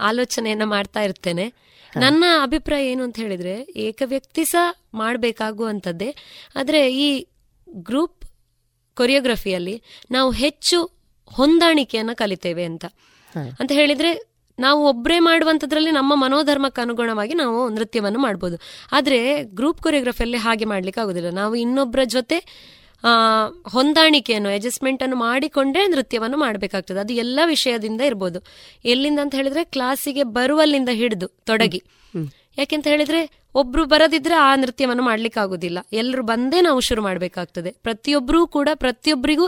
ಆಲೋಚನೆಯನ್ನ 0.00 0.64
ಮಾಡ್ತಾ 0.64 1.00
ಇರ್ತೇನೆ. 1.00 1.54
ನನ್ನ 1.96 2.24
ಅಭಿಪ್ರಾಯ 2.42 2.86
ಏನು 2.86 3.04
ಅಂತ 3.04 3.16
ಹೇಳಿದ್ರೆ 3.16 3.66
ಏಕವ್ಯಕ್ತಿ 3.76 4.44
ಸಹ 4.44 4.74
ಮಾಡಬೇಕಾಗುವಂಥದ್ದೇ. 4.94 6.14
ಆದರೆ 6.56 6.94
ಈ 6.94 7.26
ಗ್ರೂಪ್ 7.68 8.21
ಕೊರಿಯೋಗ್ರಫಿಯಲ್ಲಿ 8.94 9.82
ನಾವು 10.10 10.30
ಹೆಚ್ಚು 10.30 10.90
ಹೊಂದಾಣಿಕೆಯನ್ನು 11.26 12.16
ಕಲಿತೇವೆ 12.16 12.64
ಅಂತ. 12.64 12.84
ಅಂತ 13.60 13.72
ಹೇಳಿದ್ರೆ 13.72 14.32
ನಾವು 14.58 14.88
ಒಬ್ಬರೇ 14.88 15.18
ಮಾಡುವಂಥದ್ರಲ್ಲಿ 15.18 15.90
ನಮ್ಮ 15.90 16.14
ಮನೋಧರ್ಮಕ್ಕೆ 16.14 16.82
ಅನುಗುಣವಾಗಿ 16.82 17.34
ನಾವು 17.34 17.68
ನೃತ್ಯವನ್ನು 17.68 18.18
ಮಾಡ್ಬೋದು. 18.18 18.58
ಆದರೆ 18.92 19.44
ಗ್ರೂಪ್ 19.44 19.82
ಕೊರಿಯೋಗ್ರಫಿಯಲ್ಲಿ 19.82 20.36
ಹಾಗೆ 20.36 20.64
ಮಾಡ್ಲಿಕ್ಕೆ 20.64 21.00
ಆಗೋದಿಲ್ಲ. 21.00 21.30
ನಾವು 21.30 21.54
ಇನ್ನೊಬ್ಬರ 21.54 21.98
ಜೊತೆ 22.04 22.36
ಹೊಂದಾಣಿಕೆಯನ್ನು 23.68 24.48
ಅಡ್ಜಸ್ಟ್ಮೆಂಟ್ 24.48 25.02
ಅನ್ನು 25.02 25.16
ಮಾಡಿಕೊಂಡೇ 25.16 25.86
ನೃತ್ಯವನ್ನು 25.86 26.38
ಮಾಡಬೇಕಾಗ್ತದೆ. 26.38 26.98
ಅದು 26.98 27.12
ಎಲ್ಲ 27.12 27.40
ವಿಷಯದಿಂದ 27.46 28.00
ಇರ್ಬೋದು. 28.00 28.40
ಎಲ್ಲಿಂದ 28.84 29.18
ಅಂತ 29.18 29.34
ಹೇಳಿದ್ರೆ 29.34 29.64
ಕ್ಲಾಸಿಗೆ 29.64 30.22
ಬರುವಲ್ಲಿಂದ 30.22 30.88
ಹಿಡಿದು 30.92 31.28
ತೊಡಗಿ. 31.28 31.82
ಯಾಕೆಂತ 32.58 32.86
ಹೇಳಿದ್ರೆ, 32.86 33.20
ಒಬ್ರು 33.54 33.84
ಬರದಿದ್ರೆ 33.84 34.34
ಆ 34.34 34.54
ನೃತ್ಯವನ್ನು 34.56 35.02
ಮಾಡ್ಲಿಕ್ಕೆ 35.02 35.40
ಆಗುದಿಲ್ಲ 35.40 35.78
ಎಲ್ಲರೂ 35.92 36.22
ಬಂದೇ 36.22 36.60
ನಾವು 36.60 36.80
ಶುರು 36.80 37.02
ಮಾಡಬೇಕಾಗ್ತದೆ. 37.02 37.70
ಪ್ರತಿಯೊಬ್ಬರೂ 37.82 38.46
ಕೂಡ 38.46 38.68
ಪ್ರತಿಯೊಬ್ಬರಿಗೂ 38.74 39.46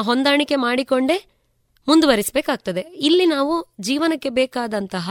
ಹೊಂದಾಣಿಕೆ 0.00 0.56
ಮಾಡಿಕೊಂಡೇ 0.56 1.24
ಮುಂದುವರಿಸಬೇಕಾಗ್ತದೆ. 1.88 2.80
ಇಲ್ಲಿ 2.80 3.26
ನಾವು 3.26 3.54
ಜೀವನಕ್ಕೆ 3.80 4.30
ಬೇಕಾದಂತಹ 4.30 5.10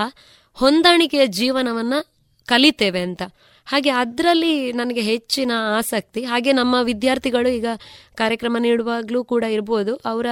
ಹೊಂದಾಣಿಕೆಯ 0.53 1.27
ಜೀವನವನ್ನ 1.27 1.94
ಕಲಿತೇವೆ 2.45 3.02
ಅಂತ. 3.02 3.22
ಹಾಗೆ 3.65 3.90
ಅದರಲ್ಲಿ 3.90 4.73
ನನಗೆ 4.73 5.02
ಹೆಚ್ಚಿನ 5.02 5.52
ಆಸಕ್ತಿ, 5.77 6.23
ಹಾಗೆ 6.23 6.52
ನಮ್ಮ 6.52 6.76
ವಿದ್ಯಾರ್ಥಿಗಳು 6.84 7.49
ಈಗ 7.49 7.65
ಕಾರ್ಯಕ್ರಮ 8.15 8.57
ನೀಡುವಾಗಲೂ 8.60 9.23
ಕೂಡ 9.23 9.44
ಇರ್ಬೋದು. 9.44 9.95
ಅವರ 10.06 10.26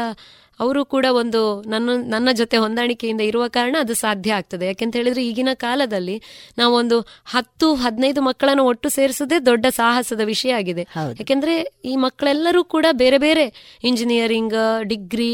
ಅವರು 0.60 0.82
ಕೂಡ 0.86 1.06
ಒಂದು 1.10 1.42
ನನ್ನ 1.62 1.90
ನನ್ನ 2.08 2.30
ಜೊತೆ 2.32 2.58
ಹೊಂದಾಣಿಕೆಯಿಂದ 2.58 3.22
ಇರುವ 3.22 3.48
ಕಾರಣ 3.48 3.76
ಅದು 3.80 3.94
ಸಾಧ್ಯ 3.94 4.34
ಆಗ್ತದೆ. 4.34 4.66
ಯಾಕೆಂತ 4.66 4.96
ಹೇಳಿದ್ರೆ 4.96 5.24
ಈಗಿನ 5.28 5.50
ಕಾಲದಲ್ಲಿ 5.54 6.18
ನಾವೊಂದು 6.58 6.98
ಹತ್ತು 7.26 7.68
ಹದಿನೈದು 7.76 8.22
ಮಕ್ಕಳನ್ನು 8.22 8.64
ಒಟ್ಟು 8.64 8.90
ಸೇರಿಸೋದೇ 8.90 9.40
ದೊಡ್ಡ 9.40 9.66
ಸಾಹಸದ 9.76 10.22
ವಿಷಯ 10.26 10.54
ಆಗಿದೆ. 10.54 10.86
ಯಾಕೆಂದ್ರೆ 11.20 11.56
ಈ 11.86 11.96
ಮಕ್ಕಳೆಲ್ಲರೂ 11.96 12.64
ಕೂಡ 12.64 12.86
ಬೇರೆ 12.92 13.18
ಬೇರೆ 13.18 13.46
ಇಂಜಿನಿಯರಿಂಗ್ 13.84 14.58
ಡಿಗ್ರಿ 14.84 15.32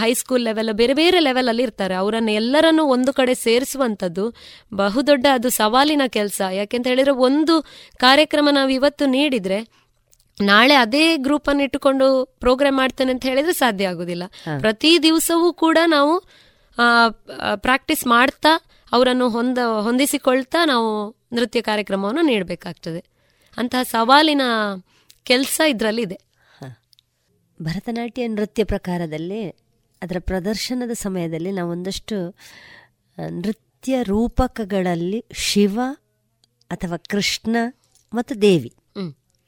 ಹೈಸ್ಕೂಲ್ 0.00 0.42
ಲೆವೆಲ್ 0.44 0.70
ಬೇರೆ 0.72 0.94
ಬೇರೆ 0.94 1.18
ಲೆವೆಲ್ 1.20 1.48
ಅಲ್ಲಿ 1.48 1.62
ಇರ್ತಾರೆ. 1.62 1.94
ಅವರನ್ನ 1.94 2.30
ಎಲ್ಲರನ್ನು 2.40 2.84
ಒಂದು 2.84 3.12
ಕಡೆ 3.12 3.34
ಸೇರಿಸುವಂತದ್ದು 3.34 4.24
ಬಹುದೊಡ್ಡ 4.74 5.26
ಅದು 5.32 5.48
ಸವಾಲಿನ 5.50 6.02
ಕೆಲಸ. 6.08 6.40
ಯಾಕೆಂತ 6.52 6.86
ಹೇಳಿದ್ರೆ 6.86 7.14
ಒಂದು 7.28 7.54
ಕಾರ್ಯಕ್ರಮ 7.96 8.48
ನಾವು 8.52 8.70
ಇವತ್ತು 8.70 9.06
ನೀಡಿದ್ರೆ 9.06 9.58
ನಾಳೆ 10.40 10.74
ಅದೇ 10.74 11.16
ಗ್ರೂಪ್ 11.16 11.48
ಅನ್ನು 11.48 11.62
ಇಟ್ಟುಕೊಂಡು 11.62 12.36
ಪ್ರೋಗ್ರಾಮ್ 12.40 12.76
ಮಾಡ್ತೇನೆ 12.76 13.12
ಅಂತ 13.12 13.26
ಹೇಳಿದ್ರೆ 13.26 13.52
ಸಾಧ್ಯ 13.52 13.88
ಆಗುದಿಲ್ಲ. 13.88 14.22
ಪ್ರತಿ 14.58 15.02
ದಿವಸವೂ 15.02 15.52
ಕೂಡ 15.52 15.78
ನಾವು 15.86 16.18
ಪ್ರಾಕ್ಟೀಸ್ 17.56 18.06
ಮಾಡ್ತಾ 18.06 18.48
ಅವರನ್ನು 18.92 19.28
ಹೊಂದ 19.28 19.58
ಹೊಂದಿಸಿಕೊಳ್ತಾ 19.58 20.64
ನಾವು 20.64 21.16
ನೃತ್ಯ 21.32 21.60
ಕಾರ್ಯಕ್ರಮವನ್ನು 21.60 22.22
ನೀಡಬೇಕಾಗ್ತದೆ. 22.22 23.04
ಅಂತಹ 23.56 23.82
ಸವಾಲಿನ 23.82 24.42
ಕೆಲಸ 25.24 25.60
ಇದರಲ್ಲಿದೆ. 25.68 26.18
ಭರತನಾಟ್ಯ 27.62 28.26
ನೃತ್ಯ 28.26 28.64
ಪ್ರಕಾರದಲ್ಲಿ 28.64 29.48
ಅದರ 30.02 30.16
ಪ್ರದರ್ಶನದ 30.18 30.90
ಸಮಯದಲ್ಲಿ 30.92 31.52
ನಾವು 31.52 31.70
ಒಂದಷ್ಟು 31.70 32.36
ನೃತ್ಯ 33.30 34.02
ರೂಪಕಗಳಲ್ಲಿ 34.02 35.24
ಶಿವ 35.34 35.80
ಅಥವಾ 36.70 36.96
ಕೃಷ್ಣ 36.96 37.56
ಮತ್ತು 38.14 38.42
ದೇವಿ. 38.42 38.72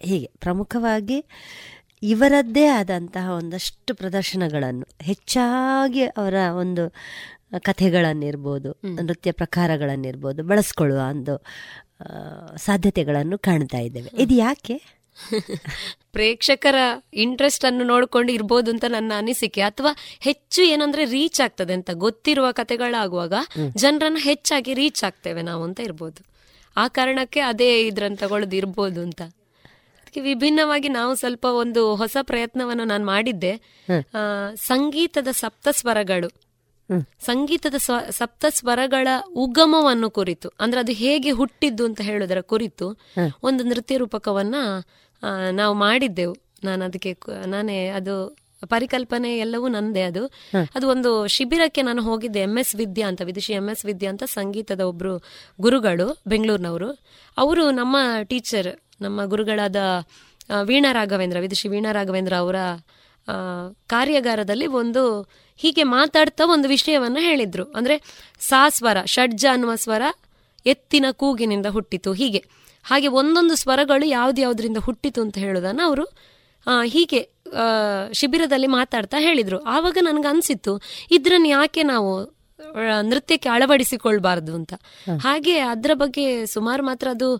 ಹೀಗೆ 0.00 0.30
ಪ್ರಮುಖವಾಗಿ 0.38 1.24
ಇವರದ್ದೇ 2.02 2.66
ಆದಂತಹ 2.66 3.30
ಒಂದಷ್ಟು 3.30 3.94
ಪ್ರದರ್ಶನಗಳನ್ನು 3.94 4.86
ಹೆಚ್ಚಾಗಿ 5.00 6.04
ಅವರ 6.04 6.34
ಒಂದು 6.60 6.94
ಕಥೆಗಳನ್ನಿರ್ಬೋದು 7.58 8.80
ನೃತ್ಯ 9.02 9.32
ಪ್ರಕಾರಗಳನ್ನಿರ್ಬೋದು 9.32 10.42
ಬಳಸ್ಕೊಳ್ಳುವ 10.42 10.98
ಒಂದು 11.00 11.44
ಸಾಧ್ಯತೆಗಳನ್ನು 12.56 13.38
ಕಾಣ್ತಾ 13.38 13.78
ಇದ್ದೇವೆ. 13.78 14.10
ಇದು 14.18 14.34
ಯಾಕೆ? 14.34 14.82
ಪ್ರೇಕ್ಷಕರ 16.12 16.74
ಇಂಟ್ರೆಸ್ಟ್ 17.14 17.64
ಅನ್ನು 17.64 17.84
ನೋಡ್ಕೊಂಡು 17.84 18.32
ಇರ್ಬೋದು 18.32 18.70
ಅಂತ 18.70 18.84
ನನ್ನ 18.88 19.12
ಅನಿಸಿಕೆ. 19.16 19.60
ಅಥವಾ 19.60 19.96
ಹೆಚ್ಚು 20.20 20.62
ಏನಂದ್ರೆ 20.62 21.04
ರೀಚ್ 21.04 21.40
ಆಗ್ತದೆ 21.40 21.72
ಅಂತ 21.72 21.90
ಗೊತ್ತಿರುವ 21.92 22.52
ಕಥೆಗಳಾಗುವಾಗ 22.52 23.32
ಜನರನ್ನು 23.76 24.18
ಹೆಚ್ಚಾಗಿ 24.18 24.74
ರೀಚ್ 24.74 25.04
ಆಗ್ತೇವೆ 25.04 25.42
ನಾವು 25.42 25.64
ಅಂತ 25.64 25.80
ಇರ್ಬೋದು. 25.80 26.22
ಆ 26.76 26.88
ಕಾರಣಕ್ಕೆ 26.88 27.40
ಅದೇ 27.40 27.86
ಇದ್ರನ್ನ 27.86 28.14
ತಗೊಳ್ಳೋದು 28.14 28.56
ಇರ್ಬೋದು 28.56 29.00
ಅಂತ. 29.00 29.22
ಅದಕ್ಕೆ 30.14 30.34
ವಿಭಿನ್ನವಾಗಿ 30.34 30.88
ನಾವು 30.88 31.14
ಸ್ವಲ್ಪ 31.14 31.44
ಒಂದು 31.44 31.94
ಹೊಸ 31.94 32.16
ಪ್ರಯತ್ನವನ್ನು 32.22 32.84
ನಾನು 32.84 33.06
ಮಾಡಿದ್ದೆ. 33.06 33.52
ಸಂಗೀತದ 34.56 35.28
ಸಪ್ತ 35.30 35.68
ಸ್ವರಗಳು 35.70 36.28
ಸಂಗೀತದ 37.20 37.74
ಸ್ವ- 37.78 38.12
ಸಪ್ತ 38.12 38.44
ಸ್ವರಗಳ 38.48 39.08
ಉಗಮವನ್ನು 39.34 40.10
ಕುರಿತು 40.10 40.50
ಅಂದ್ರೆ 40.60 40.80
ಅದು 40.80 40.92
ಹೇಗೆ 40.92 41.30
ಹುಟ್ಟಿದ್ದು 41.30 41.84
ಅಂತ 41.84 42.00
ಹೇಳೋದರ 42.00 42.40
ಕುರಿತು 42.40 42.98
ಒಂದು 43.42 43.64
ನೃತ್ಯ 43.64 43.96
ರೂಪಕವನ್ನ 43.96 44.54
ನಾವು 45.50 45.74
ಮಾಡಿದ್ದೆವು. 45.74 46.36
ನಾನು 46.64 46.84
ಅದಕ್ಕೆ 46.84 47.18
ನಾನೇ 47.46 47.86
ಅದು 47.86 48.36
ಪರಿಕಲ್ಪನೆ 48.68 49.38
ಎಲ್ಲವೂ 49.38 49.68
ನಂದೇ 49.68 50.02
ಅದು. 50.02 50.26
ಅದು 50.74 50.88
ಒಂದು 50.88 51.26
ಶಿಬಿರಕ್ಕೆ 51.26 51.82
ನಾನು 51.82 52.02
ಹೋಗಿದ್ದೆ 52.02 52.38
ಎಂ 52.38 52.58
ಎಸ್ 52.58 52.76
ವಿದ್ಯಾ 52.76 53.08
ಅಂತ 53.08 53.22
ವಿದುಷಿ 53.22 53.52
ಎಂ 53.52 53.68
ಎಸ್ 53.68 53.84
ವಿದ್ಯಾ 53.84 54.10
ಅಂತ 54.10 54.22
ಸಂಗೀತದ 54.22 54.80
ಒಬ್ರು 54.80 55.22
ಗುರುಗಳು 55.60 56.20
ಬೆಂಗಳೂರಿನವರು. 56.26 56.98
ಅವರು 57.36 57.70
ನಮ್ಮ 57.70 57.96
ಟೀಚರ್ 58.22 58.83
ನಮ್ಮ 59.04 59.24
ಗುರುಗಳಾದ 59.24 59.76
ವೀಣಾ 60.62 60.92
ರಾಘವೇಂದ್ರ, 60.92 61.38
ವಿದುಷಿ 61.40 61.68
ವೀಣಾ 61.68 61.92
ರಾಘವೇಂದ್ರ 61.92 62.34
ಅವರ 62.36 62.56
ಕಾರ್ಯಾಗಾರದಲ್ಲಿ 63.86 64.66
ಒಂದು 64.66 65.02
ಹೀಗೆ 65.56 65.82
ಮಾತಾಡ್ತಾ 65.82 66.44
ಒಂದು 66.46 66.68
ವಿಷಯವನ್ನು 66.68 67.20
ಹೇಳಿದ್ರು. 67.20 67.64
ಅಂದ್ರೆ 67.64 67.96
ಸಾ 68.40 68.68
ಸ್ವರ 68.68 68.98
ಷಡ್ಜ 69.04 69.44
ಅನ್ನುವ 69.52 69.74
ಸ್ವರ 69.74 70.02
ಎತ್ತಿನ 70.66 71.06
ಕೂಗಿನಿಂದ 71.10 71.66
ಹುಟ್ಟಿತು, 71.66 72.12
ಹೀಗೆ. 72.12 72.40
ಹಾಗೆ 72.84 73.08
ಒಂದೊಂದು 73.08 73.54
ಸ್ವರಗಳು 73.54 74.06
ಯಾವ್ದ್ಯಾವ್ದ್ರಿಂದ 74.08 74.76
ಹುಟ್ಟಿತು 74.76 75.20
ಅಂತ 75.20 75.36
ಹೇಳೋದನ್ನ 75.38 75.80
ಅವರು 75.84 76.04
ಹೀಗೆ 76.84 77.20
ಶಿಬಿರದಲ್ಲಿ 78.12 78.66
ಮಾತಾಡ್ತಾ 78.66 79.16
ಹೇಳಿದ್ರು. 79.20 79.58
ಆವಾಗ 79.64 79.98
ನನಗೆ 80.00 80.28
ಅನ್ಸಿತ್ತು 80.28 80.72
ಇದ್ರನ್ನ 81.10 81.46
ಯಾಕೆ 81.46 81.82
ನಾವು 81.82 82.12
ನೃತ್ಯಕ್ಕೆ 83.02 83.48
ಅಳವಡಿಸಿಕೊಳ್ಬಾರ್ದು 83.48 84.54
ಅಂತ. 84.54 84.74
ಹಾಗೆ 85.20 85.58
ಅದರ 85.58 85.90
ಬಗ್ಗೆ 85.94 86.46
ಸುಮಾರು 86.46 86.86
ಮಾತ್ರ 86.86 87.08
ಅದು 87.08 87.36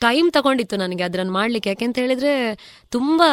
ಟೈಮ್ 0.00 0.32
ತಗೊಂಡಿತ್ತು 0.32 0.76
ನನಗೆ 0.76 1.02
ಅದನ್ನ 1.02 1.30
ಮಾಡ್ಲಿಕ್ಕೆ. 1.30 1.70
ಯಾಕೆಂತ 1.70 1.98
ಹೇಳಿದ್ರೆ 1.98 2.32
ತುಂಬಾ 2.88 3.30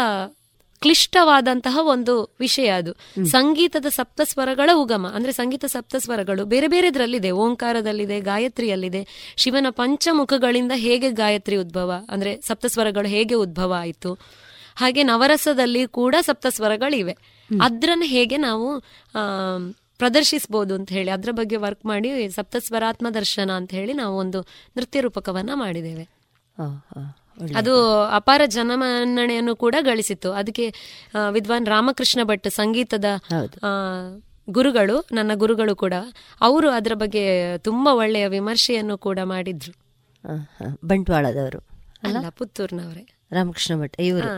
ಕ್ಲಿಷ್ಟವಾದಂತಹ 0.81 1.79
ಒಂದು 1.81 2.35
ವಿಷಯ 2.39 2.67
ಅದು. 2.67 3.25
ಸಂಗೀತದ 3.25 3.85
ಸಪ್ತ 3.85 4.21
ಸ್ವರಗಳ 4.23 4.69
ಉಗಮ. 4.73 5.07
ಅಂದ್ರೆ 5.07 5.33
ಸಂಗೀತ 5.33 5.65
ಸಪ್ತ 5.65 5.95
ಸ್ವರಗಳು 5.95 6.45
ಬೇರೆ 6.45 6.67
ಬೇರೆದ್ರಲ್ಲಿದೆ. 6.67 7.31
ಓಂಕಾರದಲ್ಲಿದೆ 7.31 8.19
ಗಾಯತ್ರಿಯಲ್ಲಿದೆ. 8.21 9.33
ಶಿವನ 9.37 9.67
ಪಂಚಮುಖಗಳಿಂದ 9.69 10.71
ಹೇಗೆ 10.75 11.11
ಗಾಯತ್ರಿ 11.11 11.55
ಉದ್ಭವ 11.55 11.93
ಅಂದ್ರೆ 12.09 12.41
ಸಪ್ತ 12.41 12.65
ಸ್ವರಗಳು 12.65 13.07
ಹೇಗೆ 13.07 13.35
ಉದ್ಭವ 13.35 13.75
ಆಯಿತು. 13.79 14.13
ಹಾಗೆ 14.75 15.03
ನವರಸದಲ್ಲಿ 15.03 15.87
ಕೂಡ 15.87 16.15
ಸಪ್ತ 16.21 16.47
ಸ್ವರಗಳಿವೆ 16.49 17.17
ಅದ್ರನ್ನ 17.61 18.03
ಹೇಗೆ 18.05 18.37
ನಾವು 18.37 18.79
ಪ್ರದರ್ಶಿಸಬಹುದು 19.97 20.75
ಅಂತ 20.75 20.89
ಹೇಳಿ 20.89 21.11
ಅದರ 21.11 21.29
ಬಗ್ಗೆ 21.31 21.55
ವರ್ಕ್ 21.55 21.85
ಮಾಡಿ 21.85 22.29
ಸಪ್ತಸ್ವರಾತ್ಮ 22.29 23.09
ದರ್ಶನ 23.09 23.51
ಅಂತ 23.51 23.71
ಹೇಳಿ 23.71 23.93
ನಾವು 23.93 24.17
ಒಂದು 24.17 24.41
ನೃತ್ಯ 24.77 25.01
ರೂಪಕವನ್ನ 25.01 25.49
ಮಾಡಿದ್ದೇವೆ. 25.53 26.09
ಅದು 27.55 28.03
ಅಪಾರ 28.03 28.41
ಜನಮನ್ನಣೆಯನ್ನು 28.47 29.55
ಕೂಡ 29.55 29.75
ಗಳಿಸಿತ್ತು. 29.81 30.31
ಅದಕ್ಕೆ 30.31 30.73
ವಿದ್ವಾನ್ 31.31 31.67
ರಾಮಕೃಷ್ಣ 31.67 32.23
ಭಟ್ 32.23 32.47
ಸಂಗೀತದ 32.49 33.05
ಗುರುಗಳು 34.49 35.07
ನನ್ನ 35.11 35.31
ಗುರುಗಳು 35.33 35.75
ಕೂಡ 35.75 35.93
ಅವರು 36.41 36.69
ಅದರ 36.69 36.91
ಬಗ್ಗೆ 36.93 37.57
ತುಂಬಾ 37.57 37.93
ಒಳ್ಳೆಯ 37.93 38.27
ವಿಮರ್ಶೆಯನ್ನು 38.27 38.97
ಕೂಡ 38.97 39.19
ಮಾಡಿದ್ರು. 39.23 39.73
ಬಂಟ್ವಾಳದವರು 40.85 41.59
ಅಲ್ಲ? 42.03 42.29
ಪುತ್ತೂರ್ನವರೇ. 42.29 43.05
ರಾಮಕೃಷ್ಣ 43.31 43.81
ಭಟ್ 43.81 43.95
ಇವರು. 43.99 44.31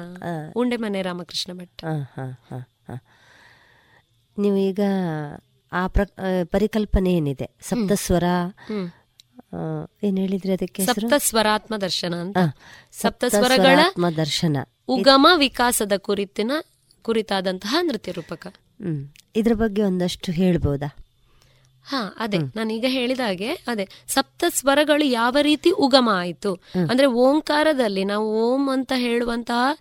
ಉಂಡೆ 0.60 0.78
ಮನೆ 0.78 1.02
ರಾಮಕೃಷ್ಣ 1.02 1.54
ಭಟ್. 1.54 1.84
ನೀವು 4.38 4.58
ಈಗ 4.58 4.80
ಆ 5.72 5.88
ಪ್ರ 5.88 6.02
ಪರಿಕಲ್ಪನೆ 6.44 7.14
ಏನಿದೆ? 7.14 7.50
ಸಪ್ತಸ್ವರ 7.62 8.24
ಏನ್ 10.04 10.18
ಹೇಳಿದ್ರಿ 10.20 10.54
ಅದಕ್ಕೆ 10.54 10.86
ಸಪ್ತಸ್ವರಾತ್ಮ 10.86 11.16
ಸಪ್ತ 11.16 11.30
ಸ್ವರಾತ್ಮ 11.30 11.78
ದರ್ಶನ 11.78 12.16
ಅಂತ. 12.16 12.38
ಆ, 12.38 12.46
ಸಪ್ತ 12.92 13.26
ಸಪ್ತ 13.26 13.26
ಸ್ವರಗಳ 13.26 13.80
ದರ್ಶನ. 14.18 14.58
ಉಗಮ 14.88 15.28
ವಿಕಾಸದ 15.36 15.92
ಕುರಿತಿನ 15.98 16.52
ಕುರಿತಾದಂತಹ 17.02 17.78
ನೃತ್ಯ 17.82 18.12
ರೂಪಕ. 18.12 18.48
ಹ್ಮ್. 18.48 19.10
ಇದ್ರ 19.36 19.54
ಬಗ್ಗೆ 19.54 19.84
ಒಂದಷ್ಟು 19.84 20.32
ಹೇಳ್ಬೋದಾ? 20.32 20.96
ಹಾ 21.86 22.16
ಅದೇ. 22.20 22.38
ನಾನೀಗ 22.38 22.86
ಹೇಳಿದ 22.88 23.20
ಹಾಗೆ 23.20 23.50
ಅದೇ. 23.50 23.88
ಸಪ್ತ 24.08 24.44
ಸ್ವರಗಳು 24.48 25.06
ಯಾವ 25.06 25.38
ರೀತಿ 25.42 25.72
ಉಗಮ 25.72 26.10
ಆಯಿತು? 26.14 26.54
ಅಂದ್ರೆ 26.90 27.08
ಓಂಕಾರದಲ್ಲಿ 27.08 28.04
ನಾವು 28.04 28.54
ಓಂ 28.54 28.70
ಅಂತ 28.72 28.92
ಹೇಳುವಂತಹ 28.96 29.78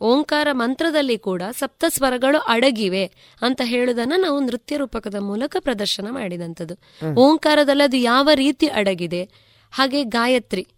ಓಂಕಾರ 0.00 0.48
ಮಂತ್ರದಲ್ಲಿ 0.52 1.18
ಕೂಡ 1.18 1.42
ಸಪ್ತ 1.50 1.84
ಸ್ವರಗಳು 1.88 2.38
ಅಡಗಿವೆ 2.38 3.06
ಅಂತ 3.42 3.60
ಹೇಳುದನ್ನ 3.64 4.12
ನಾವು 4.16 4.40
ನೃತ್ಯ 4.40 4.76
ರೂಪಕದ 4.76 5.14
ಮೂಲಕ 5.14 5.56
ಪ್ರದರ್ಶನ 5.60 6.06
ಮಾಡಿದಂಥದ್ದು. 6.10 6.74
ಓಂಕಾರದಲ್ಲಿ 7.14 7.82
ಅದು 7.82 7.96
ಯಾವ 7.96 8.28
ರೀತಿ 8.34 8.66
ಅಡಗಿದೆ? 8.66 9.30
ಹಾಗೆ 9.70 10.04
ಗಾಯತ್ರಿ. 10.04 10.68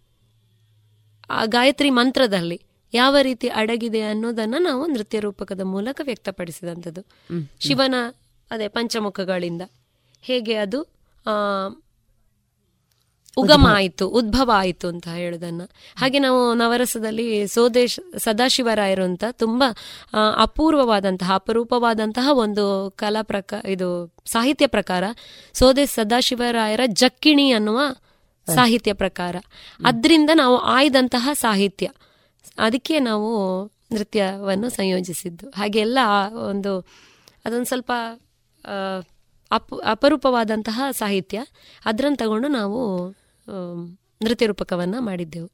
ಆ 1.29 1.45
ಗಾಯತ್ರಿ 1.45 1.89
ಮಂತ್ರದಲ್ಲಿ 1.89 2.61
ಯಾವ 2.93 3.17
ರೀತಿ 3.21 3.47
ಅಡಗಿದೆ 3.47 4.01
ಅನ್ನೋದನ್ನ 4.01 4.55
ನಾವು 4.59 4.87
ನೃತ್ಯ 4.87 5.19
ರೂಪಕದ 5.19 5.61
ಮೂಲಕ 5.61 6.01
ವ್ಯಕ್ತಪಡಿಸಿದಂಥದ್ದು. 6.03 7.01
ಶಿವನ 7.59 7.95
ಅದೇ 8.51 8.67
ಪಂಚಮುಖಗಳಿಂದ. 8.67 9.61
ಹೇಗೆ 10.21 10.55
ಅದು 10.55 10.81
ಆ 11.25 11.69
ಉಗಮ 13.37 13.67
ಆಯಿತು 13.67 14.07
ಉದ್ಭವ 14.09 14.51
ಆಯಿತು 14.55 14.87
ಅಂತ 14.87 15.07
ಹೇಳುದನ್ನ. 15.07 15.61
ಹಾಗೆ 15.97 16.19
ನಾವು 16.19 16.53
ನವರಸದಲ್ಲಿ 16.53 17.47
ಸೋದೇಶ್ 17.47 18.19
ಸದಾಶಿವರಾಯರು 18.19 19.03
ಅಂತ 19.03 19.23
ತುಂಬಾ 19.31 19.75
ಅಪೂರ್ವವಾದಂತಹ 20.37 21.31
ಅಪರೂಪವಾದಂತಹ 21.35 22.29
ಒಂದು 22.31 22.93
ಕಲಾ 22.97 23.21
ಪ್ರಕ 23.21 23.53
ಇದು 23.67 24.15
ಸಾಹಿತ್ಯ 24.25 24.67
ಪ್ರಕಾರ 24.67 25.03
ಸೋದೇಶ್ 25.53 25.91
ಸದಾಶಿವರಾಯರ 25.91 26.79
ಜಕ್ಕಿಣಿ 26.87 27.51
ಅನ್ನುವ 27.51 27.79
ಸಾಹಿತ್ಯ 28.55 28.93
ಪ್ರಕಾರ. 28.93 29.35
ಅದರಿಂದ 29.85 30.29
ನಾವು 30.33 30.57
ಆಯ್ದಂತಹ 30.57 31.29
ಸಾಹಿತ್ಯ. 31.33 31.89
ಅದಕ್ಕೆ 32.59 32.99
ನಾವು 32.99 33.65
ನೃತ್ಯವನ್ನು 33.91 34.69
ಸಂಯೋಜಿಸಿದ್ದು. 34.69 35.49
ಹಾಗೆಲ್ಲ 35.49 35.99
ಒಂದು 36.49 36.79
ಅದೊಂದು 37.45 37.65
ಸ್ವಲ್ಪ 37.65 37.91
ಅಪ 38.11 39.07
ಅಪ್ 39.51 39.73
ಅಪರೂಪವಾದಂತಹ 39.85 40.81
ಸಾಹಿತ್ಯ. 40.91 41.43
ಅದ್ರನ್ನು 41.85 42.17
ತಗೊಂಡು 42.17 42.47
ನಾವು 42.47 42.81
ನೃತ್ಯ 44.23 44.45
ರೂಪಕವನ್ನ 44.45 44.95
ಮಾಡಿದ್ದೆವು. 44.99 45.49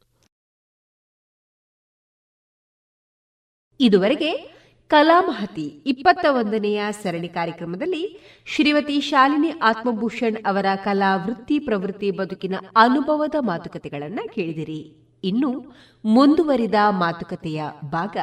ಇದುವರೆಗೆ 3.80 4.58
ಕಲಾಮಹತಿ 4.88 5.66
ಇಪ್ಪತ್ತ 5.68 6.26
ಒಂದನೆಯ 6.30 6.84
ಸರಣಿ 6.92 7.30
ಕಾರ್ಯಕ್ರಮದಲ್ಲಿ 7.30 8.20
ಶ್ರೀಮತಿ 8.46 9.02
ಶಾಲಿನಿ 9.02 9.50
ಆತ್ಮಭೂಷಣ್ 9.50 10.46
ಅವರ 10.46 10.66
ಕಲಾ 10.84 11.16
ವೃತ್ತಿ 11.16 11.60
ಪ್ರವೃತ್ತಿ 11.60 12.12
ಬದುಕಿನ 12.12 12.56
ಅನುಭವದ 12.76 13.36
ಮಾತುಕತೆಗಳನ್ನು 13.40 14.34
ಕೇಳಿದಿರಿ. 14.34 15.08
ಇನ್ನು 15.24 15.74
ಮುಂದುವರಿದ 16.06 16.74
ಮಾತುಕತೆಯ 16.90 17.64
ಭಾಗ 17.86 18.18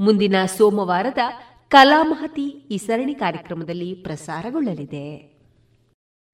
ಮುಂದಿನ 0.00 0.34
ಸೋಮವಾರದ 0.44 1.18
ಕಲಾಮಹತಿ 1.68 2.42
ಈ 2.42 2.76
ಸರಣಿ 2.76 3.14
ಕಾರ್ಯಕ್ರಮದಲ್ಲಿ 3.14 3.94
ಪ್ರಸಾರಗೊಳ್ಳಲಿದೆ. 3.94 5.37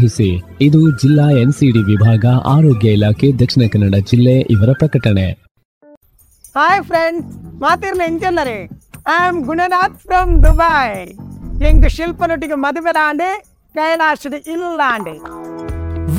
ಸ್ನೇಹಿಸಿ 0.00 0.28
ಇದು 0.66 0.78
ಜಿಲ್ಲಾ 1.00 1.24
ಎನ್ಸಿಡಿ 1.40 1.80
ವಿಭಾಗ 1.88 2.24
ಆರೋಗ್ಯ 2.52 2.94
ಇಲಾಖೆ 2.98 3.28
ದಕ್ಷಿಣ 3.40 3.64
ಕನ್ನಡ 3.72 3.96
ಜಿಲ್ಲೆ 4.10 4.36
ಇವರ 4.54 4.70
ಪ್ರಕಟಣೆ 4.80 5.26
hi 6.54 6.82
friends 6.82 7.26
ಮಾತಿರ್ಲೆಂಚಲ್ಲರೆ 7.64 8.56
I 9.10 9.16
am 9.26 9.40
Gunanath 9.44 9.98
from 10.04 10.32
Dubai 10.44 10.88
ಹೆಂಗು 11.62 11.90
ಶಿಲ್ಪನೊಟ್ಟಿಗೆ 11.96 12.58
ಮದುವೆರಾಂಡೆ 12.64 13.30
ಕೈಲಾಶದ 13.74 14.38
ಇಲ್ಲಾಂಡೆ 14.54 15.14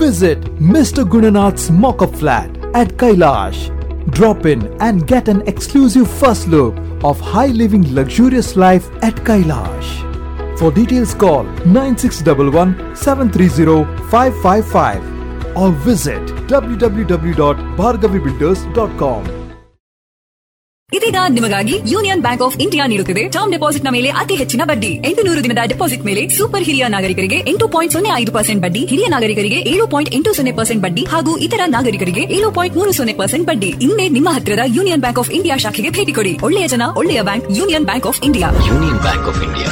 visit 0.02 0.46
Mister 0.74 1.10
Gunanath's 1.16 1.68
mockup 1.84 2.18
flat 2.22 2.56
at 2.82 2.96
Kailash 3.04 3.64
Drop 4.12 4.46
in 4.46 4.62
and 4.82 5.02
get 5.08 5.26
an 5.30 5.42
exclusive 5.46 6.08
first 6.14 6.46
look 6.50 6.78
of 7.04 7.20
high 7.26 7.52
living 7.56 7.84
luxurious 7.94 8.50
life 8.58 8.88
at 9.02 9.20
Kailash. 9.28 9.90
For 10.62 10.70
details 10.72 11.12
call 11.22 11.46
9611 11.66 12.74
730 13.04 13.78
555 14.10 15.06
or 15.62 15.70
visit 15.86 16.24
www.bhargavibuilders.com. 16.52 19.22
ಇದೀಗ 20.98 21.18
ನಿಮಗಾಗಿ 21.36 21.76
Union 21.94 22.22
Bank 22.26 22.44
of 22.48 22.58
India 22.66 22.84
ನೀಡುತ್ತಿದೆ. 22.92 23.24
Term 23.36 23.54
ಡೆಪಾಸಿಟ್ನ 23.56 23.90
ಮೇಲೆ 23.96 24.10
ಅತಿ 24.22 24.36
ಹೆಚ್ಚಿನ 24.42 24.62
ಬಡ್ಡಿ. 24.72 24.92
ಎಂಟು 25.10 25.22
ನೂರು 25.28 25.42
ದಿನದ 25.46 25.62
ಡೆಪಾಸಿಟ್ 25.72 26.04
ಮೇಲೆ 26.10 26.24
ಸೂಪರ್ 26.38 26.66
ಹಿರಿಯ 26.68 26.86
ನಾಗರಿಕರಿಗೆ 26.96 27.38
ಎಂಟು 27.52 27.68
ಪಾಯಿಂಟ್ 27.76 27.94
ಸೊನ್ನೆ 27.96 28.12
ಐದು 28.22 28.34
ಪರ್ಸೆಂಟ್ 28.38 28.62
ಬಡ್ಡಿ 28.66 28.82
ಹಿರಿಯ 28.92 29.08
ನಾಗರಿಕರಿಗೆ 29.16 29.60
ಏಳು 29.74 29.86
ಪಾಯಿಂಟ್ 29.94 30.12
ಎಂಟು 30.18 30.34
ಸೊನ್ನೆ 30.40 30.54
ಪರ್ಸೆಂಟ್ 30.60 30.84
ಬಡ್ಡಿ 30.86 31.06
ಹಾಗೂ 31.14 31.34
ಇತರ 31.48 31.62
ನಾಗರಿಕರಿಗೆ 31.76 32.26
ಏಳು 32.38 32.50
ಪಾಯಿಂಟ್ 32.58 32.76
ಮೂರು 32.82 32.94
ಸೊನ್ನೆ 33.00 33.16
ಪರ್ಸೆಂಟ್ 33.22 33.48
ಬಡ್ಡಿ. 33.52 33.72
ಇನ್ನೇ 33.88 34.08
ನಿಮ್ಮ 34.18 34.30
ಹತ್ತಿರದ 34.38 34.66
ಯೂನಿಯನ್ 34.78 35.04
ಬ್ಯಾಂಕ್ 35.06 35.22
ಆಫ್ 35.24 35.32
ಇಂಡಿಯಾ 35.40 35.58
ಶಾಖೆಗೆ 35.66 35.92
ಭೇಟಿ 35.98 36.16
ಕೊಡಿ. 36.20 36.34
ಒಳ್ಳೆಯ 36.50 36.68
ಜನ 36.76 36.84
ಒಳ್ಳೆಯ 37.02 37.22
bank 37.30 37.48
Union 37.60 37.88
Bank 37.92 38.08
of 38.12 38.22
India. 38.30 38.50
Union 38.72 39.02
Bank 39.08 39.28
of 39.34 39.42
India. 39.48 39.72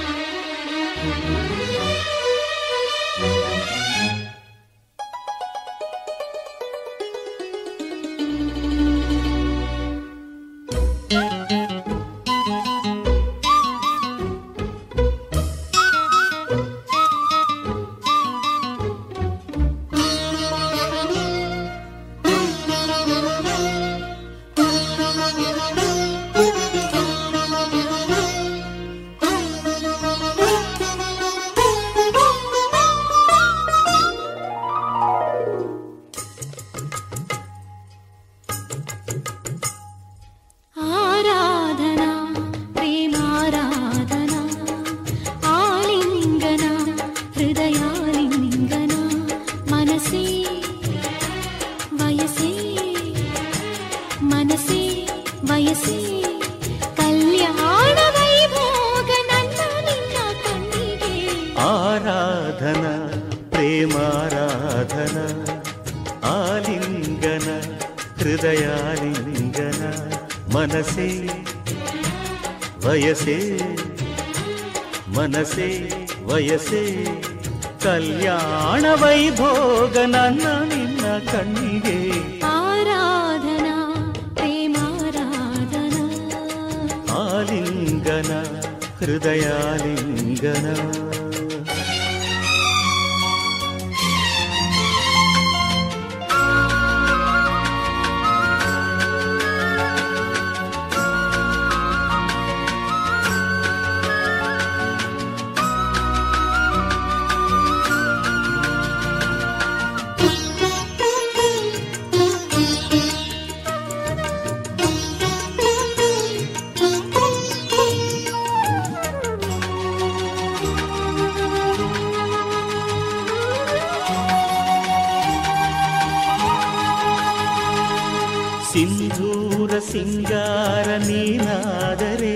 ಸಿಂಗಾರ 129.91 130.87
ನೀನಾದರೆ 130.97 132.35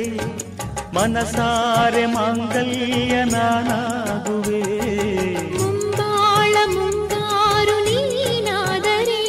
ಮನಸಾರೆ 0.95 2.06
ಮಾಂಗಲ್ಯ 2.06 3.23
ನಾನಾಗುವೆ. 3.23 4.61
ಮುಂಬಾಳ 5.57 6.56
ಮುಂಗಾರು 6.73 7.77
ನೀನಾದರೆ 7.86 9.22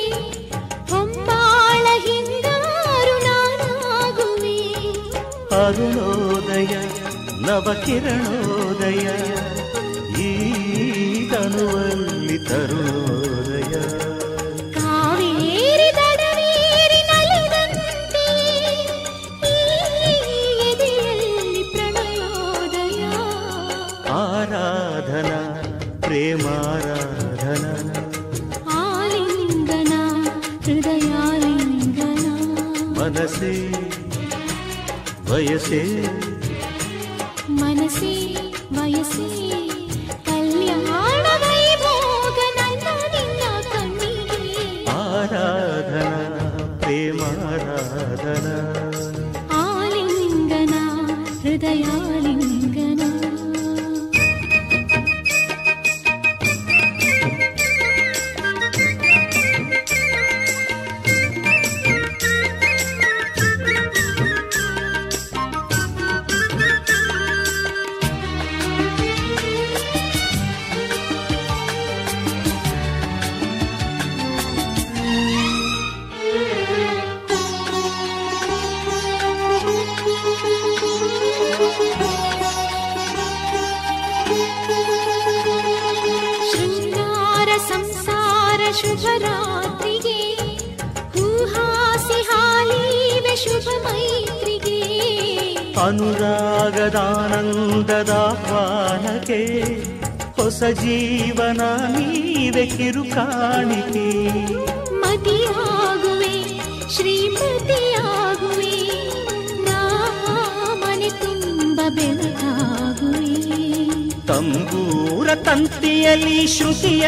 ಹೊಂಬಾಳ 0.90 1.85
ಹಿಂಗಾರು 2.07 3.16
ನಾನಾಗುವೆ. 3.27 4.59
ಅರುಣೋದಯ 5.62 6.74
ನವಕಿರಣೋದಯ 7.47 9.07
ಈ 10.23 10.32
ತನುವಲ್ಲಿ 11.31 12.39
ತರುಣೋದಯ. 12.48 13.36
வயசே 35.47 35.81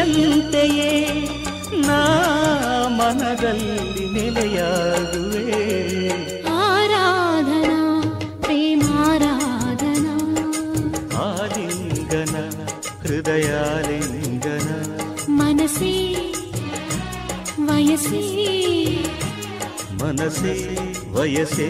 ನೆಲೆಯಂತೆಯೇ 0.01 0.91
ನಾ 1.87 1.97
ಮನದಲ್ಲಿ 2.97 4.05
ನೆಲೆಯಾಗುವೆ 4.13 5.41
ಆರಾಧನಾ 6.59 7.79
ಪ್ರೇಮಾರಾಧನಾ 8.39 10.13
ಆಲಿಂಗನ 11.23 12.35
ಹೃದಯಾಲಿಂಗನ 13.03 14.69
ಮನಸೇ 15.39 15.93
ವಯಸೇ 17.67 18.23
ಮನಸೇ 20.01 20.55
ವಯಸೇ 21.11 21.69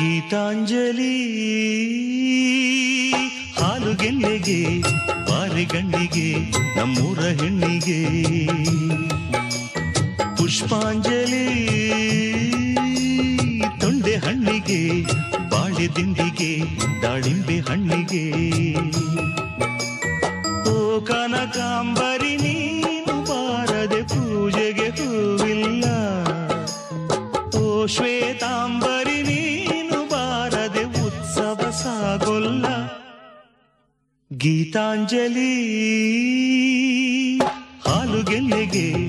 ಗೀತಾಂಜಲಿ. 0.00 1.12
ಹಾಲು 3.60 3.96
ಗೆಲ್ಲೆಗೆ 3.96 4.82
ಗಣ್ಣಿಗೆ 5.64 6.34
ನಮ್ಮೂರ 6.76 7.18
ಹೆಣ್ಣಿಗೆ. 7.18 8.06
ಪುಷ್ಪಾಂಜಲಿ. 10.36 11.46
ತೊಂಡೆ 13.80 14.16
ಹಣ್ಣಿಗೆ, 14.16 15.02
ಬಾಳೆ 15.50 15.96
ದಿಂಡಿಗೆ 15.96 16.62
ದಾಳಿಂಬೆ 17.02 17.58
ಹಣ್ಣಿಗೆ. 17.58 18.32
ಓ 20.70 21.00
ಕನಕಾಂಬರಿ. 21.00 22.19
ಗೀತಾಂಜಲಿ. 34.70 35.54
ಹಾಲು 37.88 38.30
ಗೆಲ್ಲಿಗೆ 38.30 39.08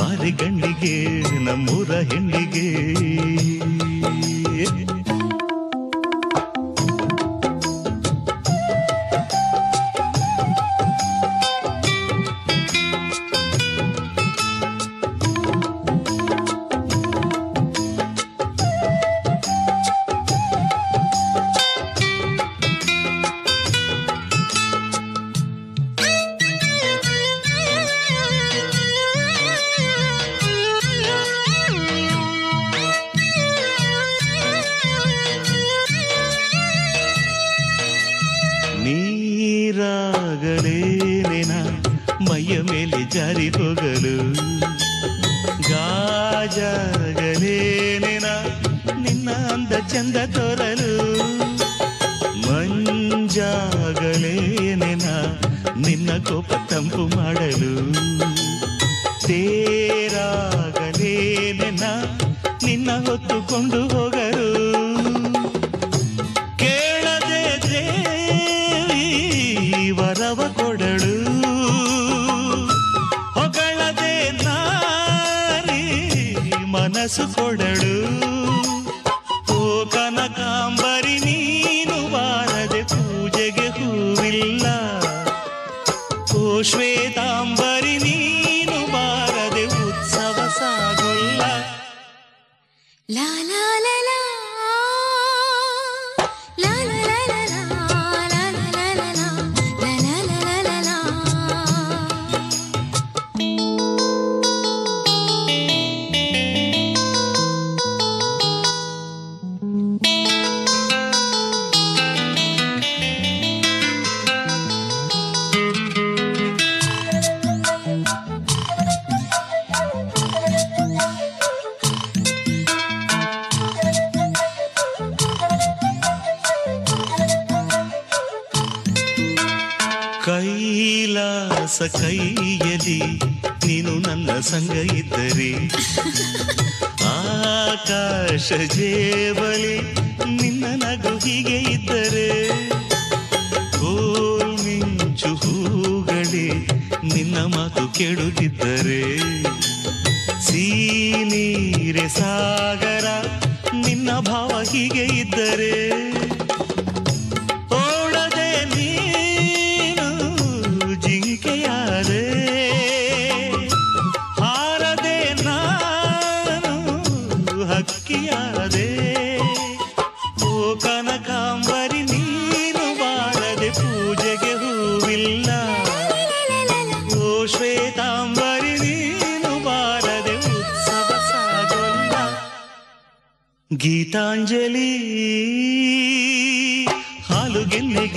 ಮಾರಿಗಣ್ಣಿಗೆ 0.00 1.20
ನಮ್ಮೂರ 1.38 1.90
ಹೆಣ್ಣಿಗೆ. 1.94 2.68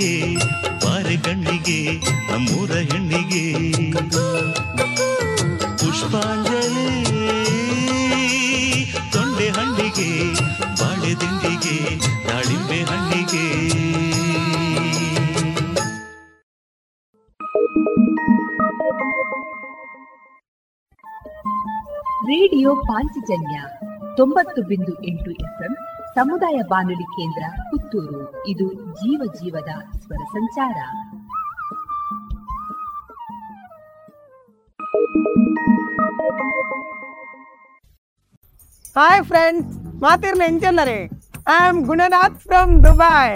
ಗೆನ್ನೆಗೆ 0.06 0.86
ಬಾರೆ 0.86 1.16
ಕಣ್ಣಿಗೆ 1.16 1.80
ನಮ್ಮೂರ 2.32 2.70
ಹೆಣ್ಣಿಗೆ. 2.70 3.44
ಪುಷ್ಪಾಂಜಲಿ, 5.78 6.88
ತೊಂಡೆ 9.12 9.48
ಹಣ್ಣಿಗೆ, 9.48 10.34
ಬಾಳೆ 10.80 11.12
ದಿಂಡಿಗೆ 11.20 11.78
ದಾಳಿಂಬೆ 12.28 12.80
ಹಣ್ಣಿಗೆ. 12.82 13.46
ರೇಡಿಯೋ 22.26 22.76
ಪಾಂಚಜನ್ಯ 22.76 23.60
ತೊಂಬತ್ತು 24.16 24.62
ಬಿಂದು 24.62 25.04
ಎಂಟು 25.04 25.30
ಎಫ್ಎಂ 25.30 25.76
ಸಮುದಾಯ 26.16 26.58
ಬಾನುಲಿ 26.68 27.06
ಕೇಂದ್ರ 27.16 27.44
ಪುತ್ತೂರು. 27.70 28.20
ಇದು 28.46 28.66
ಜೀವ 29.00 29.20
ಜೀವದ 29.40 29.70
ಸ್ವರ 30.02 30.22
ಸಂಚಾರ. 30.26 30.76
ಹಾಯ್ 38.96 39.22
ಫ್ರೆಂಡ್ಸ್ 39.22 39.72
ಮಾತಿರ್ಲಿ 40.02 40.44
ಎಂಜನ್ನರೇ 40.44 41.00
I 41.48 41.56
am 41.66 41.80
Gunanath 41.84 42.38
from 42.38 42.72
Dubai 42.84 43.30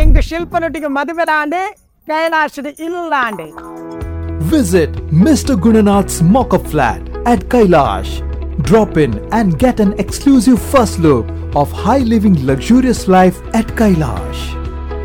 ಎಂಗ್ 0.00 0.20
ಶಿಲ್ಪನೊಟ್ಟಿಗೆ 0.22 0.86
ಮದುವೆ 0.86 1.24
ರಾಂಡೆ 1.24 1.62
ಕೈಲಾಶದ 2.08 2.68
ಇಲ್ಲಾಂಡೆ 2.80 3.48
visit 4.50 4.96
Mister 5.24 5.56
Gunanath 5.56 6.22
mock 6.22 6.54
flat 6.70 7.06
at 7.26 7.44
Kailash 7.50 8.14
Drop 8.62 8.96
in 8.96 9.18
and 9.32 9.58
get 9.58 9.80
an 9.80 9.92
exclusive 9.98 10.60
first 10.60 10.98
look 10.98 11.26
of 11.54 11.70
high 11.72 11.98
living 11.98 12.44
luxurious 12.44 13.06
life 13.08 13.40
at 13.54 13.66
Kailash. 13.68 14.56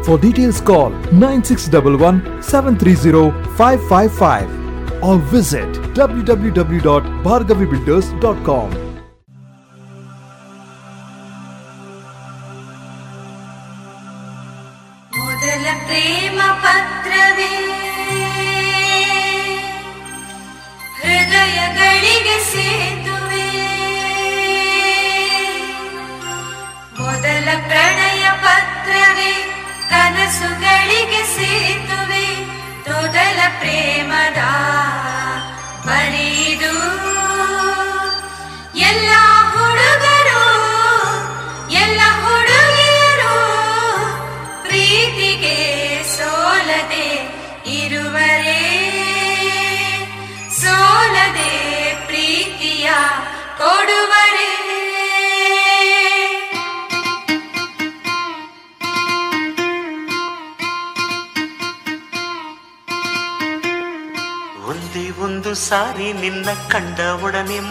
For 0.06 0.18
details 0.18 0.60
call 0.60 0.90
9611 1.12 2.42
730 2.42 3.32
555 3.56 5.04
or 5.04 5.20
visit 5.20 5.70
www.bhargavibuilders.com. 5.94 8.93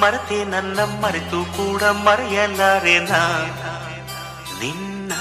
ಮರೆತೆ 0.02 0.44
ನನ್ನ 0.44 0.80
ಮರೆತು 1.02 1.40
ಕೂಡ 1.56 1.82
ಮರೆಯಲಾರೆ 2.04 2.94
ನಿನ್ನ 4.60 5.12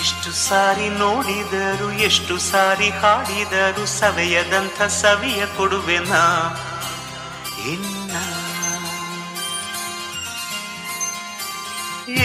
ಎಷ್ಟು 0.00 0.30
ಸಾರಿ 0.48 0.88
ನೋಡಿದರು, 0.88 1.88
ಎಷ್ಟು 2.08 2.34
ಸಾರಿ 2.38 2.90
ಹಾಡಿದರು 3.00 3.86
ಸವೆಯದಂಥ 3.98 4.82
ಸವಿಯ 4.82 5.42
ಕೊಡುವೆನಾ 5.56 6.22
ಇನ್ನ 7.72 8.14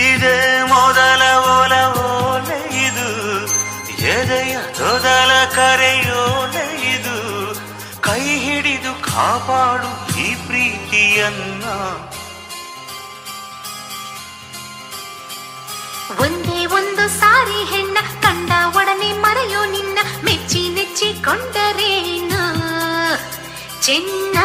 ಇದೇ 0.04 0.38
ಮೊದಲ 0.74 1.22
ಓಲೆ 1.46 2.60
ಇದು, 2.88 3.10
ಎದೆಯ 4.16 4.56
ತೊದಲ 4.78 5.32
ಕರೆಯೋಲೆ 5.56 6.66
ಇದು. 6.96 7.18
ಕೈ 8.06 8.22
ಹಿಡಿದು 8.22 8.92
ಕಾಪಾಡು 9.02 9.90
ಈ 10.20 10.28
ಪ್ರೀತಿಯನ್ನ. 10.48 11.64
ಒಂದೇ 16.24 16.66
ಒಂದು 16.66 17.20
ಸಾರಿ 17.20 17.60
ಹೆಣ್ಣ, 17.72 17.98
ಕಂಡ 18.22 18.52
ಒಡನೆ 18.76 19.10
ಮರೆಯೋ 19.14 19.66
ನಿನ್ನ, 19.66 20.00
ಮೆಚ್ಚಿ 20.24 20.62
ನೆಚ್ಚಿಕೊಂಡರೇನ 20.70 22.34
ಚೆನ್ನ 23.82 24.38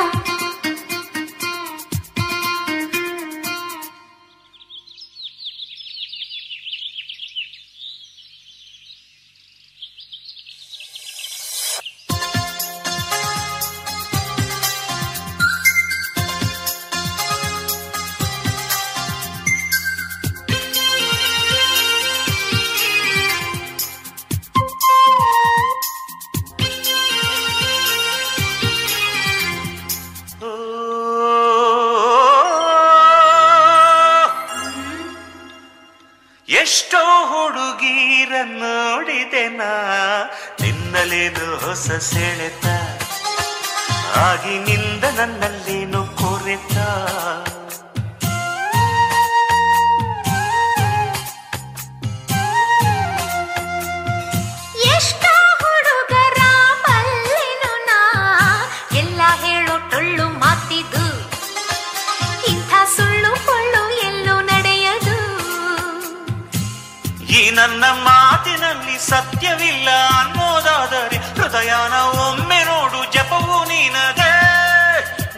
ಸತ್ಯವಿಲ್ಲ 69.11 69.89
ಅನ್ನೋದಾದರೆ 70.19 71.16
ಹೃದಯನ 71.39 71.95
ಒಮ್ಮೆ 72.27 72.65
ನೋಡು 72.65 73.12
ಜಪವು 73.12 73.65
ನೀನದೇ 73.65 74.32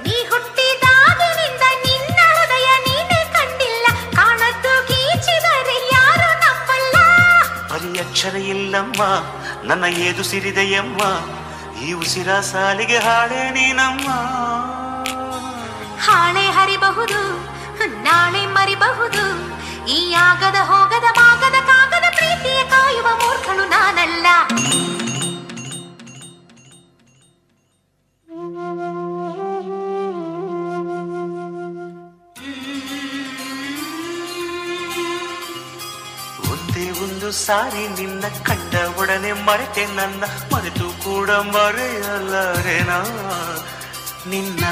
ನೀ 0.05 0.17
ಹುಟ್ಟಿದಾಗಿನಿಂದ 0.31 1.65
ನಿನ್ನ 1.85 2.19
ಹೃದಯ 2.37 2.69
ನೀನೇ 2.87 3.21
ಕಂಡಿಲ್ಲ. 3.37 3.87
ಕಾಣದ್ದು 4.17 4.75
ಗೀಚಿದರೆ 4.87 5.77
ಯಾರು 5.93 6.29
ಅಕ್ಷರ 8.05 8.37
ಇಲ್ಲಮ್ಮ 8.37 9.03
ನನ್ನ 9.65 9.85
ಏದು 9.85 10.23
ಸಿರಿದೆಯಮ್ಮ 10.23 11.01
ಈ 11.83 11.93
ಉಸಿರ 11.93 12.41
ಸಾಲಿಗೆ 12.41 12.99
ಹಾಳೆ 12.99 13.51
ನೀನಮ್ಮ. 13.51 14.07
ಹಾಳೆ 16.01 16.51
ಹರಿಬಹುದು 16.51 17.21
ನಾಳೆ 18.05 18.47
ಮರಿಬಹುದು. 18.47 19.25
ಈ 19.89 20.13
ಆಗದ 20.13 20.59
ಹೋಗದ 20.63 21.07
ಮಾಗದ 21.19 21.57
ನಾನಲ್ಲ 24.03 24.29
ಒಂದೇ 36.53 36.91
ಒಂದು 37.05 37.33
ಸಾರಿ 37.41 37.89
ನಿನ್ನ 37.89 38.25
ಕಂಡ 38.43 38.75
ಒಡನೆ 39.01 39.33
ಮರೆತೆ 39.43 39.87
ನನ್ನ 39.97 40.23
ಮರೆತು 40.55 41.05
ಕೂಡ 41.05 41.31
ಮರೆಯಲಾರೆನಾ? 41.31 42.99
ನಿನ್ನ 44.27 44.65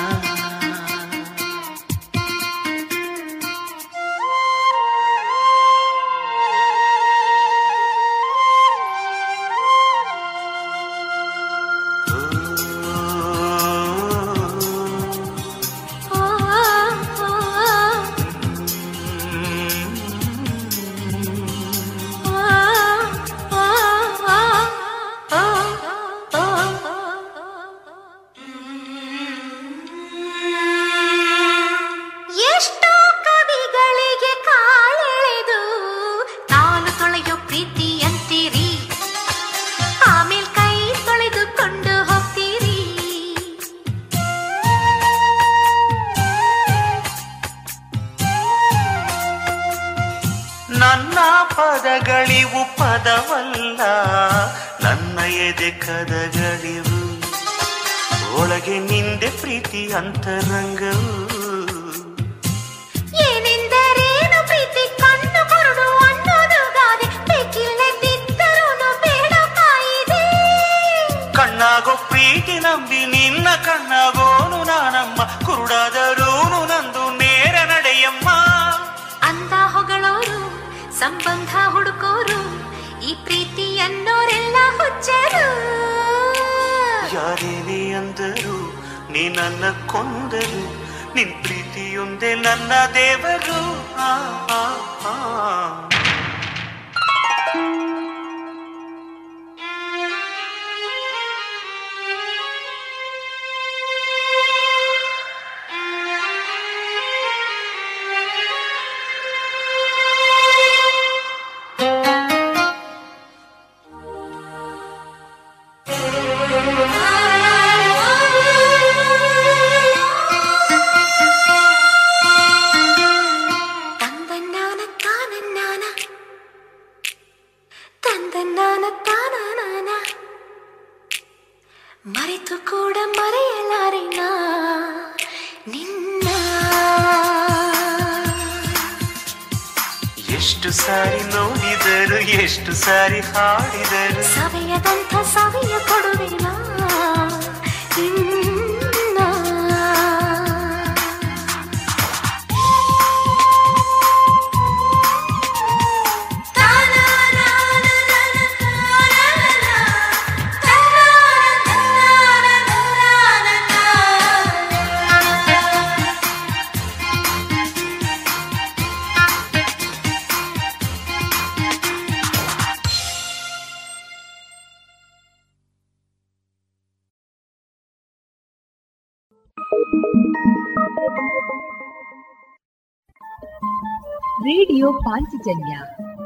ರೇಡಿಯೋ 184.43 184.93
ಪಾಂಚಜನ್ಯ 184.93 185.79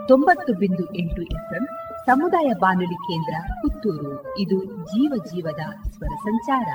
ತೊಂಬತ್ತು 0.08 0.52
ಬಿಂದು 0.52 0.84
ಎಂಟು 0.94 1.22
ಎಫ್ಎಂ 1.22 1.64
ಸಮುದಾಯ 2.06 2.48
ಬಾನುಲಿ 2.58 2.94
ಕೇಂದ್ರ 2.94 3.34
ಪುತ್ತೂರು. 3.62 4.38
ಇದು 4.38 4.64
ಜೀವ 4.64 5.12
ಜೀವದ 5.24 5.62
ಸ್ವರ 5.90 6.14
ಸಂಚಾರ. 6.22 6.68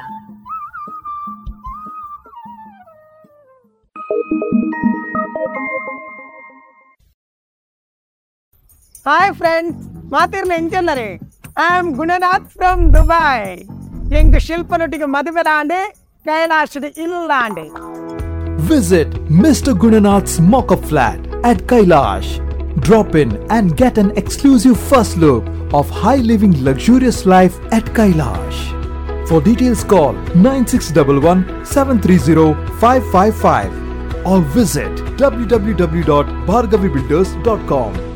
ಹಾಯ್ 9.08 9.34
ಫ್ರೆಂಡ್ಸ್ 9.34 9.78
ಮಾತಿರ್ನ 10.12 10.52
ಎಂಜನ್ನರೇ 10.58 11.10
I 11.60 11.78
am 11.78 11.96
Gunanath 11.96 12.50
from 12.50 12.94
Dubai 12.94 13.40
ಎಂಗ್ 14.18 14.40
ಶಿಲ್ಪನೊಟ್ಟಿಗೆ 14.40 15.06
ಮದುವೆ 15.06 15.42
ರಾಂಡೆ 15.42 15.82
ಕೈಲಾಶದ 16.26 16.84
ಇಲ್ಲಾಂಡೆ 16.84 17.66
Visit 18.60 19.10
Mr. 19.30 19.74
Gunanath's 19.74 20.40
mock-up 20.40 20.84
flat 20.86 21.20
at 21.44 21.58
Kailash. 21.66 22.40
Drop 22.82 23.16
in 23.16 23.36
and 23.50 23.76
get 23.78 23.98
an 23.98 24.12
exclusive 24.18 24.80
first 24.80 25.18
look 25.18 25.44
of 25.74 25.90
high-living 25.90 26.64
luxurious 26.64 27.26
life 27.26 27.58
at 27.72 27.86
Kailash. 27.86 28.78
For 29.28 29.42
details 29.42 29.84
call 29.84 30.14
9611 30.36 31.66
730 31.66 32.54
555 32.80 34.26
or 34.26 34.42
visit 34.42 34.92
www.bhargavibuilders.com. 35.18 38.09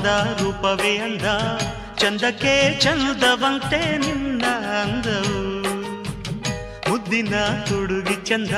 ಮೌನದ 0.00 0.12
ರೂಪವೇ 0.38 0.92
ಅಂದ 0.96 1.26
ಚಂದಕ್ಕೆ 2.00 2.52
ಚಂದವಂತೆ 2.80 3.80
ನಿನ್ನ 3.96 4.44
ಅಂದವು 4.78 5.40
ಮುದ್ದಿನ 6.88 7.34
ತುಡುಗಿ 7.68 8.16
ಚಂದ, 8.28 8.54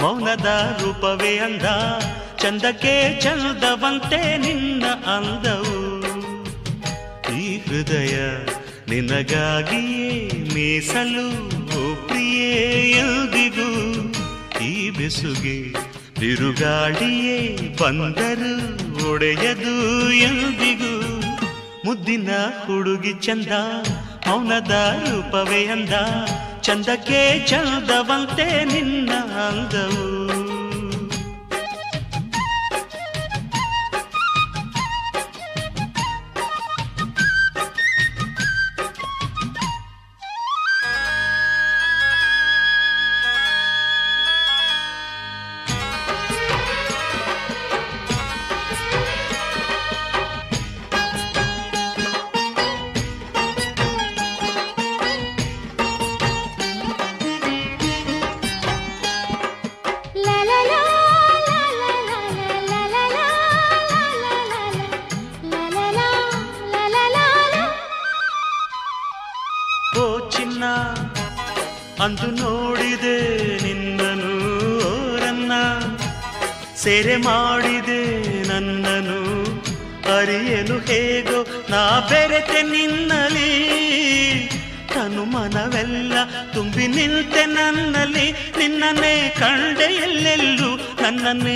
ಮೌನದ 0.00 0.50
ರೂಪವೇ 0.80 1.32
ಅಂದ 1.38 1.66
ಚಂದಕ್ಕೆ 2.42 2.94
ಚಂದವಂತೆ 3.20 4.20
ನಿನ್ನ 4.36 4.84
ಅಂದವು 5.16 5.74
ಈ 7.34 7.44
ಹೃದಯ 7.66 8.14
ನಿನಗಾಗಿಯೇ 8.90 10.06
ಮೀಸಲು 10.54 11.26
ಪ್ರಿಯೇ, 12.06 12.54
ಎಂದಿಗೂ 13.02 13.70
ಈ 14.64 14.74
ಬೆಸುಗೆ 14.90 15.58
ಬಿರುಗಾಳಿಯೇ 16.20 17.56
ಬಂದರು 17.80 18.52
ಒಡೆಯದು 19.12 20.12
ಎಂದಿಗೂ. 20.12 21.20
ಮುದ್ದಿನ 21.84 22.30
ಹುಡುಗಿ 22.66 23.12
ಚಂದ 23.12 23.52
ಮೌನದ 24.28 24.70
ರೂಪವೇ 25.10 25.66
ಅಂದ. 25.66 25.90
ಚಂದಕ್ಕೆ 26.60 27.46
ಚಂದವಂತೆ 27.46 28.64
ನಿನ್ನ 28.64 29.10
ಅಂದವು. 29.48 30.19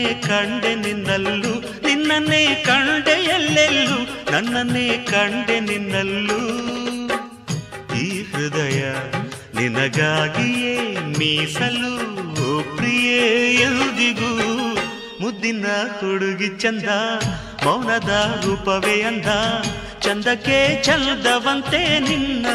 ಕಂಡೆ 0.05 0.75
ನಿನ್ನಲ್ಲೂ, 0.75 1.53
ನಿನ್ನನ್ನೇ 1.61 2.65
ಕಂಡೆ 2.67 3.11
ಎಲ್ಲೆಲ್ಲೂ 3.11 3.99
ನನ್ನನ್ನೇ 4.33 5.07
ಕಂಡೆ 5.11 5.61
ನಿನ್ನಲ್ಲೂ. 5.61 6.41
ಈ 7.97 8.23
ಹೃದಯ 8.23 8.83
ನಿನಗಾಗಿಯೇ 9.59 10.97
ಮೀಸಲು 11.19 11.95
ಪ್ರಿಯೇ, 12.77 13.21
ಎಂದಿಗೂ 13.55 14.33
ಮುದ್ದಿನ 15.21 15.67
ಹುಡುಗಿ 15.67 16.49
ಚಂದ, 16.49 16.89
ಮೌನದ 17.65 18.41
ರೂಪವೇ 18.45 19.03
ಅಂದ, 19.03 19.27
ಚಂದಕ್ಕೆ 20.01 20.83
ಚಂದವಂತೆ 20.83 21.99
ನಿನ್ನ 21.99 22.47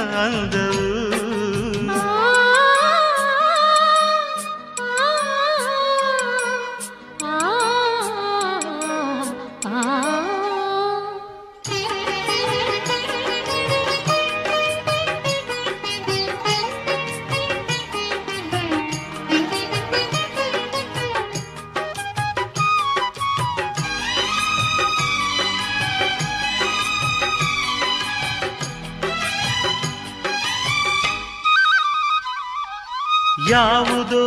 ಯಾವುದೋ 33.60 34.26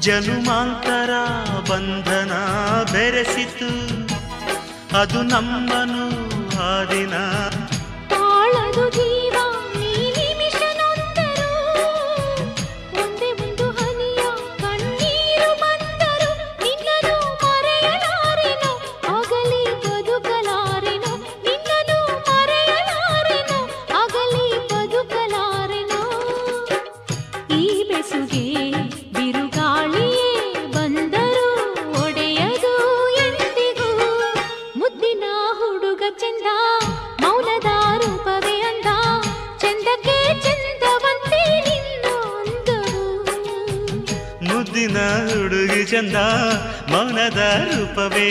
ಜನುಮಾಂತರ 0.00 1.12
ಬಂಧನ 1.70 2.32
ಬೆರೆಸಿತು? 2.92 3.70
ಅದು 4.98 5.20
ನಮ್ಮನು 5.22 6.04
ಆ 6.66 6.72
ದಿನ 6.84 7.14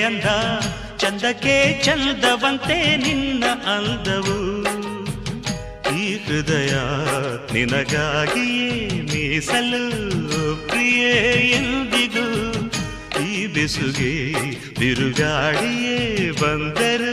ಅಂದ, 0.03 0.25
ಚಂದಕ್ಕೆ 0.97 1.83
ಚಂದವಂತೆ 1.83 2.97
ನಿನ್ನ 2.97 3.43
ಅಂದವು. 3.45 4.63
ಈ 5.97 6.17
ಹೃದಯ 6.17 6.73
ನಿನಗಾಗಿಯೇ 7.53 8.89
ಮೀಸಲು 9.01 9.87
ಪ್ರಿಯ 10.67 11.01
ಎಂದಿಗೂ. 11.51 12.27
ಈ 13.23 13.47
ಬಿಸುಗೆ 13.47 14.33
ಬಿರುಗಾಡಿಯೇ 14.79 16.31
ಬಂದರು. 16.31 17.12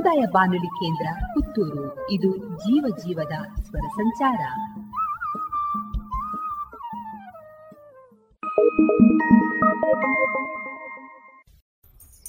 ಸಮುದಾಯ 0.00 0.26
ಬಾನುಲಿ 0.34 0.68
ಕೇಂದ್ರ 0.76 1.06
ಪುತ್ತೂರು. 1.32 1.82
ಇದು 2.10 2.28
ಜೀವ 2.62 2.84
ಜೀವದ 3.00 3.34
ಸ್ವರ 3.64 3.86
ಸಂಚಾರ. 3.96 4.38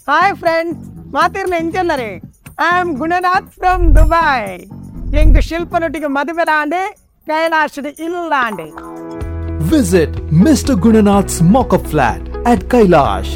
ಹಾಯ್ 0.08 0.36
ಫ್ರೆಂಡ್ಸ್ 0.36 0.82
ಮಾತಿರ್ 1.14 1.54
ಎಂಜನರೇ 1.60 2.12
I 2.64 2.72
am 2.80 2.92
Gunanath 2.96 3.50
from 3.56 3.86
Dubai 3.96 4.42
ಎಂಗು 5.22 5.44
ಶಿಲ್ಪನೊಟ್ಟಿಗೆ 5.50 6.12
ಮದುವೆರಾಂಡೆ 6.18 6.84
ಕೈಲಾಶದ 7.28 7.88
ಇಲ್ಲಾಂಡೆ 8.08 8.68
visit 9.72 10.18
Mister 10.44 10.82
Gunanath's 10.88 11.40
mock 11.56 11.82
flat 11.90 12.28
at 12.48 12.68
Kailash 12.70 13.34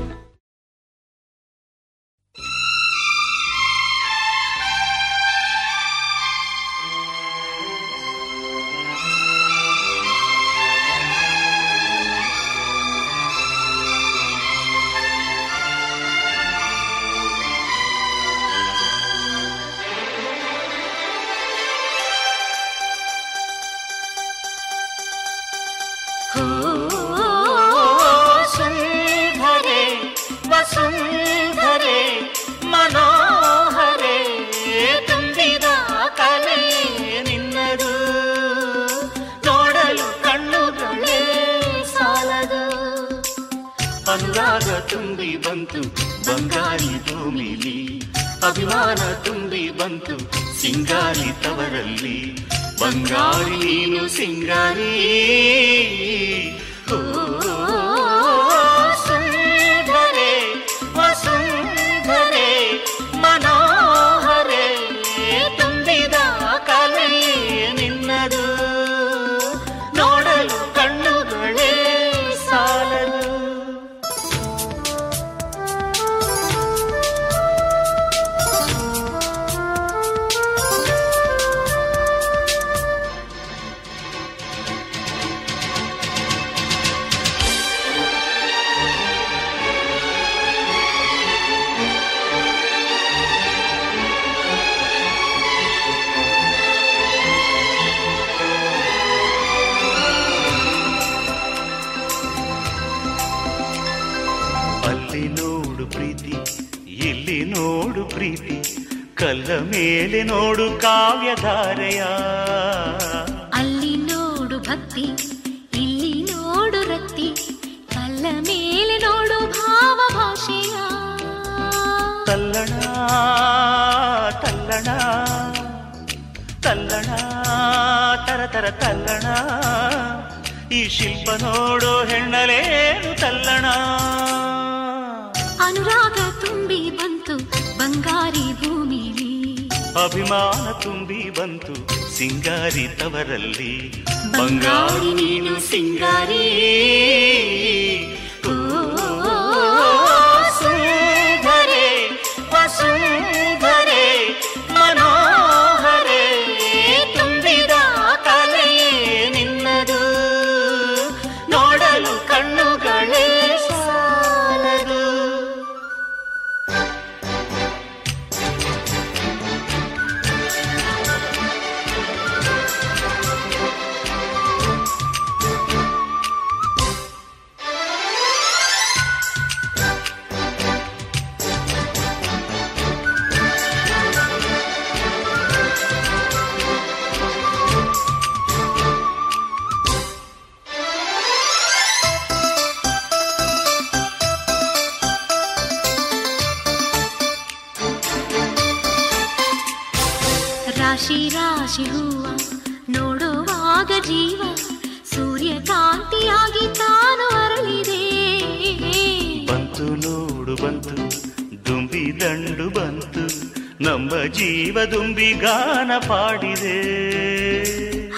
ದುಂಬಿ 214.92 215.32
ಗಾನ 215.42 215.90
ಪಾಡಿದೆ. 216.08 216.78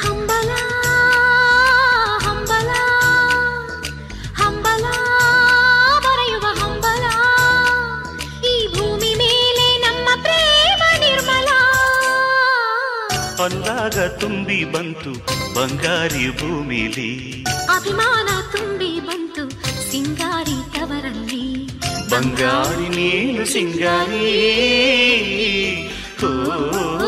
ಹಂಬಲ 0.03 0.51
ಹಂಬಲ 2.27 2.71
ಹಂಬಲ 4.41 4.85
ಬರೆಯುವ 6.05 6.47
ಹಂಬಲ. 6.61 7.05
ಈ 8.53 8.55
ಭೂಮಿ 8.77 9.13
ಮೇಲೆ 9.23 9.67
ನಮ್ಮ 9.85 10.09
ಪ್ರೇಮ 10.23 10.83
ನಿರ್ಮಲ. 11.05 11.49
ಅಲ್ಲಾಗ 13.47 14.07
ತುಂಬಿ 14.23 14.61
ಬಂತು 14.75 15.13
ಬಂಗಾರಿ 15.59 16.27
ಭೂಮಿಲಿ. 16.41 17.11
ಅಭಿಮಾನ 17.77 18.29
ತುಂಬಿ 18.55 18.93
ಬಂತು 19.01 19.45
ಸಿಂಗಾರಿ 19.91 20.59
ತವರಲ್ಲಿ. 20.75 21.45
ಬಂಗಾರಿ 22.13 22.89
ನೀನು 22.97 23.45
ಸಿಂಗಾರಿ 23.47 24.27
ಓ, 26.25 27.02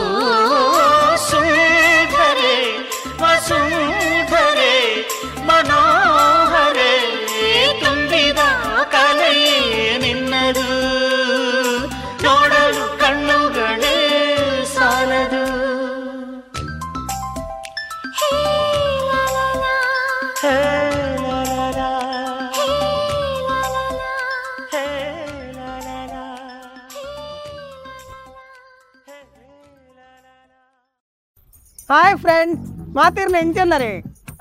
ಹಾಯ್ 31.94 32.18
ಫ್ರೆಂಡ್ಸ್ 32.24 32.64
ಮಾತಿರ್ನ 32.98 33.38
ಎಂಚನ್ನರೆ 33.46 33.94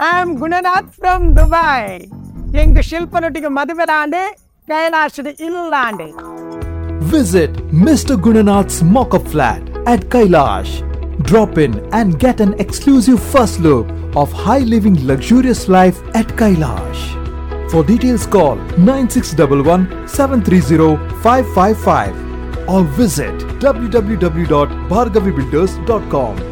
I 0.07 0.19
am 0.19 0.33
Gunanath 0.43 0.91
from 0.99 1.25
Dubai 1.39 1.81
ಎಂಗ್ 2.63 2.81
ಶಿಲ್ಪನೊಟ್ಟಿಗೆ 2.91 3.51
ಮದುವೆ 3.59 3.87
ದಾಂಡೆ 3.93 4.25
ಕೈಲಾಸದ 4.69 5.29
ಇಲ್ಲಾಂಡೆ 5.49 6.09
Visit 7.11 7.53
Mr. 7.85 8.17
Gunanath's 8.25 8.83
mock-up 8.95 9.27
flat 9.33 9.63
at 9.87 10.01
Kailash. 10.15 10.73
Drop 11.21 11.57
in 11.59 11.79
and 11.91 12.19
get 12.19 12.41
an 12.41 12.55
exclusive 12.65 13.23
first 13.35 13.61
look 13.61 13.87
of 14.15 14.33
high 14.45 14.65
living 14.65 14.97
luxurious 15.11 15.69
life 15.69 16.01
at 16.13 16.27
Kailash. 16.41 17.03
For 17.71 17.85
details 17.85 18.27
call 18.27 18.57
9611 18.81 19.87
730 20.09 20.97
555 21.23 22.15
or 22.69 22.83
visit 23.01 23.33
www.bhargavibuilders.com. 23.63 26.52